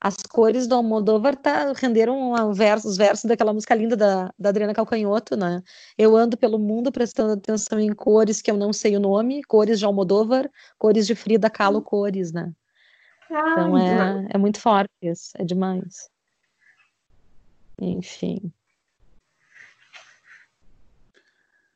As 0.00 0.16
cores 0.16 0.66
do 0.66 0.74
Almodóvar 0.74 1.34
tá, 1.34 1.72
renderam 1.72 2.52
verso, 2.52 2.88
os 2.88 2.96
versos 2.96 3.24
daquela 3.24 3.54
música 3.54 3.74
linda 3.74 3.96
da, 3.96 4.30
da 4.38 4.50
Adriana 4.50 4.74
Calcanhoto, 4.74 5.34
né? 5.34 5.62
Eu 5.96 6.14
ando 6.14 6.36
pelo 6.36 6.58
mundo 6.58 6.92
prestando 6.92 7.32
atenção 7.32 7.80
em 7.80 7.90
cores 7.94 8.42
que 8.42 8.50
eu 8.50 8.56
não 8.56 8.70
sei 8.70 8.96
o 8.96 9.00
nome, 9.00 9.42
cores 9.44 9.78
de 9.78 9.86
Almodóvar, 9.86 10.50
cores 10.78 11.06
de 11.06 11.14
Frida 11.14 11.48
Kahlo, 11.48 11.80
cores, 11.80 12.32
né? 12.32 12.52
Então 13.30 13.78
é, 13.78 14.26
é 14.30 14.38
muito 14.38 14.60
forte 14.60 14.92
isso, 15.00 15.30
é 15.38 15.44
demais. 15.44 16.10
Enfim. 17.80 18.52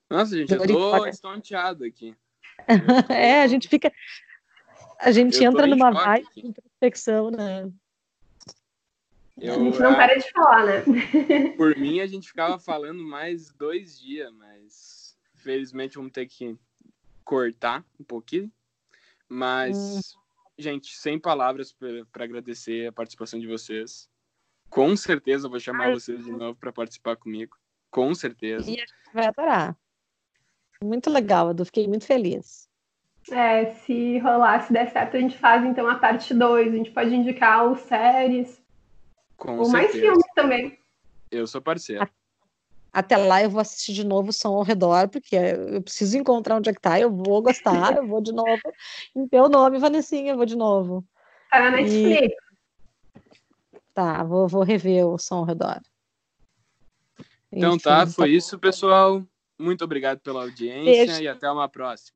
Nossa, 0.08 0.36
gente, 0.36 0.52
eu 0.52 0.66
tô 0.66 1.06
estonteado 1.06 1.84
aqui. 1.84 2.16
é, 3.10 3.42
a 3.42 3.46
gente 3.46 3.68
fica. 3.68 3.92
A 4.98 5.12
gente 5.12 5.42
entra 5.42 5.66
numa 5.66 5.90
vibe 5.90 6.28
de 6.34 6.46
introspecção, 6.46 7.30
né? 7.30 7.70
Eu, 9.40 9.54
a 9.54 9.58
gente 9.58 9.78
não 9.78 9.94
para 9.94 10.18
de 10.18 10.30
falar, 10.32 10.64
né? 10.64 10.82
Por 11.56 11.76
mim, 11.76 12.00
a 12.00 12.06
gente 12.06 12.26
ficava 12.26 12.58
falando 12.58 13.02
mais 13.02 13.50
dois 13.50 14.00
dias, 14.00 14.32
mas 14.32 15.16
felizmente 15.36 15.96
vamos 15.96 16.10
ter 16.10 16.26
que 16.26 16.58
cortar 17.24 17.84
um 18.00 18.04
pouquinho. 18.04 18.50
Mas 19.28 19.76
hum 19.76 20.18
gente, 20.58 20.96
sem 20.96 21.18
palavras 21.18 21.72
para 21.72 22.24
agradecer 22.24 22.88
a 22.88 22.92
participação 22.92 23.38
de 23.38 23.46
vocês. 23.46 24.10
Com 24.68 24.96
certeza 24.96 25.48
vou 25.48 25.60
chamar 25.60 25.86
Ai. 25.86 25.94
vocês 25.94 26.24
de 26.24 26.32
novo 26.32 26.58
para 26.58 26.72
participar 26.72 27.16
comigo. 27.16 27.56
Com 27.90 28.14
certeza. 28.14 28.68
E 28.68 28.74
a 28.74 28.80
gente 28.80 28.94
vai 29.14 29.26
adorar. 29.26 29.76
Muito 30.82 31.10
legal, 31.10 31.50
Edu. 31.50 31.64
Fiquei 31.64 31.86
muito 31.88 32.06
feliz. 32.06 32.68
É, 33.30 33.66
se 33.66 34.18
rolar, 34.18 34.62
se 34.62 34.72
der 34.72 34.90
certo, 34.90 35.16
a 35.16 35.20
gente 35.20 35.36
faz 35.36 35.64
então 35.64 35.88
a 35.88 35.96
parte 35.96 36.32
2. 36.32 36.72
A 36.72 36.76
gente 36.76 36.90
pode 36.90 37.14
indicar 37.14 37.70
os 37.70 37.80
séries. 37.80 38.62
Com 39.36 39.58
ou 39.58 39.66
certeza. 39.66 39.72
mais 39.72 39.92
filmes 39.92 40.26
também. 40.34 40.78
Eu 41.30 41.46
sou 41.46 41.60
parceiro. 41.60 42.08
Até 42.92 43.16
lá 43.16 43.42
eu 43.42 43.50
vou 43.50 43.60
assistir 43.60 43.92
de 43.92 44.04
novo 44.04 44.30
o 44.30 44.32
som 44.32 44.54
ao 44.54 44.62
redor, 44.62 45.08
porque 45.08 45.36
eu 45.36 45.82
preciso 45.82 46.16
encontrar 46.16 46.56
onde 46.56 46.70
é 46.70 46.72
que 46.72 46.80
tá, 46.80 46.98
eu 46.98 47.10
vou 47.10 47.42
gostar, 47.42 47.96
eu 47.96 48.06
vou 48.06 48.20
de 48.20 48.32
novo. 48.32 48.60
Em 49.14 49.28
teu 49.28 49.48
nome, 49.48 49.78
Vanessinha, 49.78 50.32
eu 50.32 50.36
vou 50.36 50.46
de 50.46 50.56
novo. 50.56 51.04
Tá 51.50 51.60
na 51.60 51.70
Netflix. 51.72 52.34
Tá, 53.92 54.24
vou, 54.24 54.48
vou 54.48 54.62
rever 54.62 55.06
o 55.06 55.18
som 55.18 55.36
ao 55.36 55.44
redor. 55.44 55.80
Então 57.52 57.74
Enfim, 57.74 57.84
tá, 57.84 58.06
foi 58.06 58.30
isso, 58.30 58.58
pessoal. 58.58 59.22
Muito 59.58 59.84
obrigado 59.84 60.20
pela 60.20 60.42
audiência 60.42 61.06
Beijo. 61.06 61.22
e 61.22 61.28
até 61.28 61.50
uma 61.50 61.68
próxima. 61.68 62.06